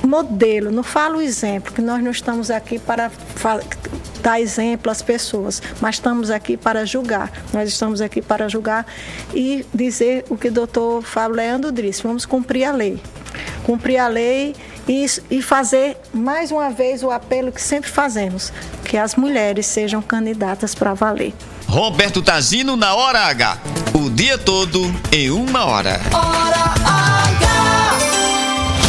modelo, 0.07 0.71
não 0.71 0.83
falo 0.83 1.21
exemplo, 1.21 1.73
que 1.73 1.81
nós 1.81 2.03
não 2.03 2.11
estamos 2.11 2.51
aqui 2.51 2.79
para 2.79 3.11
dar 4.23 4.41
exemplo 4.41 4.91
às 4.91 5.03
pessoas, 5.03 5.63
mas 5.81 5.97
estamos 5.97 6.31
aqui 6.31 6.57
para 6.57 6.85
julgar. 6.85 7.31
Nós 7.53 7.69
estamos 7.69 8.01
aqui 8.01 8.23
para 8.23 8.49
julgar 8.49 8.87
e 9.35 9.65
dizer 9.73 10.25
o 10.29 10.37
que 10.37 10.49
o 10.49 10.53
doutor 10.53 11.03
Fábio 11.03 11.37
Leandro 11.37 11.73
disse: 11.73 12.03
vamos 12.03 12.25
cumprir 12.25 12.65
a 12.65 12.73
lei. 12.73 12.99
Cumprir 13.65 13.99
a 13.99 14.09
lei 14.09 14.55
e, 14.89 15.07
e 15.31 15.43
fazer 15.43 15.97
mais 16.13 16.51
uma 16.51 16.71
vez 16.71 17.03
o 17.03 17.11
apelo 17.11 17.53
que 17.53 17.61
sempre 17.61 17.91
fazemos: 17.91 18.53
que 18.85 18.97
as 18.97 19.15
mulheres 19.15 19.67
sejam 19.67 20.03
candidatas 20.03 20.75
para 20.75 20.95
valer. 20.95 21.35
Roberto 21.67 22.23
Tazino 22.23 22.77
na 22.77 22.95
Hora 22.95 23.21
H. 23.27 23.59
O 23.95 24.11
dia 24.11 24.37
todo 24.37 24.81
em 25.11 25.31
uma 25.31 25.65
hora. 25.65 26.01
Hora 26.13 27.24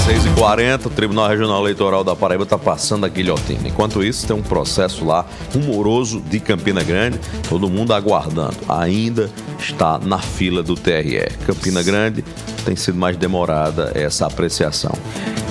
6h40, 0.05 0.85
o 0.85 0.89
Tribunal 0.91 1.27
Regional 1.27 1.61
Eleitoral 1.61 2.03
da 2.03 2.15
Paraíba 2.15 2.43
está 2.43 2.59
passando 2.59 3.07
a 3.07 3.09
guilhotina. 3.09 3.67
Enquanto 3.67 4.03
isso, 4.03 4.27
tem 4.27 4.35
um 4.35 4.41
processo 4.43 5.03
lá 5.03 5.25
rumoroso 5.51 6.21
de 6.21 6.39
Campina 6.39 6.83
Grande, 6.83 7.19
todo 7.49 7.67
mundo 7.67 7.91
aguardando. 7.91 8.55
Ainda 8.69 9.31
está 9.57 9.97
na 9.97 10.19
fila 10.19 10.61
do 10.61 10.75
TRE. 10.75 11.27
Campina 11.47 11.81
Grande 11.81 12.23
tem 12.63 12.75
sido 12.75 12.99
mais 12.99 13.17
demorada 13.17 13.93
essa 13.95 14.27
apreciação. 14.27 14.91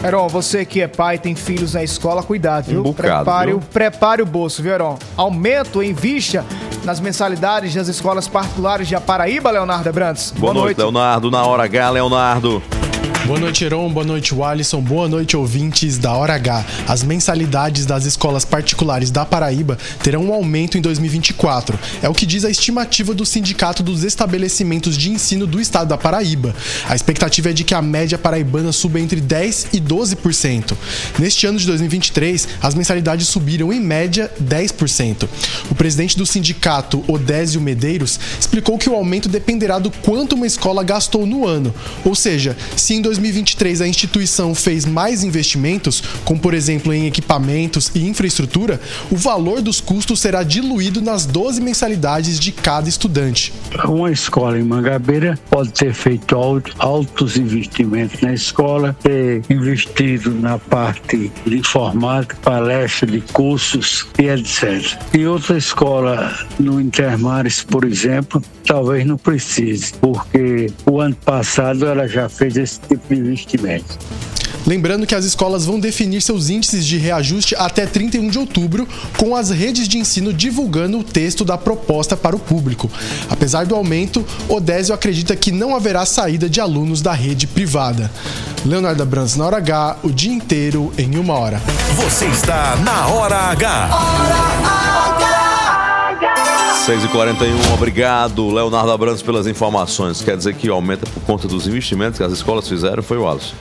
Heron, 0.04 0.28
você 0.28 0.64
que 0.64 0.80
é 0.80 0.86
pai 0.86 1.18
tem 1.18 1.34
filhos 1.34 1.74
na 1.74 1.82
escola, 1.82 2.22
cuidado, 2.22 2.66
viu? 2.66 2.78
Um 2.78 2.84
bocado, 2.84 3.24
prepare, 3.24 3.50
viu? 3.50 3.56
O, 3.56 3.60
prepare 3.60 4.22
o 4.22 4.26
bolso, 4.26 4.62
viu, 4.62 4.72
Heron? 4.72 4.96
Aumento 5.16 5.82
em 5.82 5.92
vista 5.92 6.44
nas 6.84 7.00
mensalidades 7.00 7.74
das 7.74 7.88
escolas 7.88 8.28
particulares 8.28 8.86
de 8.86 8.94
Paraíba, 9.00 9.50
Leonardo 9.50 9.92
Brandes. 9.92 10.32
Boa, 10.36 10.54
noite, 10.54 10.78
Leonardo. 10.78 11.28
Na 11.28 11.44
hora 11.44 11.64
H, 11.64 11.90
Leonardo. 11.90 12.62
Boa 13.26 13.40
noite, 13.40 13.64
Heron. 13.64 13.90
Boa 13.90 14.04
noite, 14.04 14.34
Walisson. 14.34 14.82
Boa 14.82 15.08
noite, 15.08 15.34
ouvintes 15.34 15.96
da 15.96 16.12
Hora 16.12 16.34
H. 16.34 16.62
As 16.86 17.02
mensalidades 17.02 17.86
das 17.86 18.04
escolas 18.04 18.44
particulares 18.44 19.10
da 19.10 19.24
Paraíba 19.24 19.78
terão 20.02 20.26
um 20.26 20.34
aumento 20.34 20.76
em 20.76 20.82
2024. 20.82 21.78
É 22.02 22.08
o 22.08 22.12
que 22.12 22.26
diz 22.26 22.44
a 22.44 22.50
estimativa 22.50 23.14
do 23.14 23.24
Sindicato 23.24 23.82
dos 23.82 24.04
Estabelecimentos 24.04 24.94
de 24.94 25.10
Ensino 25.10 25.46
do 25.46 25.58
Estado 25.58 25.88
da 25.88 25.96
Paraíba. 25.96 26.54
A 26.86 26.94
expectativa 26.94 27.48
é 27.48 27.54
de 27.54 27.64
que 27.64 27.72
a 27.72 27.80
média 27.80 28.18
paraibana 28.18 28.72
suba 28.72 29.00
entre 29.00 29.22
10% 29.22 29.68
e 29.72 29.80
12%. 29.80 30.76
Neste 31.18 31.46
ano 31.46 31.58
de 31.58 31.66
2023, 31.66 32.46
as 32.60 32.74
mensalidades 32.74 33.26
subiram 33.26 33.72
em 33.72 33.80
média 33.80 34.30
10%. 34.38 35.26
O 35.70 35.74
presidente 35.74 36.18
do 36.18 36.26
sindicato, 36.26 37.02
Odésio 37.08 37.62
Medeiros, 37.62 38.20
explicou 38.38 38.76
que 38.76 38.90
o 38.90 38.94
aumento 38.94 39.30
dependerá 39.30 39.78
do 39.78 39.90
quanto 39.90 40.34
uma 40.34 40.46
escola 40.46 40.84
gastou 40.84 41.24
no 41.24 41.46
ano. 41.46 41.74
Ou 42.04 42.14
seja, 42.14 42.54
se 42.76 42.92
em 42.92 43.00
2023 43.00 43.13
a 43.80 43.88
instituição 43.88 44.54
fez 44.54 44.84
mais 44.84 45.22
investimentos, 45.24 46.02
como 46.24 46.40
por 46.40 46.54
exemplo 46.54 46.92
em 46.92 47.06
equipamentos 47.06 47.90
e 47.94 48.06
infraestrutura, 48.06 48.80
o 49.10 49.16
valor 49.16 49.60
dos 49.60 49.80
custos 49.80 50.20
será 50.20 50.42
diluído 50.42 51.00
nas 51.00 51.26
12 51.26 51.60
mensalidades 51.60 52.38
de 52.38 52.52
cada 52.52 52.88
estudante. 52.88 53.52
Uma 53.84 54.10
escola 54.10 54.58
em 54.58 54.62
Mangabeira 54.62 55.38
pode 55.50 55.72
ter 55.72 55.92
feito 55.92 56.36
altos 56.78 57.36
investimentos 57.36 58.20
na 58.20 58.32
escola, 58.32 58.96
ter 59.02 59.42
investido 59.50 60.30
na 60.30 60.58
parte 60.58 61.30
de 61.46 61.58
informática, 61.58 62.36
palestra 62.42 63.06
de 63.06 63.20
cursos 63.20 64.06
e 64.18 64.28
etc. 64.28 64.98
E 65.12 65.26
outra 65.26 65.56
escola 65.56 66.34
no 66.58 66.80
Intermares, 66.80 67.62
por 67.62 67.84
exemplo, 67.84 68.42
talvez 68.64 69.04
não 69.06 69.16
precise, 69.16 69.92
porque 70.00 70.66
o 70.86 71.00
ano 71.00 71.16
passado 71.16 71.86
ela 71.86 72.06
já 72.06 72.28
fez 72.28 72.56
esse 72.56 72.80
tipo 72.80 73.03
investimento. 73.10 73.98
Lembrando 74.66 75.06
que 75.06 75.14
as 75.14 75.24
escolas 75.24 75.66
vão 75.66 75.78
definir 75.78 76.22
seus 76.22 76.48
índices 76.48 76.86
de 76.86 76.96
reajuste 76.96 77.54
até 77.56 77.84
31 77.86 78.28
de 78.28 78.38
outubro, 78.38 78.88
com 79.18 79.36
as 79.36 79.50
redes 79.50 79.86
de 79.86 79.98
ensino 79.98 80.32
divulgando 80.32 80.98
o 80.98 81.04
texto 81.04 81.44
da 81.44 81.58
proposta 81.58 82.16
para 82.16 82.34
o 82.34 82.38
público. 82.38 82.90
Apesar 83.28 83.66
do 83.66 83.74
aumento, 83.74 84.24
Odésio 84.48 84.94
acredita 84.94 85.36
que 85.36 85.52
não 85.52 85.76
haverá 85.76 86.06
saída 86.06 86.48
de 86.48 86.60
alunos 86.60 87.02
da 87.02 87.12
rede 87.12 87.46
privada. 87.46 88.10
Leonardo 88.64 89.02
Abrams, 89.02 89.38
na 89.38 89.46
hora 89.46 89.58
H, 89.58 89.98
o 90.02 90.10
dia 90.10 90.32
inteiro 90.32 90.92
em 90.96 91.16
uma 91.18 91.34
hora. 91.34 91.60
Você 91.96 92.24
está 92.26 92.76
na 92.76 93.08
Hora 93.08 93.36
H. 93.36 94.93
6h41, 96.86 97.74
obrigado, 97.74 98.52
Leonardo 98.52 98.90
Abrantes, 98.90 99.22
pelas 99.22 99.46
informações. 99.46 100.22
Quer 100.22 100.36
dizer 100.36 100.54
que 100.54 100.68
aumenta 100.68 101.06
por 101.06 101.22
conta 101.22 101.48
dos 101.48 101.66
investimentos 101.66 102.18
que 102.18 102.24
as 102.24 102.32
escolas 102.32 102.68
fizeram, 102.68 103.02
foi 103.02 103.16
o 103.16 103.28
Alisson. 103.28 103.54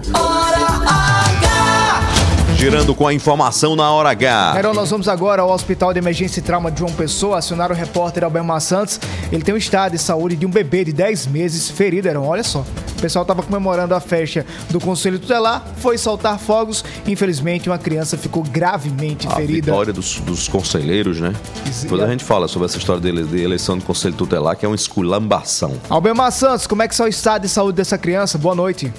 Girando 2.65 2.95
com 2.95 3.05
a 3.05 3.13
informação 3.13 3.75
na 3.75 3.91
hora 3.91 4.09
H. 4.09 4.55
Heron, 4.57 4.73
nós 4.73 4.89
vamos 4.89 5.07
agora 5.07 5.43
ao 5.43 5.51
Hospital 5.51 5.93
de 5.93 5.99
Emergência 5.99 6.39
e 6.39 6.41
Trauma 6.41 6.71
de 6.71 6.79
João 6.79 6.91
Pessoa, 6.91 7.37
acionar 7.37 7.71
o 7.71 7.75
repórter 7.75 8.23
Albemar 8.23 8.59
Santos. 8.59 8.99
Ele 9.31 9.43
tem 9.43 9.53
um 9.53 9.57
estado 9.57 9.91
de 9.91 9.99
saúde 9.99 10.35
de 10.35 10.47
um 10.47 10.49
bebê 10.49 10.83
de 10.83 10.91
10 10.91 11.27
meses 11.27 11.69
ferido, 11.69 12.07
Heron. 12.07 12.25
Olha 12.25 12.43
só. 12.43 12.65
O 12.97 12.99
pessoal 12.99 13.21
estava 13.21 13.43
comemorando 13.43 13.93
a 13.93 13.99
festa 13.99 14.43
do 14.71 14.79
Conselho 14.79 15.19
Tutelar, 15.19 15.63
foi 15.77 15.99
soltar 15.99 16.39
fogos. 16.39 16.83
Infelizmente, 17.05 17.69
uma 17.69 17.77
criança 17.77 18.17
ficou 18.17 18.41
gravemente 18.41 19.27
A 19.27 19.35
ferida. 19.35 19.67
vitória 19.67 19.93
dos, 19.93 20.19
dos 20.21 20.47
conselheiros, 20.47 21.21
né? 21.21 21.35
Depois 21.83 22.01
a 22.01 22.07
gente 22.07 22.23
fala 22.23 22.47
sobre 22.47 22.65
essa 22.65 22.79
história 22.79 22.99
de, 22.99 23.25
de 23.25 23.43
eleição 23.43 23.77
do 23.77 23.85
Conselho 23.85 24.15
Tutelar, 24.15 24.57
que 24.57 24.65
é 24.65 24.67
uma 24.67 24.75
esculambação. 24.75 25.71
Albemar 25.87 26.31
Santos, 26.31 26.65
como 26.65 26.81
é 26.81 26.87
que 26.87 26.95
está 26.95 27.03
o 27.03 27.07
estado 27.07 27.43
de 27.43 27.49
saúde 27.49 27.75
dessa 27.75 27.95
criança? 27.95 28.39
Boa 28.39 28.55
noite. 28.55 28.91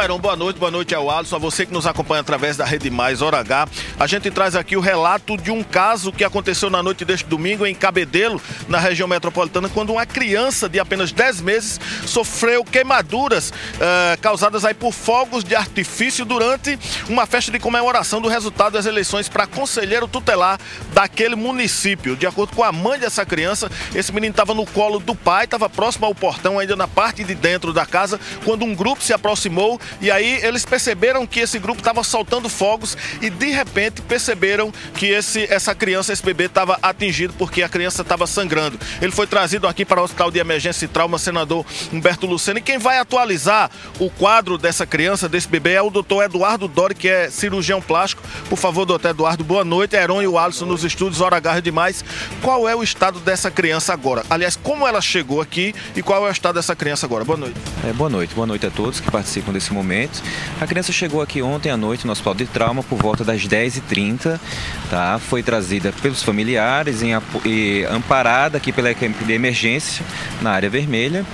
Heron, 0.00 0.18
boa 0.18 0.34
noite, 0.34 0.58
boa 0.58 0.72
noite 0.72 0.92
ao 0.92 1.08
Alisson, 1.08 1.36
a 1.36 1.38
você 1.38 1.64
que 1.64 1.72
nos 1.72 1.86
acompanha 1.86 2.20
através 2.20 2.56
da 2.56 2.64
Rede 2.64 2.90
Mais 2.90 3.22
Hora 3.22 3.38
H. 3.38 3.68
A 3.98 4.06
gente 4.06 4.28
traz 4.28 4.56
aqui 4.56 4.76
o 4.76 4.80
relato 4.80 5.36
de 5.36 5.52
um 5.52 5.62
caso 5.62 6.10
que 6.10 6.24
aconteceu 6.24 6.68
na 6.68 6.82
noite 6.82 7.04
deste 7.04 7.26
domingo 7.26 7.64
em 7.64 7.74
Cabedelo, 7.74 8.42
na 8.68 8.78
região 8.78 9.06
metropolitana, 9.06 9.68
quando 9.68 9.90
uma 9.92 10.04
criança 10.04 10.68
de 10.68 10.80
apenas 10.80 11.12
10 11.12 11.40
meses 11.42 11.80
sofreu 12.06 12.64
queimaduras 12.64 13.52
eh, 13.80 14.18
causadas 14.20 14.64
aí 14.64 14.74
por 14.74 14.92
fogos 14.92 15.44
de 15.44 15.54
artifício 15.54 16.24
durante 16.24 16.78
uma 17.08 17.24
festa 17.24 17.52
de 17.52 17.60
comemoração 17.60 18.20
do 18.20 18.28
resultado 18.28 18.72
das 18.72 18.86
eleições 18.86 19.28
para 19.28 19.46
conselheiro 19.46 20.08
tutelar 20.08 20.58
daquele 20.92 21.36
município. 21.36 22.16
De 22.16 22.26
acordo 22.26 22.56
com 22.56 22.64
a 22.64 22.72
mãe 22.72 22.98
dessa 22.98 23.24
criança, 23.24 23.70
esse 23.94 24.12
menino 24.12 24.32
estava 24.32 24.54
no 24.54 24.66
colo 24.66 24.98
do 24.98 25.14
pai, 25.14 25.44
estava 25.44 25.70
próximo 25.70 26.04
ao 26.04 26.14
portão, 26.14 26.58
ainda 26.58 26.74
na 26.74 26.88
parte 26.88 27.22
de 27.22 27.34
dentro 27.34 27.72
da 27.72 27.86
casa, 27.86 28.18
quando 28.44 28.64
um 28.64 28.74
grupo 28.74 29.02
se 29.02 29.12
aproximou 29.12 29.80
E 30.00 30.10
aí 30.10 30.40
eles 30.42 30.64
perceberam 30.64 31.26
que 31.26 31.40
esse 31.40 31.58
grupo 31.58 31.80
estava 31.80 32.02
soltando 32.02 32.48
fogos 32.48 32.96
e 33.20 33.30
de 33.30 33.50
repente 33.50 34.02
perceberam 34.02 34.72
que 34.94 35.06
esse, 35.06 35.44
essa 35.52 35.74
criança, 35.74 36.12
esse 36.12 36.22
bebê, 36.22 36.44
estava 36.44 36.78
atingido 36.82 37.34
porque 37.38 37.62
a 37.62 37.68
criança 37.68 38.02
estava 38.02 38.26
sangrando. 38.26 38.78
Ele 39.00 39.12
foi 39.12 39.26
trazido 39.26 39.66
aqui 39.66 39.84
para 39.84 40.00
o 40.00 40.04
Hospital 40.04 40.30
de 40.30 40.38
Emergência 40.38 40.84
e 40.84 40.88
Trauma, 40.88 41.18
senador 41.18 41.64
Humberto 41.92 42.26
Luceno. 42.26 42.58
E 42.58 42.62
quem 42.62 42.78
vai 42.78 42.98
atualizar 42.98 43.70
o 43.98 44.10
quadro 44.10 44.58
dessa 44.58 44.86
criança, 44.86 45.28
desse 45.28 45.48
bebê, 45.48 45.72
é 45.72 45.82
o 45.82 45.90
doutor 45.90 46.24
Eduardo 46.24 46.68
Dori, 46.68 46.94
que 46.94 47.08
é 47.08 47.30
cirurgião 47.30 47.80
plástico. 47.80 48.22
Por 48.48 48.56
favor, 48.58 48.84
doutor 48.84 49.08
Eduardo, 49.10 49.44
boa 49.44 49.64
noite. 49.64 49.96
Heron 49.96 50.22
e 50.22 50.26
o 50.26 50.38
Alisson 50.38 50.66
nos 50.66 50.84
estúdios, 50.84 51.20
hora 51.20 51.40
garra 51.40 51.60
demais. 51.60 52.04
Qual 52.42 52.68
é 52.68 52.74
o 52.74 52.82
estado 52.82 53.20
dessa 53.20 53.50
criança 53.50 53.92
agora? 53.92 54.24
Aliás, 54.28 54.56
como 54.56 54.86
ela 54.86 55.00
chegou 55.00 55.40
aqui 55.40 55.74
e 55.94 56.02
qual 56.02 56.26
é 56.26 56.28
o 56.28 56.32
estado 56.32 56.54
dessa 56.54 56.74
criança 56.74 57.06
agora? 57.06 57.24
Boa 57.24 57.38
noite. 57.38 57.56
É, 57.88 57.92
boa 57.92 58.10
noite, 58.10 58.34
boa 58.34 58.46
noite 58.46 58.66
a 58.66 58.70
todos 58.70 59.00
que 59.00 59.10
participam 59.10 59.52
desse 59.52 59.72
momento. 59.74 60.22
A 60.60 60.66
criança 60.66 60.92
chegou 60.92 61.20
aqui 61.20 61.42
ontem 61.42 61.70
à 61.70 61.76
noite 61.76 62.06
no 62.06 62.12
Hospital 62.12 62.34
de 62.34 62.46
Trauma 62.46 62.82
por 62.82 62.98
volta 62.98 63.24
das 63.24 63.42
10h30, 63.42 64.40
tá? 64.88 65.18
Foi 65.18 65.42
trazida 65.42 65.92
pelos 66.00 66.22
familiares 66.22 67.02
em, 67.02 67.10
e 67.44 67.84
amparada 67.90 68.56
aqui 68.56 68.72
pela 68.72 68.90
equipe 68.90 69.24
de 69.24 69.32
emergência 69.32 70.04
na 70.40 70.52
área 70.52 70.70
vermelha. 70.70 71.24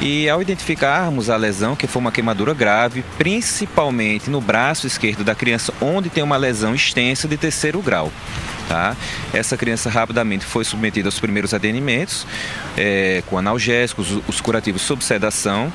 E 0.00 0.28
ao 0.28 0.42
identificarmos 0.42 1.30
a 1.30 1.36
lesão, 1.36 1.76
que 1.76 1.86
foi 1.86 2.00
uma 2.00 2.12
queimadura 2.12 2.52
grave, 2.52 3.04
principalmente 3.16 4.28
no 4.28 4.40
braço 4.40 4.86
esquerdo 4.86 5.24
da 5.24 5.34
criança, 5.34 5.72
onde 5.80 6.10
tem 6.10 6.22
uma 6.22 6.36
lesão 6.36 6.74
extensa 6.74 7.28
de 7.28 7.36
terceiro 7.36 7.80
grau. 7.80 8.12
Tá? 8.68 8.96
Essa 9.32 9.56
criança 9.56 9.90
rapidamente 9.90 10.44
foi 10.44 10.64
submetida 10.64 11.08
aos 11.08 11.20
primeiros 11.20 11.52
atendimentos, 11.52 12.26
é, 12.76 13.22
com 13.26 13.38
analgésicos, 13.38 14.18
os 14.26 14.40
curativos 14.40 14.82
sob 14.82 15.04
sedação, 15.04 15.72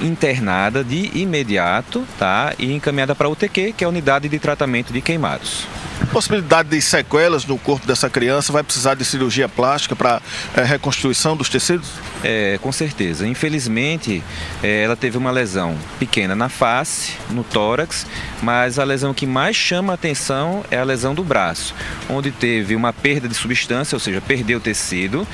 internada 0.00 0.82
de 0.82 1.10
imediato 1.14 2.06
tá? 2.18 2.54
e 2.58 2.72
encaminhada 2.72 3.14
para 3.14 3.26
a 3.28 3.30
UTQ, 3.30 3.74
que 3.76 3.84
é 3.84 3.86
a 3.86 3.90
unidade 3.90 4.28
de 4.28 4.38
tratamento 4.38 4.92
de 4.92 5.00
queimados. 5.00 5.66
Possibilidade 6.12 6.68
de 6.70 6.82
sequelas 6.82 7.44
no 7.44 7.56
corpo 7.56 7.86
dessa 7.86 8.10
criança, 8.10 8.52
vai 8.52 8.62
precisar 8.62 8.94
de 8.94 9.04
cirurgia 9.04 9.48
plástica 9.48 9.94
para 9.94 10.20
é, 10.56 10.62
reconstrução 10.64 11.36
dos 11.36 11.48
tecidos? 11.48 11.88
É, 12.24 12.58
com 12.60 12.72
certeza. 12.72 13.26
Infelizmente, 13.26 14.22
é, 14.62 14.82
ela 14.82 14.96
teve 14.96 15.16
uma 15.16 15.30
lesão 15.30 15.76
pequena 15.98 16.34
na 16.34 16.48
face, 16.48 17.12
no 17.30 17.44
tórax, 17.44 18.06
mas 18.42 18.78
a 18.78 18.84
lesão 18.84 19.14
que 19.14 19.24
mais 19.24 19.54
chama 19.54 19.92
a 19.92 19.94
atenção 19.94 20.64
é 20.70 20.78
a 20.78 20.84
lesão 20.84 21.14
do 21.14 21.22
braço, 21.22 21.74
onde 22.08 22.30
teve 22.30 22.74
uma 22.74 22.92
perda 22.92 23.28
de 23.28 23.34
substância, 23.34 23.94
ou 23.94 24.00
seja, 24.00 24.20
perdeu 24.20 24.60
tecido. 24.60 25.26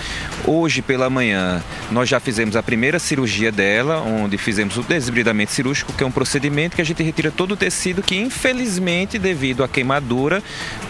Hoje 0.45 0.83
pela 0.83 1.09
manhã, 1.09 1.63
nós 1.91 2.09
já 2.09 2.21
fizemos 2.21 2.55
a 2.55 2.63
primeira 2.63 2.99
cirurgia 2.99 3.51
dela, 3.51 4.01
onde 4.01 4.37
fizemos 4.37 4.77
o 4.77 4.83
desbridamento 4.83 5.53
cirúrgico, 5.53 5.93
que 5.93 6.05
é 6.05 6.07
um 6.07 6.13
procedimento 6.13 6.77
que 6.77 6.83
a 6.83 6.85
gente 6.85 7.03
retira 7.03 7.31
todo 7.31 7.53
o 7.53 7.57
tecido 7.57 8.03
que, 8.03 8.17
infelizmente, 8.17 9.19
devido 9.19 9.65
à 9.65 9.69
queimadura, 9.69 10.43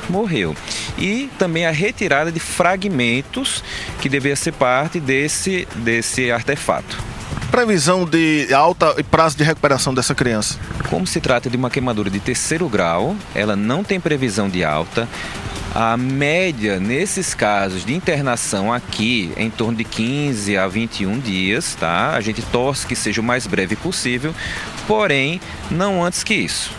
morreu. 0.09 0.55
E 0.99 1.31
também 1.39 1.67
a 1.67 1.71
retirada 1.71 2.33
de 2.33 2.41
fragmentos 2.41 3.63
que 4.01 4.09
deveria 4.09 4.37
ser 4.37 4.53
parte 4.53 4.99
desse, 5.01 5.67
desse 5.77 6.31
artefato. 6.31 6.97
Previsão 7.51 8.05
de 8.05 8.53
alta 8.53 8.95
e 8.99 9.03
prazo 9.03 9.37
de 9.37 9.45
recuperação 9.45 9.95
dessa 9.95 10.15
criança? 10.15 10.59
Como 10.91 11.07
se 11.07 11.21
trata 11.21 11.49
de 11.49 11.57
uma 11.57 11.71
queimadura 11.71 12.11
de 12.11 12.21
terceiro 12.21 12.69
grau, 12.69 13.17
ela 13.35 13.57
não 13.57 13.83
tem 13.83 13.99
previsão 13.99 14.49
de 14.49 14.65
alta. 14.65 15.09
A 15.75 15.97
média 15.97 16.81
nesses 16.81 17.35
casos 17.35 17.85
de 17.85 17.95
internação 17.95 18.73
aqui 18.73 19.33
é 19.37 19.43
em 19.43 19.51
torno 19.51 19.77
de 19.77 19.85
15 19.85 20.57
a 20.57 20.67
21 20.67 21.19
dias, 21.19 21.75
tá? 21.79 22.13
A 22.15 22.21
gente 22.21 22.41
torce 22.43 22.87
que 22.87 22.97
seja 22.97 23.21
o 23.21 23.25
mais 23.25 23.47
breve 23.47 23.77
possível, 23.77 24.35
porém 24.87 25.41
não 25.71 26.03
antes 26.03 26.25
que 26.25 26.35
isso. 26.35 26.71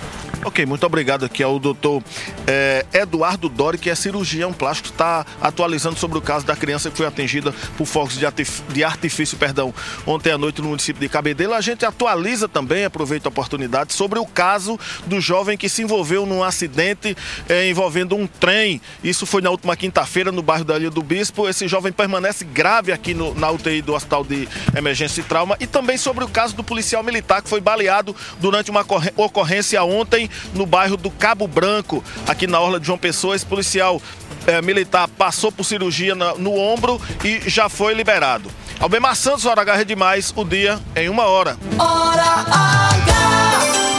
Ok, 0.48 0.66
muito 0.66 0.86
obrigado 0.86 1.26
aqui 1.26 1.44
ao 1.44 1.60
doutor 1.60 2.02
é, 2.48 2.86
Eduardo 2.94 3.50
Dori, 3.50 3.78
que 3.78 3.90
é 3.90 3.96
cirurgião 3.96 4.54
plástico, 4.54 4.88
está 4.88 5.26
atualizando 5.42 6.00
sobre 6.00 6.18
o 6.18 6.22
caso 6.22 6.46
da 6.46 6.56
criança 6.56 6.90
que 6.90 6.96
foi 6.96 7.06
atingida 7.06 7.54
por 7.78 7.86
fogos 7.86 8.18
de, 8.18 8.26
artif 8.26 8.62
de 8.70 8.82
artifício 8.82 9.38
perdão, 9.38 9.74
ontem 10.06 10.32
à 10.32 10.38
noite 10.38 10.62
no 10.62 10.70
município 10.70 11.02
de 11.02 11.10
Cabedelo. 11.10 11.54
A 11.54 11.60
gente 11.60 11.86
atualiza 11.86 12.48
também, 12.48 12.86
aproveita 12.86 13.28
a 13.28 13.30
oportunidade, 13.30 13.94
sobre 13.94 14.20
o 14.20 14.26
caso 14.26 14.80
do 15.06 15.20
jovem 15.20 15.58
que 15.58 15.68
se 15.68 15.82
envolveu 15.82 16.26
num 16.26 16.42
acidente 16.42 17.14
é, 17.50 17.70
envolvendo 17.70 18.16
um 18.16 18.26
trem. 18.26 18.80
Isso 19.04 19.26
foi 19.26 19.42
na 19.42 19.50
última 19.50 19.76
quinta-feira 19.76 20.32
no 20.32 20.42
bairro 20.42 20.64
da 20.64 20.78
Ilha 20.78 20.90
do 20.90 21.04
Bispo. 21.04 21.50
Esse 21.50 21.68
jovem 21.68 21.92
permanece 21.92 22.46
grave 22.46 22.94
aqui 22.94 23.14
no, 23.14 23.36
na 23.36 23.52
UTI 23.52 23.82
do 23.82 23.94
Hospital 23.94 24.24
de 24.24 24.48
Emergência 24.74 25.20
e 25.20 25.26
Trauma. 25.26 25.58
E 25.60 25.68
também 25.68 25.98
sobre 25.98 26.24
o 26.24 26.30
caso 26.30 26.56
do 26.56 26.64
policial 26.64 27.04
militar 27.04 27.42
que 27.42 27.50
foi 27.50 27.60
baleado 27.60 28.16
durante 28.40 28.72
uma 28.72 28.86
ocorrência 29.18 29.84
ontem 29.84 30.30
no 30.54 30.66
bairro 30.66 30.98
do 30.98 31.10
Cabo 31.10 31.48
Branco, 31.48 32.04
aqui 32.28 32.48
na 32.48 32.60
Orla 32.60 32.80
de 32.80 32.88
João 32.88 32.98
Pessoa. 32.98 33.36
Esse 33.36 33.46
policial 33.46 34.02
é, 34.46 34.62
militar 34.62 35.08
passou 35.08 35.52
por 35.52 35.64
cirurgia 35.64 36.16
na, 36.16 36.36
no 36.36 36.56
ombro 36.56 37.02
e 37.24 37.50
já 37.50 37.70
foi 37.70 37.94
liberado. 37.94 38.50
Albemar 38.80 39.16
Santos, 39.16 39.46
hora 39.46 39.62
H 39.62 39.84
demais, 39.84 40.34
o 40.36 40.44
dia 40.44 40.80
em 40.96 41.10
uma 41.10 41.24
hora. 41.24 41.58
Hora 41.80 42.46
H! 42.48 43.57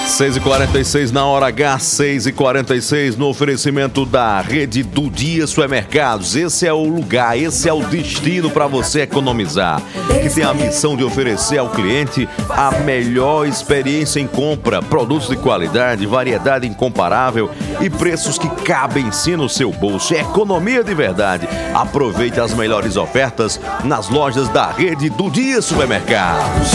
6h46 0.09 1.13
na 1.13 1.27
hora 1.27 1.49
H, 1.49 1.77
6h46 1.77 3.17
no 3.17 3.29
oferecimento 3.29 4.07
da 4.07 4.41
rede 4.41 4.83
do 4.83 5.11
Dia 5.11 5.47
Supermercados. 5.47 6.35
Esse 6.35 6.67
é 6.67 6.73
o 6.73 6.83
lugar, 6.83 7.39
esse 7.39 7.69
é 7.69 7.73
o 7.73 7.85
destino 7.85 8.51
para 8.51 8.67
você 8.67 9.03
economizar. 9.03 9.83
Que 10.23 10.31
tem 10.31 10.45
a 10.45 10.55
missão 10.55 10.97
de 10.97 11.05
oferecer 11.05 11.59
ao 11.59 11.69
cliente 11.69 12.27
a 12.49 12.71
melhor 12.81 13.47
experiência 13.47 14.19
em 14.19 14.27
compra, 14.27 14.81
produtos 14.81 15.29
de 15.29 15.37
qualidade, 15.37 16.07
variedade 16.07 16.67
incomparável 16.67 17.51
e 17.79 17.91
preços 17.91 18.39
que 18.39 18.49
cabem 18.65 19.13
sim 19.13 19.37
no 19.37 19.49
seu 19.49 19.71
bolso. 19.71 20.15
É 20.15 20.21
economia 20.21 20.83
de 20.83 20.95
verdade. 20.95 21.47
Aproveite 21.75 22.41
as 22.41 22.55
melhores 22.55 22.97
ofertas 22.97 23.61
nas 23.85 24.09
lojas 24.09 24.49
da 24.49 24.71
rede 24.73 25.11
do 25.11 25.31
Dia 25.31 25.61
Supermercados. 25.61 26.73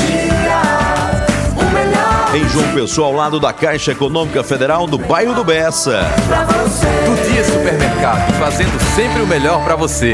Em 2.35 2.49
João 2.49 2.73
Pessoa, 2.73 3.09
ao 3.09 3.13
lado 3.13 3.39
da 3.39 3.53
Caixa 3.53 3.91
Econômica 3.91 4.43
Federal 4.43 4.87
do 4.87 4.97
bairro 4.97 5.35
do 5.35 5.43
Bessa. 5.43 6.01
Do 7.05 7.31
Dia 7.31 7.43
Supermercado, 7.43 8.33
fazendo 8.39 8.71
sempre 8.95 9.21
o 9.21 9.27
melhor 9.27 9.63
para 9.63 9.75
você. 9.75 10.13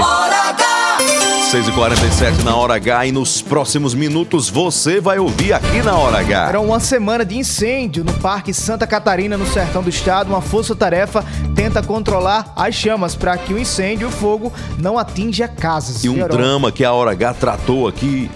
6h47 1.49 2.43
na 2.43 2.57
Hora 2.57 2.76
H 2.76 3.05
e 3.05 3.11
nos 3.13 3.41
próximos 3.41 3.95
minutos 3.95 4.49
você 4.49 4.99
vai 4.99 5.17
ouvir 5.17 5.53
aqui 5.53 5.82
na 5.82 5.95
Hora 5.95 6.20
H. 6.20 6.49
Era 6.49 6.59
uma 6.59 6.82
semana 6.82 7.24
de 7.24 7.38
incêndio 7.38 8.03
no 8.03 8.11
Parque 8.15 8.53
Santa 8.53 8.86
Catarina, 8.86 9.38
no 9.38 9.47
sertão 9.47 9.82
do 9.82 9.89
estado. 9.89 10.28
Uma 10.28 10.41
força-tarefa 10.41 11.24
tenta 11.55 11.82
controlar 11.82 12.51
as 12.53 12.76
chamas 12.76 13.15
para 13.15 13.38
que 13.38 13.53
o 13.53 13.57
incêndio 13.57 14.07
e 14.07 14.09
o 14.09 14.11
fogo 14.11 14.51
não 14.78 14.99
atinja 14.99 15.47
casas. 15.47 16.03
E 16.03 16.09
um 16.09 16.28
drama 16.28 16.70
que 16.70 16.84
a 16.84 16.91
Hora 16.91 17.11
H 17.11 17.36
tratou 17.36 17.88
aqui 17.88 18.30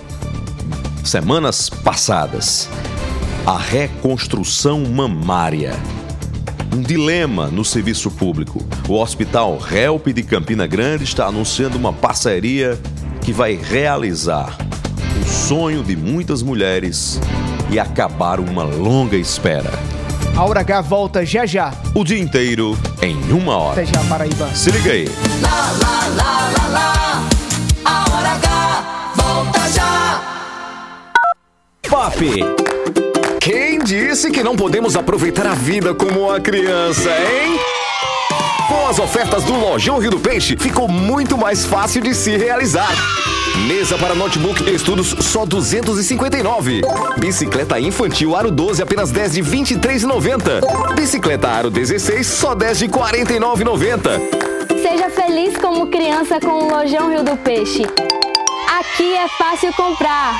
semanas 1.04 1.70
passadas 1.70 2.70
a 3.46 3.58
reconstrução 3.58 4.86
mamária. 4.86 5.74
Um 6.74 6.82
dilema 6.82 7.48
no 7.48 7.66
serviço 7.66 8.10
público. 8.10 8.66
O 8.88 8.94
Hospital 8.94 9.60
Help 9.70 10.08
de 10.08 10.24
Campina 10.24 10.66
Grande 10.66 11.04
está 11.04 11.26
anunciando 11.26 11.78
uma 11.78 11.92
parceria 11.92 12.80
que 13.22 13.34
vai 13.34 13.56
realizar 13.56 14.58
o 15.22 15.30
sonho 15.30 15.84
de 15.84 15.96
muitas 15.96 16.42
mulheres 16.42 17.20
e 17.70 17.78
acabar 17.80 18.40
uma 18.40 18.64
longa 18.64 19.18
espera. 19.18 19.72
A 20.36 20.44
Hora 20.46 20.62
H 20.62 20.82
volta 20.82 21.26
já 21.26 21.46
já. 21.46 21.74
O 21.94 22.04
dia 22.04 22.20
inteiro 22.20 22.78
em 23.02 23.18
uma 23.32 23.58
hora. 23.58 23.82
Até 23.82 23.94
já, 23.94 24.04
Paraíba. 24.06 24.48
Se 24.56 24.72
liga 24.72 24.92
aí. 24.92 25.10
Lá, 25.42 25.72
lá, 25.82 26.08
lá, 26.16 26.50
lá, 26.50 26.68
lá. 26.70 27.30
A 27.86 28.16
Hora 28.16 28.30
H 28.30 29.14
volta 29.16 29.70
já. 29.70 30.22
Pop. 31.90 32.73
Disse 33.86 34.32
que 34.32 34.42
não 34.42 34.56
podemos 34.56 34.96
aproveitar 34.96 35.46
a 35.46 35.54
vida 35.54 35.94
como 35.94 36.32
a 36.32 36.40
criança, 36.40 37.10
hein? 37.10 37.60
Com 38.70 38.88
as 38.88 38.98
ofertas 38.98 39.44
do 39.44 39.54
Lojão 39.54 39.98
Rio 39.98 40.12
do 40.12 40.20
Peixe, 40.20 40.56
ficou 40.58 40.88
muito 40.88 41.38
mais 41.38 41.66
fácil 41.66 42.02
de 42.02 42.16
se 42.16 42.38
realizar. 42.38 42.90
Mesa 43.68 43.98
para 43.98 44.16
notebook 44.16 44.64
estudos 44.74 45.14
só 45.20 45.46
259. 45.46 46.82
Bicicleta 47.18 47.78
infantil 47.78 48.38
aro 48.38 48.50
12 48.50 48.82
apenas 48.82 49.12
10 49.12 49.34
de 49.34 49.44
23,90. 49.44 50.96
Bicicleta 50.96 51.50
aro 51.50 51.70
16 51.70 52.26
só 52.26 52.56
10 52.56 52.80
de 52.80 52.88
49,90. 52.88 54.82
Seja 54.82 55.10
feliz 55.10 55.58
como 55.58 55.88
criança 55.88 56.40
com 56.40 56.48
o 56.48 56.70
Lojão 56.70 57.10
Rio 57.10 57.24
do 57.24 57.36
Peixe. 57.36 57.84
Aqui 58.80 59.14
é 59.14 59.28
fácil 59.28 59.74
comprar 59.74 60.40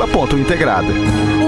ponto 0.07 0.37
integrada. 0.37 0.87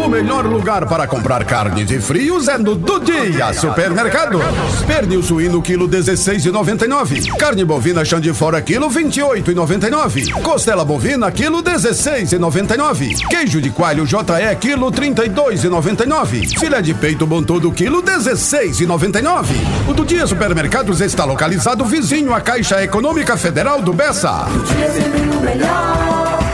O 0.04 0.10
melhor 0.10 0.46
lugar 0.46 0.86
para 0.86 1.08
comprar 1.08 1.46
carnes 1.46 1.90
e 1.90 2.00
frios 2.00 2.48
é 2.48 2.58
no 2.58 2.76
Do 2.76 3.00
Dia 3.00 3.54
Supermercado. 3.54 4.40
Pernil 4.86 5.24
suíno 5.24 5.62
quilo 5.62 5.88
16,99. 5.88 7.36
Carne 7.38 7.64
bovina 7.64 8.04
chão 8.04 8.20
de 8.20 8.34
fora 8.34 8.62
quilo 8.62 8.90
28,99. 8.90 10.42
Costela 10.42 10.84
bovina 10.84 11.32
quilo 11.32 11.64
16,99. 11.64 13.28
Queijo 13.30 13.62
de 13.62 13.70
coalho 13.70 14.06
JE 14.06 14.56
quilo 14.60 14.92
32,99. 14.92 16.60
Filé 16.60 16.82
de 16.82 16.94
peito 16.94 17.26
bom 17.26 17.42
todo 17.42 17.72
quilo 17.72 18.04
16,99. 18.04 19.46
O 19.88 19.94
Do 19.94 20.04
Dia 20.04 20.28
Supermercados 20.28 21.00
está 21.00 21.24
localizado 21.24 21.86
vizinho 21.86 22.34
à 22.34 22.42
Caixa 22.42 22.84
Econômica 22.84 23.38
Federal 23.38 23.82
do 23.82 23.94
Bessa. 23.94 24.48
Do 24.50 24.64
Dia 24.64 26.43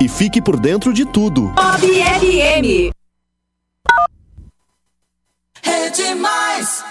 e 0.00 0.08
fique 0.08 0.40
por 0.40 0.58
dentro 0.58 0.92
de 0.92 1.04
tudo. 1.04 1.48
Bob 1.48 1.80
FM. 1.80 2.90
Rede 5.62 6.14
Mais. 6.14 6.84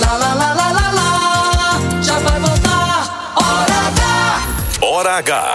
Lá, 0.00 0.16
lá, 0.16 0.34
lá, 0.34 0.52
lá, 0.54 0.72
lá, 0.72 0.90
lá. 0.92 2.02
Já 2.02 2.18
vai 2.18 2.40
voltar. 2.40 3.34
Hora 3.36 3.88
H. 3.88 4.42
Hora 4.82 5.16
H. 5.18 5.54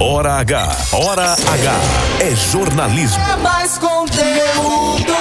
Hora 0.00 0.34
H. 0.40 0.76
Hora 0.92 1.32
H. 1.32 1.72
É 2.20 2.34
jornalismo. 2.34 3.22
É 3.22 3.36
mais 3.36 3.78
conteúdo. 3.78 5.12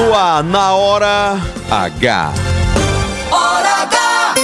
No 0.00 0.14
ar, 0.14 0.42
na 0.42 0.74
hora 0.74 1.36
H. 1.70 2.32
Hora 3.30 3.82
H. 3.82 4.34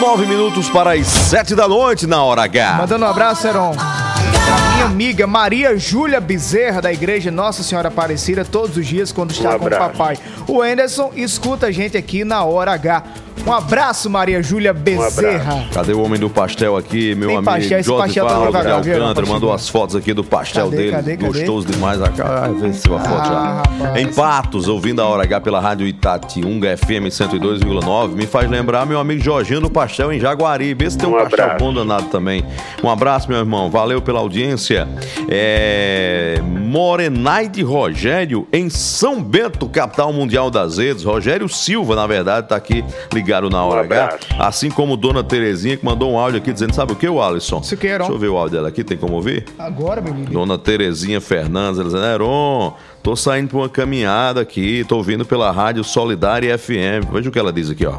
Nove 0.00 0.24
minutos 0.24 0.70
para 0.70 0.94
as 0.94 1.06
sete 1.06 1.54
da 1.54 1.68
noite 1.68 2.06
na 2.06 2.24
hora 2.24 2.44
H. 2.44 2.76
Mandando 2.78 3.04
um 3.04 3.08
abraço, 3.08 3.46
Heron. 3.46 3.72
Pra 3.74 4.70
minha 4.72 4.86
amiga 4.86 5.26
Maria 5.26 5.76
Júlia 5.76 6.22
Bezerra, 6.22 6.80
da 6.80 6.90
Igreja 6.90 7.30
Nossa 7.30 7.62
Senhora 7.62 7.88
Aparecida, 7.88 8.46
todos 8.46 8.78
os 8.78 8.86
dias 8.86 9.12
quando 9.12 9.32
está 9.32 9.56
Um 9.56 9.58
com 9.58 9.66
o 9.66 9.70
papai. 9.70 10.18
O 10.48 10.62
Anderson 10.62 11.12
escuta 11.14 11.66
a 11.66 11.70
gente 11.70 11.98
aqui 11.98 12.24
na 12.24 12.42
Hora 12.42 12.72
H. 12.72 13.02
Um 13.46 13.52
abraço, 13.52 14.08
Maria 14.08 14.42
Júlia 14.42 14.72
Bezerra. 14.72 15.66
Cadê 15.72 15.92
o 15.92 16.00
homem 16.02 16.18
do 16.18 16.30
pastel 16.30 16.78
aqui, 16.78 17.14
meu 17.14 17.28
Tem 17.28 17.36
amigo? 17.36 17.52
pastel, 17.52 17.78
esse 17.80 17.86
Jorge 17.88 18.04
pastel 18.06 18.26
tá 18.26 18.30
Paulo 18.32 18.50
viu? 18.52 18.58
Alcântara, 18.74 19.04
Pastel. 19.14 19.26
mandou 19.26 19.52
as 19.52 19.68
fotos 19.68 19.96
aqui 19.96 20.14
do 20.14 20.24
pastel 20.24 20.64
Cadê, 20.70 20.76
dele. 20.76 20.90
cadê, 20.92 21.16
cadê? 21.18 21.26
Gostoso 21.26 21.66
demais. 21.66 22.00
Ah, 22.00 22.48
vê 22.58 22.72
se 22.72 22.86
a 22.88 22.90
foto 22.98 23.04
já. 23.04 23.52
rapaz. 23.56 23.96
Em 23.96 24.06
Patos, 24.14 24.66
ouvindo 24.66 25.02
a 25.02 25.04
Hora 25.06 25.24
H 25.24 25.40
pela 25.42 25.60
Rádio 25.60 25.86
Itatiunga 25.86 26.74
FM 26.74 27.10
102,9, 27.10 28.14
me 28.14 28.24
faz 28.26 28.48
lembrar 28.48 28.86
meu 28.86 28.98
amigo 28.98 29.22
Jorginho 29.22 29.60
do 29.60 29.68
Pastel 29.68 30.10
em 30.10 30.18
Jaguari. 30.18 30.72
Vê 30.72 30.90
se 30.90 30.96
tem 30.96 31.06
um, 31.06 31.12
Um 31.12 31.18
pastel 31.22 31.44
abraço. 31.44 31.64
bom 31.64 31.74
danado 31.74 32.06
também. 32.06 32.42
Um 32.82 32.88
abraço, 32.88 33.28
meu 33.28 33.38
irmão. 33.38 33.70
Valeu 33.70 34.00
pela 34.00 34.20
audiência. 34.20 34.88
É... 35.28 36.40
Morenaide 36.42 37.62
Rogério, 37.62 38.46
em 38.52 38.70
São 38.70 39.22
Bento, 39.22 39.68
capital 39.68 40.12
mundial 40.14 40.50
das 40.50 40.78
redes. 40.78 41.04
Rogério 41.04 41.46
Silva, 41.48 41.94
na 41.94 42.06
verdade, 42.06 42.48
tá 42.48 42.56
aqui 42.56 42.82
ligado 43.12 43.23
na 43.50 43.64
Hora 43.64 43.80
H. 43.82 44.18
Assim 44.38 44.70
como 44.70 44.96
Dona 44.96 45.24
Terezinha, 45.24 45.76
que 45.76 45.84
mandou 45.84 46.12
um 46.12 46.18
áudio 46.18 46.38
aqui 46.38 46.52
dizendo: 46.52 46.74
sabe 46.74 46.92
o 46.92 46.96
que, 46.96 47.08
o 47.08 47.22
Alisson? 47.22 47.60
Isso 47.60 47.76
que, 47.76 47.86
Heron? 47.86 48.04
Deixa 48.04 48.12
eu 48.12 48.18
ver 48.18 48.28
o 48.28 48.36
áudio 48.36 48.56
dela 48.56 48.68
aqui, 48.68 48.84
tem 48.84 48.96
como 48.96 49.14
ouvir? 49.14 49.44
Agora, 49.58 50.00
meu 50.00 50.12
menino. 50.12 50.32
Dona 50.32 50.58
Terezinha 50.58 51.20
Fernandes, 51.20 51.80
ela 51.80 51.88
dizendo, 51.88 52.04
Heron, 52.04 52.74
tô 53.02 53.16
saindo 53.16 53.48
pra 53.48 53.58
uma 53.58 53.68
caminhada 53.68 54.40
aqui, 54.40 54.84
tô 54.88 54.96
ouvindo 54.96 55.24
pela 55.24 55.50
Rádio 55.50 55.82
Solidária 55.82 56.56
FM. 56.58 57.10
Veja 57.12 57.28
o 57.28 57.32
que 57.32 57.38
ela 57.38 57.52
diz 57.52 57.70
aqui, 57.70 57.86
ó. 57.86 57.98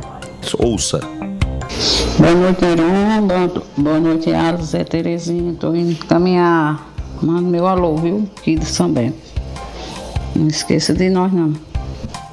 Ouça. 0.59 0.99
Boa 2.19 2.33
noite, 2.33 2.63
Heron. 2.63 3.27
Boa, 3.27 3.63
boa 3.77 3.99
noite, 3.99 4.31
Alice. 4.31 4.77
É 4.77 4.83
Terezinha. 4.83 5.55
Tô 5.59 5.73
indo 5.75 5.95
caminhar. 6.05 6.93
Manda 7.21 7.41
meu 7.41 7.67
alô, 7.67 7.95
viu? 7.95 8.29
Aqui 8.37 8.55
de 8.55 8.65
São 8.65 8.91
Bento. 8.91 9.17
Não 10.35 10.47
esqueça 10.47 10.93
de 10.93 11.09
nós, 11.09 11.31
não. 11.31 11.53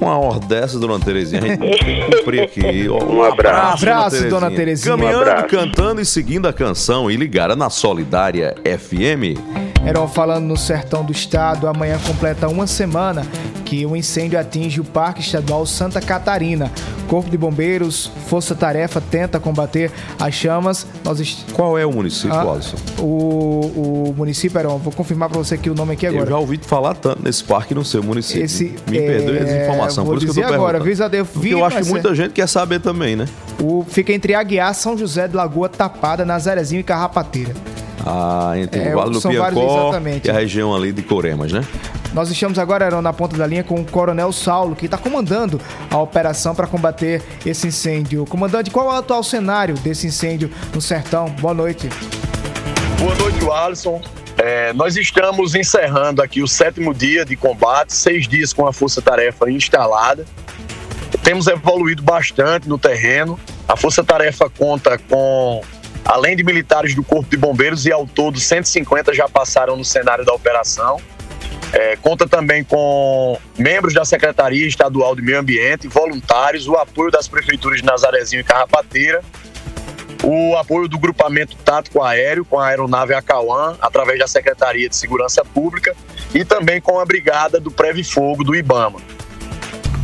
Uma 0.03 0.17
hora 0.19 0.39
dessa, 0.39 0.77
Dona 0.79 0.99
Terezinha, 0.99 1.41
a 1.41 1.45
gente 1.47 1.59
tem 1.59 2.09
que 2.09 2.17
cumprir 2.17 2.41
aqui. 2.43 2.89
Ó, 2.91 3.03
Um 3.03 3.23
abraço. 3.23 3.83
Abraço, 3.83 4.29
Dona 4.29 4.51
Terezinha. 4.51 4.95
Caminhando, 4.97 5.17
Um 5.19 5.21
abraço. 5.21 5.47
cantando 5.47 6.01
e 6.01 6.05
seguindo 6.05 6.47
a 6.47 6.53
canção 6.53 7.09
e 7.09 7.15
ligada 7.15 7.55
na 7.55 7.69
Solidária 7.69 8.55
FM. 8.65 9.37
Heron 9.85 10.07
falando 10.07 10.45
no 10.45 10.55
sertão 10.57 11.03
do 11.03 11.11
estado, 11.11 11.67
amanhã 11.67 11.97
completa 12.05 12.47
uma 12.47 12.65
semana 12.67 13.25
que 13.73 13.87
o 13.87 13.95
incêndio 13.95 14.39
atinge 14.39 14.79
o 14.79 14.83
Parque 14.83 15.19
Estadual 15.21 15.65
Santa 15.65 15.99
Catarina. 15.99 16.71
Corpo 17.07 17.27
de 17.31 17.35
Bombeiros, 17.35 18.11
Força 18.27 18.53
Tarefa 18.53 19.01
tenta 19.01 19.39
combater 19.39 19.89
as 20.19 20.35
chamas. 20.35 20.85
Nós 21.03 21.19
est... 21.19 21.51
Qual 21.53 21.75
é 21.75 21.83
o 21.83 21.91
município, 21.91 22.35
Ah, 22.35 22.51
Alisson? 22.51 22.77
O, 22.99 24.09
o 24.09 24.13
município, 24.15 24.59
Heron, 24.59 24.77
vou 24.77 24.93
confirmar 24.93 25.27
pra 25.27 25.39
você 25.39 25.55
aqui 25.55 25.71
o 25.71 25.73
nome 25.73 25.93
aqui 25.93 26.05
agora. 26.05 26.25
Eu 26.25 26.29
já 26.29 26.37
ouvi 26.37 26.59
falar 26.61 26.93
tanto 26.93 27.23
nesse 27.23 27.43
parque 27.43 27.73
no 27.73 27.83
seu 27.83 28.03
município. 28.03 28.45
Esse, 28.45 28.75
Me 28.87 28.99
é, 28.99 29.07
perdoe 29.07 29.39
a 29.39 29.43
desinformação, 29.43 30.05
por 30.05 30.17
isso 30.17 30.31
que 30.31 30.39
eu 30.39 30.47
tô 30.47 30.53
agora, 30.53 30.57
perguntando. 30.59 30.83
viu, 30.83 30.93
Isabel? 30.93 31.25
Porque 31.25 31.47
Vi, 31.47 31.51
eu 31.53 31.65
acho 31.65 31.77
que 31.77 31.85
muita 31.89 32.13
gente 32.13 32.31
quer 32.31 32.47
saber 32.47 32.79
também, 32.79 33.15
né? 33.15 33.27
O, 33.59 33.83
fica 33.87 34.13
entre 34.13 34.35
Aguiar, 34.35 34.75
São 34.75 34.95
José 34.95 35.27
de 35.27 35.35
Lagoa 35.35 35.67
Tapada, 35.67 36.23
Nazarezinho 36.23 36.81
e 36.81 36.83
Carrapateira. 36.83 37.53
Ah, 38.05 38.53
entre 38.55 38.79
É, 38.81 38.93
o 38.93 38.99
Vale 38.99 39.17
do 39.17 39.31
e 40.23 40.29
a 40.29 40.33
região 40.33 40.75
ali 40.75 40.91
de 40.91 41.01
Coremas, 41.01 41.51
né? 41.51 41.63
Nós 42.13 42.29
estamos 42.29 42.59
agora 42.59 43.01
na 43.01 43.11
ponta 43.11 43.35
da 43.35 43.47
linha 43.47 43.63
com 43.63 43.81
o 43.81 43.85
Coronel 43.85 44.31
Saulo, 44.31 44.75
que 44.75 44.85
está 44.85 44.99
comandando 44.99 45.59
a 45.89 45.97
operação 45.97 46.53
para 46.53 46.67
combater 46.67 47.23
esse 47.43 47.67
incêndio. 47.67 48.23
Comandante, 48.27 48.69
qual 48.69 48.91
é 48.91 48.93
o 48.93 48.97
atual 48.97 49.23
cenário 49.23 49.73
desse 49.75 50.05
incêndio 50.05 50.51
no 50.75 50.79
sertão? 50.79 51.29
Boa 51.41 51.55
noite. 51.55 51.89
Boa 52.99 53.15
noite, 53.15 53.49
Alisson. 53.49 53.99
É, 54.37 54.71
nós 54.73 54.95
estamos 54.95 55.55
encerrando 55.55 56.21
aqui 56.21 56.43
o 56.43 56.47
sétimo 56.47 56.93
dia 56.93 57.25
de 57.25 57.35
combate, 57.35 57.93
seis 57.93 58.27
dias 58.27 58.53
com 58.53 58.67
a 58.67 58.71
Força 58.71 59.01
Tarefa 59.01 59.49
instalada. 59.49 60.23
Temos 61.23 61.47
evoluído 61.47 62.03
bastante 62.03 62.69
no 62.69 62.77
terreno. 62.77 63.39
A 63.67 63.75
Força 63.75 64.03
Tarefa 64.03 64.51
conta 64.51 64.99
com, 64.99 65.61
além 66.05 66.35
de 66.35 66.43
militares 66.43 66.93
do 66.93 67.03
Corpo 67.03 67.29
de 67.31 67.37
Bombeiros, 67.37 67.87
e 67.87 67.91
ao 67.91 68.05
todo 68.05 68.39
150 68.39 69.15
já 69.15 69.27
passaram 69.27 69.75
no 69.75 69.83
cenário 69.83 70.23
da 70.23 70.33
operação. 70.33 71.01
É, 71.73 71.95
conta 71.95 72.27
também 72.27 72.63
com 72.63 73.35
membros 73.57 73.95
da 73.95 74.05
Secretaria 74.05 74.67
Estadual 74.67 75.15
de 75.15 75.23
Meio 75.23 75.39
Ambiente, 75.39 75.87
voluntários, 75.87 76.67
o 76.67 76.75
apoio 76.75 77.09
das 77.09 77.27
prefeituras 77.27 77.79
de 77.79 77.85
Nazarezinho 77.85 78.41
e 78.41 78.43
Carrapateira, 78.43 79.23
o 80.23 80.55
apoio 80.55 80.87
do 80.87 80.99
grupamento 80.99 81.55
tático 81.57 82.03
aéreo 82.03 82.45
com 82.45 82.59
a 82.59 82.67
aeronave 82.67 83.15
Acauã, 83.15 83.75
através 83.81 84.19
da 84.19 84.27
Secretaria 84.27 84.87
de 84.87 84.95
Segurança 84.95 85.43
Pública, 85.43 85.95
e 86.31 86.45
também 86.45 86.79
com 86.79 86.99
a 86.99 87.05
brigada 87.05 87.59
do 87.59 87.71
Preve 87.71 88.03
Fogo 88.03 88.43
do 88.43 88.55
IBAMA. 88.55 88.99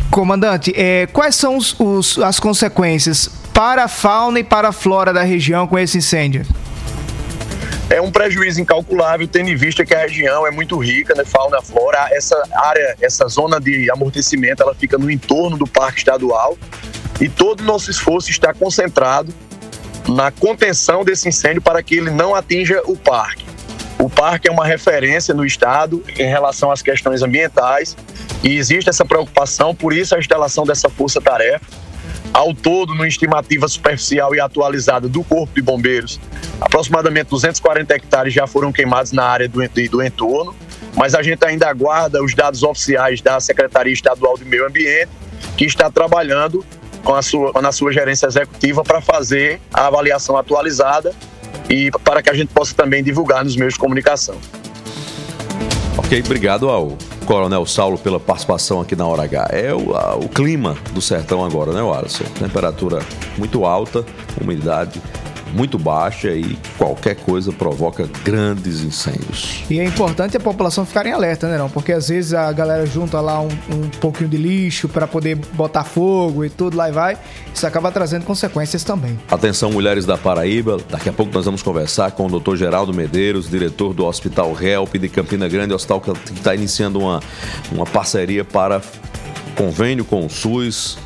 Comandante, 0.09 0.73
é, 0.75 1.05
quais 1.05 1.35
são 1.35 1.55
os, 1.55 1.79
os, 1.79 2.17
as 2.17 2.39
consequências 2.39 3.27
para 3.53 3.83
a 3.83 3.87
fauna 3.87 4.39
e 4.39 4.43
para 4.43 4.69
a 4.69 4.71
flora 4.71 5.13
da 5.13 5.21
região 5.21 5.67
com 5.67 5.77
esse 5.77 5.99
incêndio? 5.99 6.45
É 7.89 7.99
um 7.99 8.11
prejuízo 8.11 8.61
incalculável, 8.61 9.27
tendo 9.27 9.49
em 9.49 9.55
vista 9.55 9.83
que 9.83 9.95
a 9.95 9.99
região 9.99 10.45
é 10.45 10.51
muito 10.51 10.77
rica, 10.77 11.15
né, 11.15 11.25
fauna, 11.25 11.59
flora. 11.61 12.07
Essa 12.11 12.39
área, 12.53 12.95
essa 13.01 13.27
zona 13.27 13.59
de 13.59 13.89
amortecimento, 13.89 14.61
ela 14.61 14.75
fica 14.75 14.97
no 14.97 15.09
entorno 15.09 15.57
do 15.57 15.65
Parque 15.65 15.97
Estadual 15.97 16.55
e 17.19 17.27
todo 17.27 17.61
o 17.61 17.63
nosso 17.63 17.89
esforço 17.89 18.29
está 18.29 18.53
concentrado 18.53 19.33
na 20.07 20.31
contenção 20.31 21.03
desse 21.03 21.27
incêndio 21.27 21.61
para 21.61 21.81
que 21.81 21.95
ele 21.95 22.11
não 22.11 22.35
atinja 22.35 22.81
o 22.85 22.95
parque. 22.95 23.45
O 23.97 24.09
parque 24.09 24.47
é 24.47 24.51
uma 24.51 24.65
referência 24.65 25.33
no 25.33 25.43
estado 25.43 26.03
em 26.17 26.27
relação 26.27 26.71
às 26.71 26.81
questões 26.81 27.21
ambientais 27.21 27.97
e 28.43 28.55
existe 28.55 28.89
essa 28.89 29.03
preocupação, 29.03 29.75
por 29.75 29.93
isso 29.93 30.15
a 30.15 30.19
instalação 30.19 30.63
dessa 30.63 30.89
força-tarefa. 30.89 31.65
Ao 32.33 32.53
todo, 32.53 32.93
numa 32.93 33.07
estimativa 33.07 33.67
superficial 33.67 34.35
e 34.35 34.39
atualizada 34.39 35.07
do 35.07 35.23
Corpo 35.23 35.53
de 35.53 35.61
Bombeiros, 35.61 36.19
aproximadamente 36.61 37.29
240 37.29 37.93
hectares 37.93 38.33
já 38.33 38.45
foram 38.45 38.71
queimados 38.71 39.11
na 39.11 39.23
área 39.23 39.47
do, 39.47 39.59
do 39.89 40.03
entorno, 40.03 40.55
mas 40.95 41.15
a 41.15 41.21
gente 41.21 41.43
ainda 41.45 41.67
aguarda 41.67 42.23
os 42.23 42.35
dados 42.35 42.63
oficiais 42.63 43.21
da 43.21 43.39
Secretaria 43.39 43.93
Estadual 43.93 44.37
de 44.37 44.45
Meio 44.45 44.67
Ambiente, 44.67 45.09
que 45.57 45.65
está 45.65 45.89
trabalhando 45.89 46.63
com 47.03 47.15
a 47.15 47.21
sua, 47.21 47.51
na 47.61 47.71
sua 47.71 47.91
gerência 47.91 48.27
executiva 48.27 48.83
para 48.83 49.01
fazer 49.01 49.59
a 49.73 49.87
avaliação 49.87 50.37
atualizada 50.37 51.13
e 51.69 51.91
para 52.03 52.21
que 52.21 52.29
a 52.29 52.33
gente 52.33 52.49
possa 52.53 52.73
também 52.73 53.03
divulgar 53.03 53.43
nos 53.43 53.55
meios 53.55 53.73
de 53.73 53.79
comunicação. 53.79 54.37
Ok, 55.97 56.21
obrigado 56.25 56.69
ao 56.69 56.97
Coronel 57.29 57.63
Saulo 57.63 57.95
pela 57.99 58.19
participação 58.19 58.81
aqui 58.81 58.95
na 58.95 59.05
Hora 59.05 59.21
H. 59.21 59.49
É 59.51 59.71
o, 59.71 59.95
a, 59.95 60.15
o 60.15 60.27
clima 60.27 60.75
do 60.93 60.99
sertão 60.99 61.45
agora, 61.45 61.71
né, 61.71 61.79
Alisson? 61.79 62.23
Temperatura 62.23 63.05
muito 63.37 63.65
alta, 63.65 64.03
umidade 64.41 64.99
muito 65.53 65.77
baixa 65.77 66.29
e 66.29 66.57
qualquer 66.77 67.15
coisa 67.15 67.51
provoca 67.51 68.09
grandes 68.23 68.81
incêndios. 68.81 69.63
E 69.69 69.79
é 69.79 69.85
importante 69.85 70.37
a 70.37 70.39
população 70.39 70.85
ficar 70.85 71.05
em 71.05 71.11
alerta, 71.11 71.47
né, 71.47 71.57
não? 71.57 71.69
Porque 71.69 71.91
às 71.91 72.09
vezes 72.09 72.33
a 72.33 72.51
galera 72.51 72.85
junta 72.85 73.19
lá 73.19 73.41
um, 73.41 73.47
um 73.47 73.89
pouquinho 73.99 74.29
de 74.29 74.37
lixo 74.37 74.87
para 74.87 75.07
poder 75.07 75.35
botar 75.35 75.83
fogo 75.83 76.45
e 76.45 76.49
tudo 76.49 76.77
lá 76.77 76.89
e 76.89 76.91
vai. 76.91 77.17
Isso 77.53 77.65
acaba 77.65 77.91
trazendo 77.91 78.25
consequências 78.25 78.83
também. 78.83 79.19
Atenção, 79.29 79.71
mulheres 79.71 80.05
da 80.05 80.17
Paraíba. 80.17 80.77
Daqui 80.89 81.09
a 81.09 81.13
pouco 81.13 81.33
nós 81.33 81.45
vamos 81.45 81.61
conversar 81.61 82.11
com 82.11 82.27
o 82.27 82.39
Dr. 82.39 82.55
Geraldo 82.55 82.93
Medeiros, 82.93 83.49
diretor 83.49 83.93
do 83.93 84.05
Hospital 84.05 84.55
Help 84.61 84.95
de 84.95 85.09
Campina 85.09 85.47
Grande, 85.47 85.73
hospital 85.73 86.01
que 86.01 86.11
está 86.33 86.53
iniciando 86.53 86.99
uma, 86.99 87.21
uma 87.71 87.85
parceria 87.85 88.43
para 88.43 88.81
convênio 89.55 90.05
com 90.05 90.25
o 90.25 90.29
SUS 90.29 90.97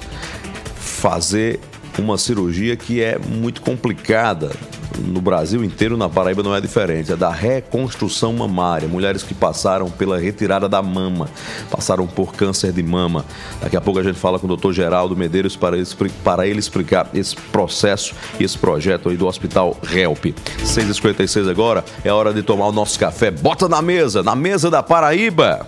fazer 0.76 1.60
uma 1.98 2.18
cirurgia 2.18 2.76
que 2.76 3.02
é 3.02 3.18
muito 3.18 3.62
complicada. 3.62 4.52
No 5.00 5.22
Brasil 5.22 5.64
inteiro, 5.64 5.98
na 5.98 6.08
Paraíba 6.08 6.44
não 6.44 6.56
é 6.56 6.62
diferente. 6.62 7.12
É 7.12 7.16
da 7.16 7.32
reconstrução 7.32 8.32
mamária. 8.34 8.88
Mulheres 8.88 9.24
que 9.24 9.34
passaram 9.34 9.90
pela 9.90 10.20
retirada 10.20 10.70
da 10.70 10.82
mama, 10.82 11.30
passaram 11.70 12.06
por 12.06 12.34
câncer 12.36 12.72
de 12.72 12.84
mama. 12.84 13.26
Daqui 13.62 13.76
a 13.76 13.82
pouco 13.82 14.00
a 14.00 14.04
gente 14.04 14.20
fala 14.20 14.38
com 14.38 14.48
o 14.48 14.56
Dr. 14.56 14.72
Geraldo 14.72 15.16
Medeiros 15.16 15.56
para 15.56 15.78
ele, 15.78 15.88
para 16.24 16.48
ele 16.48 16.60
explicar 16.60 17.10
esse 17.14 17.36
processo 17.36 18.14
e 18.40 18.44
esse 18.44 18.58
projeto 18.58 19.10
aí 19.10 19.18
do 19.18 19.26
Hospital 19.26 19.76
Help. 19.92 20.26
6h56 20.64 21.50
agora, 21.50 21.84
é 22.04 22.12
hora 22.12 22.34
de 22.34 22.44
tomar 22.44 22.68
o 22.68 22.72
nosso 22.72 23.00
café. 23.00 23.32
Bota 23.32 23.68
na 23.68 23.82
mesa, 23.82 24.22
na 24.22 24.36
mesa 24.36 24.70
da 24.70 24.84
Paraíba. 24.84 25.68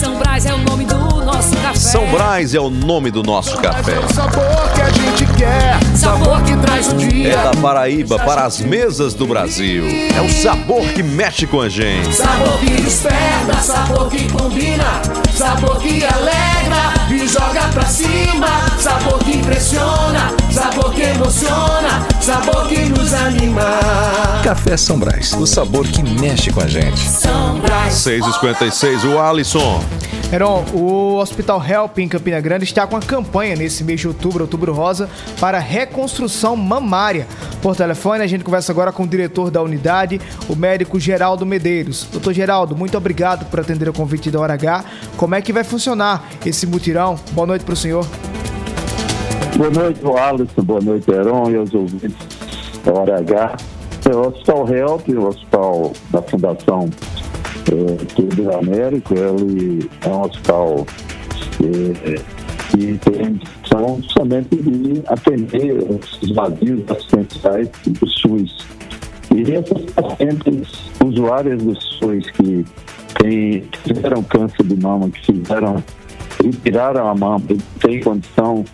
São 0.00 0.16
Brás 0.18 0.46
é 0.46 0.54
o 0.54 0.58
nome 0.58 0.84
do 0.84 1.03
nosso 1.44 1.56
café. 1.56 1.74
São 1.74 2.06
Brás 2.06 2.54
é 2.54 2.60
o 2.60 2.70
nome 2.70 3.10
do 3.10 3.22
nosso 3.22 3.56
café. 3.58 3.96
sabor 4.12 4.72
que 4.74 4.80
a 4.80 4.90
gente 4.90 5.26
quer, 5.34 5.78
sabor 5.96 6.42
que 6.42 6.56
traz 6.56 6.92
o 6.92 6.96
dia. 6.96 7.32
É 7.32 7.36
da 7.36 7.50
Paraíba 7.60 8.18
para 8.18 8.44
as 8.44 8.60
mesas 8.60 9.14
do 9.14 9.26
Brasil. 9.26 9.84
É 10.14 10.20
o 10.20 10.30
sabor 10.30 10.82
que 10.92 11.02
mexe 11.02 11.46
com 11.46 11.60
a 11.60 11.68
gente. 11.68 12.14
Sabor 12.14 12.58
que 12.58 12.70
desperta, 12.70 13.60
sabor 13.60 14.08
que 14.08 14.30
combina, 14.32 15.02
sabor 15.32 15.78
que 15.78 16.04
alegra 16.04 16.94
e 17.10 17.26
joga 17.26 17.68
pra 17.72 17.84
cima, 17.84 18.48
sabor 18.78 19.18
que 19.18 19.36
impressiona, 19.36 20.34
sabor 20.54 20.94
que 20.94 21.02
emociona, 21.02 22.06
sabor 22.20 22.68
que 22.68 22.84
nos 22.84 23.12
anima. 23.12 23.64
Café 24.44 24.76
São 24.76 24.96
Brás, 24.96 25.32
o 25.32 25.44
sabor 25.46 25.84
que 25.84 26.00
mexe 26.00 26.52
com 26.52 26.60
a 26.60 26.68
gente. 26.68 27.00
São 27.00 27.58
Brás. 27.58 27.92
6h56, 27.94 29.04
o 29.04 29.18
Alisson. 29.18 29.82
Heron, 30.32 30.64
o 30.72 31.16
Hospital 31.16 31.60
Help 31.64 31.98
em 31.98 32.08
Campina 32.08 32.40
Grande 32.40 32.64
está 32.64 32.86
com 32.86 32.96
a 32.96 33.00
campanha 33.00 33.56
nesse 33.56 33.82
mês 33.82 34.00
de 34.00 34.06
outubro, 34.06 34.44
outubro 34.44 34.72
rosa, 34.72 35.10
para 35.40 35.58
reconstrução 35.58 36.54
mamária. 36.54 37.26
Por 37.60 37.74
telefone, 37.74 38.22
a 38.22 38.26
gente 38.28 38.44
conversa 38.44 38.70
agora 38.70 38.92
com 38.92 39.02
o 39.02 39.08
diretor 39.08 39.50
da 39.50 39.60
unidade, 39.60 40.20
o 40.48 40.54
médico 40.54 41.00
Geraldo 41.00 41.44
Medeiros. 41.44 42.06
Doutor 42.12 42.32
Geraldo, 42.32 42.76
muito 42.76 42.96
obrigado 42.96 43.44
por 43.46 43.58
atender 43.58 43.88
o 43.88 43.92
convite 43.92 44.30
da 44.30 44.38
Hora 44.38 44.54
H. 44.54 44.84
Como 45.16 45.34
é 45.34 45.42
que 45.42 45.52
vai 45.52 45.64
funcionar 45.64 46.28
esse 46.46 46.64
mutirão? 46.64 47.18
Boa 47.32 47.46
noite 47.46 47.64
para 47.64 47.74
o 47.74 47.76
senhor. 47.76 48.06
Boa 49.56 49.70
noite, 49.70 50.00
Alisson. 50.04 50.62
Boa 50.62 50.80
noite, 50.80 51.08
Heron 51.12 51.50
e 51.50 51.56
aos 51.56 51.72
ouvintes 51.72 52.16
da 52.84 52.92
Hora 52.92 53.20
H. 53.20 53.56
É 54.10 54.16
o 54.16 54.26
Hospital 54.26 54.68
Help, 54.68 55.08
o 55.08 55.26
hospital 55.28 55.92
da 56.10 56.22
Fundação 56.22 56.90
é, 57.70 58.04
Tudo 58.16 58.52
Américo, 58.52 59.14
ele 59.14 59.88
é 60.04 60.08
um 60.08 60.22
hospital 60.22 60.84
é, 61.62 62.14
que 62.70 62.98
tem 62.98 63.40
são 63.68 64.02
somente 64.02 64.56
de 64.56 65.02
atender 65.06 65.78
os 65.78 66.30
vazios 66.32 66.82
assistenciais 66.90 67.68
do 67.86 68.08
SUS. 68.08 68.66
E 69.34 69.52
essas 69.52 69.84
pacientes 69.92 70.90
usuárias 71.04 71.62
do 71.62 71.80
SUS 71.80 72.28
que 72.32 72.64
tem, 73.20 73.62
tiveram 73.84 74.22
câncer 74.24 74.64
de 74.64 74.76
mama, 74.82 75.08
que 75.10 75.26
fizeram, 75.26 75.82
retiraram 76.42 77.08
a 77.08 77.14
mama 77.14 77.44
e 77.50 77.56
têm 77.80 78.00
condição 78.00 78.64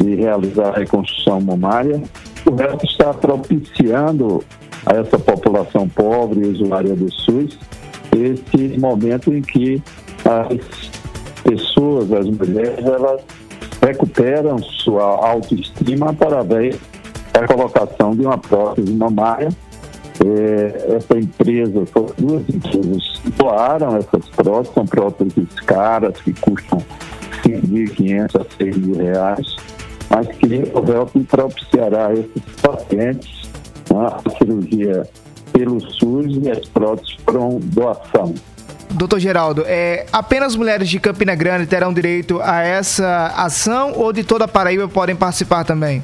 de 0.00 0.14
realizar 0.14 0.68
a 0.68 0.78
reconstrução 0.78 1.40
mamária, 1.40 2.02
o 2.46 2.54
resto 2.54 2.84
está 2.84 3.12
propiciando 3.14 4.44
a 4.86 4.94
essa 4.96 5.18
população 5.18 5.88
pobre 5.88 6.40
e 6.40 6.48
usuária 6.48 6.94
do 6.94 7.10
SUS 7.12 7.58
esse 8.14 8.78
momento 8.78 9.32
em 9.32 9.42
que 9.42 9.82
as 10.24 10.90
pessoas, 11.42 12.12
as 12.12 12.26
mulheres, 12.26 12.84
elas 12.84 13.20
recuperam 13.82 14.58
sua 14.58 15.04
autoestima 15.04 16.10
através 16.10 16.78
da 17.32 17.46
colocação 17.46 18.14
de 18.14 18.24
uma 18.24 18.38
prótese 18.38 18.92
mamária. 18.92 19.48
É, 20.24 20.94
essa 20.96 21.18
empresa, 21.18 21.84
duas 22.16 22.48
empresas 22.48 23.20
doaram 23.36 23.96
essas 23.96 24.28
próteses, 24.28 24.72
são 24.72 24.86
próteses 24.86 25.48
caras 25.66 26.18
que 26.20 26.32
custam 26.34 26.78
5.500 27.42 28.40
a 28.40 28.56
6 28.56 28.76
mil 28.76 28.96
reais, 28.96 29.56
mas 30.14 30.28
que 30.36 30.46
o 30.46 30.92
HELP 30.92 31.26
propiciará 31.28 32.06
a 32.06 32.12
esses 32.12 32.42
pacientes 32.62 33.50
né, 33.90 34.06
a 34.06 34.30
cirurgia 34.38 35.02
pelo 35.52 35.80
SUS 35.80 36.38
e 36.40 36.50
as 36.50 36.68
próteses 36.68 37.16
foram 37.24 37.58
doação. 37.60 38.32
Doutor 38.90 39.18
Geraldo, 39.18 39.64
é, 39.66 40.06
apenas 40.12 40.54
mulheres 40.54 40.88
de 40.88 41.00
Campina 41.00 41.34
Grande 41.34 41.66
terão 41.66 41.92
direito 41.92 42.40
a 42.40 42.60
essa 42.60 43.34
ação 43.36 43.92
ou 43.96 44.12
de 44.12 44.22
toda 44.22 44.44
a 44.44 44.48
Paraíba 44.48 44.86
podem 44.86 45.16
participar 45.16 45.64
também? 45.64 46.00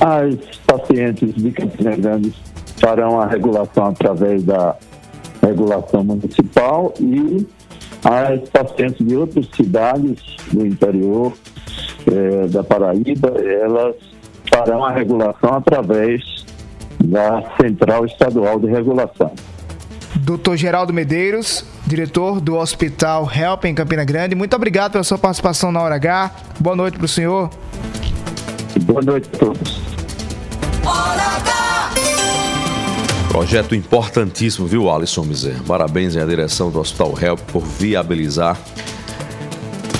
As 0.00 0.34
pacientes 0.66 1.34
de 1.34 1.52
Campina 1.52 1.96
Grande 1.96 2.34
farão 2.78 3.20
a 3.20 3.26
regulação 3.26 3.86
através 3.86 4.42
da 4.42 4.74
regulação 5.40 6.02
municipal 6.02 6.92
e 6.98 7.46
as 8.02 8.48
pacientes 8.48 9.06
de 9.06 9.16
outras 9.16 9.46
cidades 9.54 10.18
do 10.52 10.66
interior 10.66 11.32
é, 12.10 12.46
da 12.48 12.62
Paraíba, 12.62 13.28
elas 13.40 13.96
farão 14.52 14.84
a 14.84 14.90
regulação 14.90 15.54
através 15.54 16.44
da 17.02 17.42
Central 17.60 18.06
Estadual 18.06 18.58
de 18.58 18.66
Regulação. 18.66 19.32
Doutor 20.16 20.56
Geraldo 20.56 20.92
Medeiros, 20.92 21.64
diretor 21.86 22.40
do 22.40 22.56
Hospital 22.56 23.30
Help 23.34 23.64
em 23.66 23.74
Campina 23.74 24.04
Grande, 24.04 24.34
muito 24.34 24.56
obrigado 24.56 24.92
pela 24.92 25.04
sua 25.04 25.18
participação 25.18 25.70
na 25.70 25.82
Hora 25.82 25.96
H. 25.96 26.30
Boa 26.58 26.74
noite 26.74 26.96
para 26.96 27.04
o 27.04 27.08
senhor. 27.08 27.50
Boa 28.82 29.02
noite 29.02 29.28
a 29.34 29.38
todos. 29.38 29.86
Projeto 33.28 33.74
importantíssimo, 33.74 34.66
viu, 34.66 34.90
Alisson 34.90 35.24
Mizer? 35.24 35.62
Parabéns 35.66 36.16
à 36.16 36.24
direção 36.24 36.70
do 36.70 36.80
Hospital 36.80 37.14
Help 37.20 37.40
por 37.52 37.62
viabilizar 37.62 38.58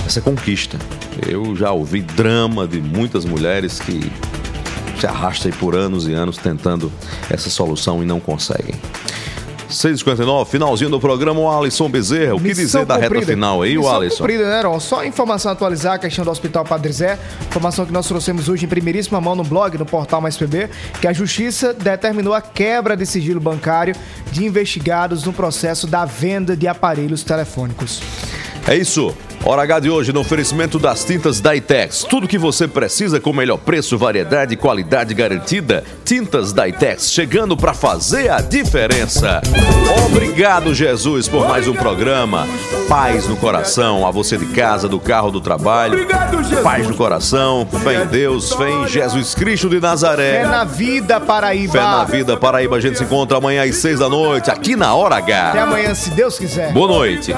essa 0.06 0.22
conquista. 0.22 0.78
Eu 1.26 1.54
já 1.56 1.72
ouvi 1.72 2.02
drama 2.02 2.66
de 2.66 2.80
muitas 2.80 3.24
mulheres 3.24 3.78
que 3.78 4.10
se 4.98 5.06
arrastam 5.06 5.50
aí 5.50 5.58
por 5.58 5.74
anos 5.74 6.08
e 6.08 6.12
anos 6.12 6.36
tentando 6.36 6.90
essa 7.30 7.50
solução 7.50 8.02
e 8.02 8.06
não 8.06 8.18
conseguem. 8.18 8.74
6h59, 9.70 10.46
finalzinho 10.46 10.90
do 10.90 11.00
programa, 11.00 11.40
o 11.40 11.50
Alisson 11.50 11.88
Bezerra. 11.88 12.34
O 12.34 12.38
que 12.38 12.48
Missão 12.48 12.64
dizer 12.64 12.86
da 12.86 12.96
reta 12.96 13.20
final 13.22 13.62
aí, 13.62 13.76
o 13.76 13.80
Missão 13.80 13.96
Alisson? 13.96 14.16
cumprida, 14.18 14.48
né, 14.48 14.58
Heron? 14.60 14.80
Só 14.80 15.04
informação 15.04 15.52
atualizar 15.52 15.94
a 15.94 15.98
questão 15.98 16.24
do 16.24 16.30
Hospital 16.30 16.64
Padre 16.64 16.92
Zé. 16.92 17.18
Informação 17.48 17.84
que 17.84 17.92
nós 17.92 18.06
trouxemos 18.06 18.48
hoje 18.48 18.64
em 18.64 18.68
primeiríssima 18.68 19.20
mão 19.20 19.34
no 19.34 19.44
blog, 19.44 19.76
no 19.76 19.84
portal 19.84 20.20
Mais 20.20 20.36
PB, 20.36 20.70
que 21.00 21.06
a 21.06 21.12
Justiça 21.12 21.74
determinou 21.74 22.32
a 22.32 22.40
quebra 22.40 22.96
de 22.96 23.04
sigilo 23.04 23.40
bancário 23.40 23.94
de 24.30 24.44
investigados 24.44 25.24
no 25.24 25.32
processo 25.32 25.86
da 25.86 26.04
venda 26.04 26.56
de 26.56 26.68
aparelhos 26.68 27.22
telefônicos. 27.22 28.00
É 28.68 28.76
isso. 28.76 29.14
Hora 29.48 29.62
H 29.62 29.78
de 29.78 29.88
hoje 29.88 30.12
no 30.12 30.18
oferecimento 30.18 30.76
das 30.76 31.04
tintas 31.04 31.40
Daitex. 31.40 32.02
Tudo 32.02 32.26
que 32.26 32.36
você 32.36 32.66
precisa 32.66 33.20
com 33.20 33.30
o 33.30 33.34
melhor 33.34 33.58
preço, 33.58 33.96
variedade 33.96 34.54
e 34.54 34.56
qualidade 34.56 35.14
garantida. 35.14 35.84
Tintas 36.04 36.52
Daitex 36.52 37.12
chegando 37.12 37.56
para 37.56 37.72
fazer 37.72 38.28
a 38.28 38.40
diferença. 38.40 39.40
Obrigado, 40.06 40.74
Jesus, 40.74 41.28
por 41.28 41.46
mais 41.46 41.68
um 41.68 41.74
programa. 41.74 42.44
Paz 42.88 43.28
no 43.28 43.36
coração, 43.36 44.04
a 44.04 44.10
você 44.10 44.36
de 44.36 44.46
casa, 44.46 44.88
do 44.88 44.98
carro, 44.98 45.30
do 45.30 45.40
trabalho. 45.40 46.04
Paz 46.64 46.88
no 46.88 46.96
coração, 46.96 47.68
fé 47.84 48.02
em 48.02 48.06
Deus, 48.06 48.52
fé 48.52 48.68
em 48.68 48.88
Jesus 48.88 49.32
Cristo 49.32 49.68
de 49.68 49.78
Nazaré. 49.78 50.40
Fé 50.40 50.46
na 50.46 50.64
vida, 50.64 51.20
Paraíba. 51.20 51.72
Fé 51.72 51.80
na 51.82 52.02
vida, 52.02 52.36
Paraíba. 52.36 52.76
A 52.76 52.80
gente 52.80 52.98
se 52.98 53.04
encontra 53.04 53.38
amanhã 53.38 53.62
às 53.62 53.76
seis 53.76 54.00
da 54.00 54.08
noite, 54.08 54.50
aqui 54.50 54.74
na 54.74 54.92
Hora 54.92 55.18
Até 55.18 55.34
H. 55.34 55.62
amanhã, 55.62 55.94
se 55.94 56.10
Deus 56.10 56.36
quiser. 56.36 56.72
Boa 56.72 56.88
noite. 56.88 57.32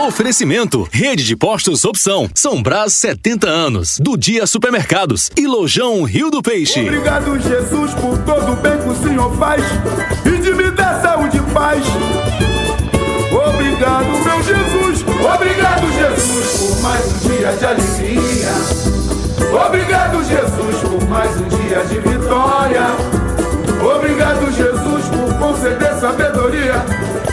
Oferecimento: 0.00 0.88
Rede 0.90 1.22
de 1.24 1.36
Postos 1.36 1.84
Opção. 1.84 2.26
São 2.34 2.62
Brás 2.62 2.94
70 2.94 3.46
anos. 3.46 3.98
Do 4.00 4.16
Dia 4.16 4.46
Supermercados. 4.46 5.30
E 5.36 5.46
Lojão 5.46 6.04
Rio 6.04 6.30
do 6.30 6.40
Peixe. 6.40 6.80
Obrigado, 6.80 7.38
Jesus, 7.38 7.92
por 7.92 8.16
todo 8.20 8.52
o 8.52 8.56
bem 8.56 8.78
que 8.78 8.88
o 8.88 8.96
Senhor 8.96 9.36
faz 9.36 9.62
e 10.24 10.40
de 10.40 10.54
me 10.54 10.70
dar 10.70 11.02
saúde 11.02 11.36
e 11.36 11.52
paz. 11.52 11.84
Obrigado, 13.30 14.06
meu 14.24 14.42
Jesus. 14.42 15.04
Obrigado, 15.34 15.92
Jesus, 15.92 16.58
por 16.58 16.80
mais 16.80 17.06
um 17.06 17.18
dia 17.28 17.52
de 17.52 17.66
alegria. 17.66 18.52
Obrigado, 19.66 20.24
Jesus, 20.24 20.76
por 20.82 21.08
mais 21.10 21.30
um 21.36 21.48
dia 21.48 21.84
de 21.84 22.00
vitória. 22.00 22.86
Obrigado, 23.94 24.50
Jesus, 24.50 25.04
por 25.08 25.38
conceder 25.38 25.94
sabedoria 26.00 26.84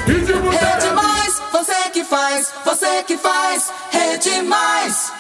e 0.05 0.19
de 0.19 0.33
faz, 2.07 2.51
você 2.65 3.03
que 3.03 3.17
faz, 3.17 3.71
Rede 3.91 4.41
Mais. 4.41 5.11